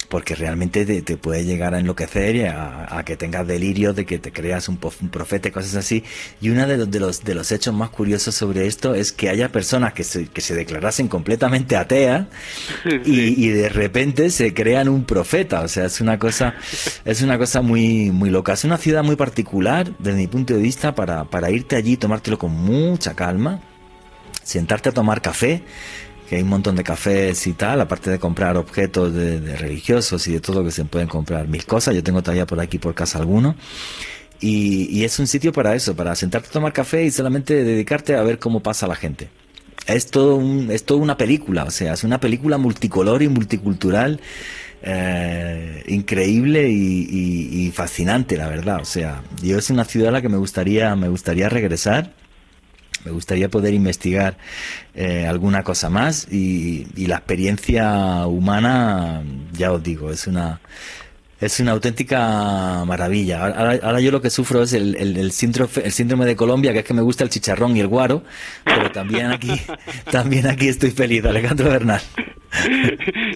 porque 0.09 0.35
realmente 0.35 0.85
te, 0.85 1.17
puede 1.17 1.45
llegar 1.45 1.75
a 1.75 1.81
enloquecer 1.81 2.37
y 2.37 2.43
a, 2.45 3.03
que 3.05 3.17
tengas 3.17 3.47
delirios 3.47 3.97
de 3.97 4.05
que 4.05 4.19
te 4.19 4.33
creas 4.33 4.69
un, 4.69 4.77
profeta 4.77 5.49
y 5.49 5.51
cosas 5.51 5.75
así. 5.77 6.05
Y 6.41 6.51
uno 6.51 6.67
de, 6.67 7.01
los, 7.01 7.25
de 7.25 7.35
los 7.35 7.53
hechos 7.53 7.75
más 7.75 7.91
curiosos 7.91 8.35
sobre 8.35 8.67
esto 8.67 8.95
es 8.95 9.13
que 9.13 9.29
haya 9.29 9.51
personas 9.51 9.93
que 9.93 10.05
se, 10.05 10.27
que 10.27 10.41
se 10.41 10.55
declarasen 10.55 11.09
completamente 11.09 11.77
ateas 11.77 12.27
y, 13.05 13.49
de 13.49 13.69
repente 13.69 14.31
se 14.31 14.55
crean 14.55 14.89
un 14.89 15.05
profeta. 15.05 15.63
O 15.63 15.69
sea, 15.69 15.87
es 15.87 16.01
una 16.01 16.19
cosa, 16.19 16.55
es 17.05 17.23
una 17.23 17.39
cosa 17.39 17.63
muy, 17.63 18.11
muy 18.11 18.31
loca. 18.31 18.53
Es 18.53 18.65
una 18.65 18.79
ciudad 18.79 19.03
muy 19.03 19.17
particular 19.17 19.93
desde 19.99 20.19
mi 20.19 20.27
punto 20.27 20.55
de 20.55 20.61
vista 20.61 20.95
para, 20.95 21.25
para 21.25 21.51
irte 21.51 21.77
allí, 21.77 21.97
tomártelo 21.97 22.39
con 22.39 22.53
mucha 22.53 23.15
calma, 23.15 23.61
sentarte 24.43 24.91
a 24.91 24.93
tomar 24.93 25.23
café 25.23 25.63
que 26.35 26.39
hay 26.39 26.43
un 26.43 26.49
montón 26.49 26.75
de 26.75 26.83
cafés 26.83 27.47
y 27.47 27.53
tal, 27.53 27.81
aparte 27.81 28.11
de 28.11 28.19
comprar 28.19 28.57
objetos 28.57 29.15
de, 29.15 29.57
religiosos 29.57 30.27
y 30.27 30.33
de 30.33 30.41
todo 30.41 30.59
lo 30.61 30.65
que 30.65 30.73
se 30.73 30.85
pueden 30.85 31.07
comprar 31.07 31.47
mil 31.47 31.65
cosas. 31.65 31.95
Yo 31.95 32.03
tengo 32.03 32.23
todavía 32.23 32.45
por 32.45 32.59
aquí 32.59 32.79
por 32.79 32.93
casa 32.93 33.19
alguno. 33.19 33.55
Y, 34.41 35.05
es 35.05 35.19
un 35.21 35.29
sitio 35.29 35.53
para 35.53 35.77
eso, 35.77 35.95
para 35.95 36.15
sentarte 36.17 36.49
a 36.49 36.51
tomar 36.51 36.73
café 36.73 37.05
y 37.05 37.13
solamente 37.13 37.63
dedicarte 37.63 38.17
a 38.17 38.23
ver 38.23 38.41
cómo 38.41 38.65
pasa 38.65 38.89
la 38.89 38.97
gente. 38.97 39.29
Es 39.87 40.09
todo, 40.09 40.35
un, 40.35 40.73
es 40.73 40.85
todo 40.85 40.99
una 40.99 41.17
película, 41.17 41.65
o 41.65 41.71
sea, 41.71 41.93
es 41.93 42.03
una 42.03 42.19
película 42.19 42.59
multicolor 42.59 43.23
y 43.23 43.29
multicultural 43.29 44.21
eh, 44.83 45.85
increíble 45.87 46.69
y, 46.69 47.67
y, 47.67 47.71
fascinante, 47.71 48.37
la 48.37 48.49
verdad. 48.49 48.81
O 48.81 48.85
sea, 48.85 49.23
yo 49.41 49.57
es 49.57 49.71
una 49.71 49.85
ciudad 49.85 50.09
a 50.09 50.13
la 50.13 50.23
que 50.23 50.29
me 50.29 50.39
gustaría, 50.39 50.97
me 50.97 51.09
gustaría 51.09 51.49
regresar 51.49 52.13
me 53.05 53.11
gustaría 53.11 53.49
poder 53.49 53.75
investigar 53.75 54.37
eh, 54.95 55.27
alguna 55.27 55.63
cosa 55.63 55.91
más 55.91 56.27
y, 56.31 56.87
la 57.07 57.17
experiencia 57.17 58.27
humana, 58.27 59.23
ya 59.53 59.73
os 59.73 59.83
digo, 59.83 60.11
es 60.11 60.27
una 60.27 60.61
es 61.45 61.61
una 61.61 61.73
auténtica 61.73 62.85
maravilla. 62.87 63.47
Ahora, 63.47 64.01
yo 64.01 64.11
lo 64.11 64.21
que 64.21 64.31
sufro 64.31 64.63
es 64.63 64.73
el, 64.73 64.97
el, 64.97 65.33
síndrome, 65.33 65.71
el 65.85 65.93
síndrome 65.93 66.25
de 66.27 66.37
Colombia, 66.37 66.73
que 66.73 66.81
es 66.81 66.85
que 66.85 66.95
me 66.95 67.03
gusta 67.03 67.25
el 67.25 67.31
chicharrón 67.31 67.77
y 67.77 67.81
el 67.81 67.89
guaro, 67.89 68.23
pero 68.65 68.91
también 68.91 69.27
aquí, 69.27 69.53
también 70.11 70.47
aquí 70.47 70.69
estoy 70.69 70.91
feliz, 70.91 71.25
Alejandro 71.25 71.71
Bernal. 71.71 72.01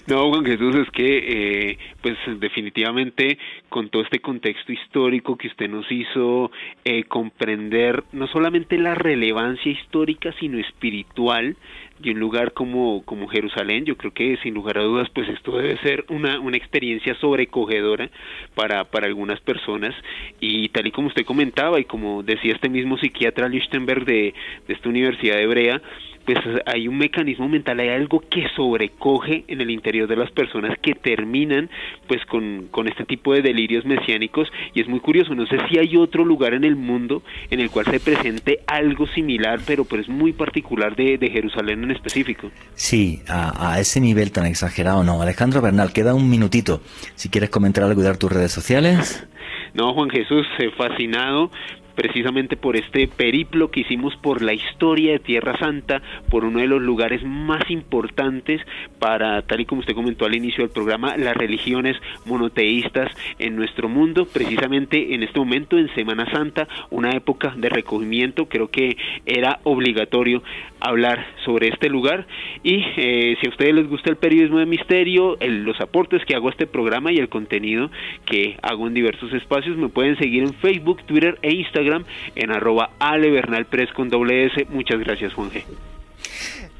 No, 0.07 0.29
Juan 0.29 0.45
Jesús, 0.45 0.75
es 0.75 0.89
que, 0.91 1.71
eh, 1.71 1.77
pues 2.01 2.17
definitivamente 2.39 3.37
con 3.67 3.89
todo 3.89 4.01
este 4.01 4.19
contexto 4.19 4.71
histórico 4.71 5.37
que 5.37 5.49
usted 5.49 5.69
nos 5.69 5.85
hizo 5.91 6.51
eh, 6.85 7.03
comprender 7.03 8.03
no 8.13 8.27
solamente 8.27 8.77
la 8.77 8.95
relevancia 8.95 9.71
histórica, 9.71 10.33
sino 10.39 10.57
espiritual 10.57 11.57
de 11.99 12.11
un 12.11 12.19
lugar 12.19 12.53
como, 12.53 13.03
como 13.03 13.27
Jerusalén, 13.27 13.85
yo 13.85 13.97
creo 13.97 14.13
que 14.13 14.37
sin 14.41 14.53
lugar 14.53 14.77
a 14.77 14.83
dudas, 14.83 15.09
pues 15.13 15.27
esto 15.29 15.57
debe 15.57 15.77
ser 15.79 16.05
una, 16.09 16.39
una 16.39 16.57
experiencia 16.57 17.15
sobrecogedora 17.15 18.09
para, 18.55 18.85
para 18.85 19.07
algunas 19.07 19.39
personas. 19.41 19.93
Y 20.39 20.69
tal 20.69 20.87
y 20.87 20.91
como 20.91 21.07
usted 21.07 21.25
comentaba 21.25 21.79
y 21.79 21.85
como 21.85 22.23
decía 22.23 22.53
este 22.53 22.69
mismo 22.69 22.97
psiquiatra 22.97 23.49
Lichtenberg 23.49 24.05
de, 24.05 24.33
de 24.67 24.73
esta 24.73 24.89
Universidad 24.89 25.39
Hebrea, 25.39 25.81
pues 26.29 26.61
hay 26.67 26.87
un 26.87 26.95
mecanismo 26.95 27.49
mental, 27.49 27.79
hay 27.79 27.89
algo 27.89 28.19
que 28.19 28.47
sobrecoge 28.55 29.45
en 29.47 29.61
el 29.61 29.71
interior 29.71 30.07
de 30.07 30.15
las 30.15 30.29
personas 30.29 30.77
que 30.79 30.93
terminan 30.93 31.71
pues 32.07 32.23
con, 32.27 32.67
con 32.69 32.87
este 32.87 33.03
tipo 33.05 33.33
de 33.33 33.41
delirios 33.41 33.83
mesiánicos 33.83 34.47
y 34.75 34.81
es 34.81 34.87
muy 34.87 34.99
curioso, 34.99 35.33
no 35.33 35.47
sé 35.47 35.57
si 35.67 35.79
hay 35.79 35.97
otro 35.97 36.23
lugar 36.23 36.53
en 36.53 36.65
el 36.65 36.75
mundo 36.75 37.23
en 37.49 37.59
el 37.59 37.71
cual 37.71 37.87
se 37.87 37.99
presente 37.99 38.59
algo 38.67 39.07
similar, 39.07 39.59
pero 39.65 39.85
pues 39.85 40.07
muy 40.07 40.31
particular 40.31 40.95
de, 40.95 41.17
de 41.17 41.31
Jerusalén 41.31 41.83
en 41.85 41.89
específico. 41.89 42.51
Sí, 42.75 43.23
a, 43.27 43.71
a, 43.73 43.79
ese 43.79 43.99
nivel 43.99 44.31
tan 44.31 44.45
exagerado 44.45 45.03
no. 45.03 45.23
Alejandro 45.23 45.63
Bernal, 45.63 45.93
queda 45.93 46.13
un 46.13 46.29
minutito. 46.29 46.81
Si 47.15 47.29
quieres 47.29 47.49
comentar 47.49 47.83
algo 47.83 48.01
y 48.01 48.03
dar 48.03 48.17
tus 48.17 48.31
redes 48.31 48.51
sociales. 48.51 49.27
No, 49.73 49.93
Juan 49.93 50.09
Jesús, 50.09 50.45
fascinado 50.77 51.51
precisamente 51.99 52.55
por 52.55 52.77
este 52.77 53.09
periplo 53.09 53.71
que 53.71 53.81
hicimos 53.81 54.15
por 54.15 54.41
la 54.41 54.53
historia 54.53 55.11
de 55.11 55.19
Tierra 55.19 55.59
Santa, 55.59 56.01
por 56.29 56.45
uno 56.45 56.59
de 56.59 56.67
los 56.67 56.81
lugares 56.81 57.21
más 57.25 57.69
importantes 57.69 58.61
para, 58.99 59.41
tal 59.41 59.59
y 59.59 59.65
como 59.65 59.81
usted 59.81 59.95
comentó 59.95 60.23
al 60.25 60.33
inicio 60.33 60.63
del 60.63 60.71
programa, 60.71 61.17
las 61.17 61.35
religiones 61.35 61.97
monoteístas 62.25 63.11
en 63.37 63.57
nuestro 63.57 63.89
mundo, 63.89 64.25
precisamente 64.31 65.13
en 65.13 65.23
este 65.23 65.39
momento, 65.39 65.77
en 65.77 65.93
Semana 65.93 66.25
Santa, 66.31 66.69
una 66.89 67.11
época 67.11 67.53
de 67.57 67.67
recogimiento, 67.67 68.45
creo 68.45 68.69
que 68.69 68.95
era 69.25 69.59
obligatorio 69.63 70.41
hablar 70.79 71.25
sobre 71.45 71.67
este 71.67 71.89
lugar 71.89 72.27
y 72.63 72.83
eh, 72.97 73.35
si 73.39 73.47
a 73.47 73.49
ustedes 73.49 73.73
les 73.73 73.87
gusta 73.87 74.09
el 74.09 74.17
periodismo 74.17 74.59
de 74.59 74.65
misterio, 74.65 75.37
los 75.41 75.79
aportes 75.81 76.23
que 76.25 76.35
hago 76.35 76.47
a 76.47 76.51
este 76.51 76.67
programa 76.67 77.11
y 77.11 77.17
el 77.17 77.29
contenido 77.29 77.91
que 78.25 78.57
hago 78.61 78.87
en 78.87 78.93
diversos 78.93 79.33
espacios, 79.33 79.77
me 79.77 79.89
pueden 79.89 80.17
seguir 80.17 80.43
en 80.43 80.53
Facebook, 80.53 81.03
Twitter 81.03 81.37
e 81.41 81.53
Instagram 81.53 82.05
en 82.35 82.51
arroba 82.51 82.91
alebernalpres 82.99 83.91
con 83.93 84.09
S. 84.29 84.67
Muchas 84.69 84.99
gracias, 84.99 85.33
Juan 85.33 85.51
G. 85.51 85.63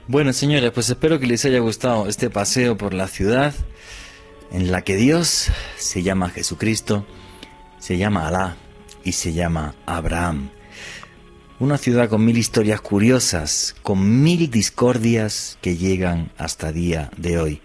Bueno, 0.08 0.34
señores, 0.34 0.72
pues 0.72 0.90
espero 0.90 1.20
que 1.20 1.28
les 1.28 1.46
haya 1.46 1.60
gustado 1.60 2.08
este 2.08 2.30
paseo 2.30 2.78
por 2.78 2.94
la 2.94 3.08
ciudad 3.08 3.54
en 4.52 4.72
la 4.72 4.82
que 4.82 4.96
Dios 4.96 5.52
se 5.78 6.02
llama 6.02 6.30
Jesucristo, 6.30 7.06
se 7.78 7.98
llama 7.98 8.28
Alá 8.28 8.58
y 9.04 9.12
se 9.12 9.34
llama 9.34 9.76
Abraham. 9.86 10.50
Una 11.60 11.78
ciudad 11.78 12.08
con 12.08 12.24
mil 12.24 12.38
historias 12.38 12.80
curiosas, 12.80 13.76
con 13.84 14.24
mil 14.24 14.50
discordias 14.50 15.58
que 15.60 15.76
llegan 15.76 16.32
hasta 16.38 16.72
día 16.72 17.12
de 17.18 17.38
hoy. 17.38 17.62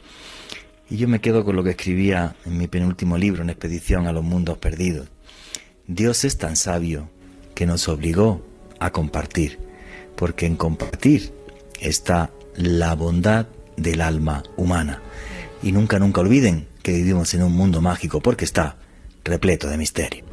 Y 0.90 0.96
yo 0.96 1.06
me 1.06 1.20
quedo 1.20 1.44
con 1.44 1.54
lo 1.54 1.62
que 1.62 1.70
escribía 1.70 2.34
en 2.44 2.58
mi 2.58 2.66
penúltimo 2.66 3.16
libro, 3.16 3.42
en 3.42 3.50
Expedición 3.50 4.08
a 4.08 4.12
los 4.12 4.24
Mundos 4.24 4.58
Perdidos. 4.58 5.06
Dios 5.86 6.24
es 6.24 6.38
tan 6.38 6.56
sabio 6.56 7.08
que 7.54 7.66
nos 7.66 7.86
obligó 7.86 8.44
a 8.80 8.90
compartir, 8.90 9.60
porque 10.16 10.46
en 10.46 10.56
compartir 10.56 11.32
está 11.80 12.32
la 12.56 12.96
bondad 12.96 13.46
del 13.76 14.00
alma 14.00 14.42
humana. 14.56 15.02
Y 15.62 15.70
nunca, 15.70 16.00
nunca 16.00 16.20
olviden 16.20 16.66
que 16.82 16.94
vivimos 16.94 17.32
en 17.34 17.44
un 17.44 17.52
mundo 17.52 17.80
mágico 17.80 18.20
porque 18.20 18.44
está 18.44 18.76
repleto 19.22 19.68
de 19.68 19.78
misterio. 19.78 20.24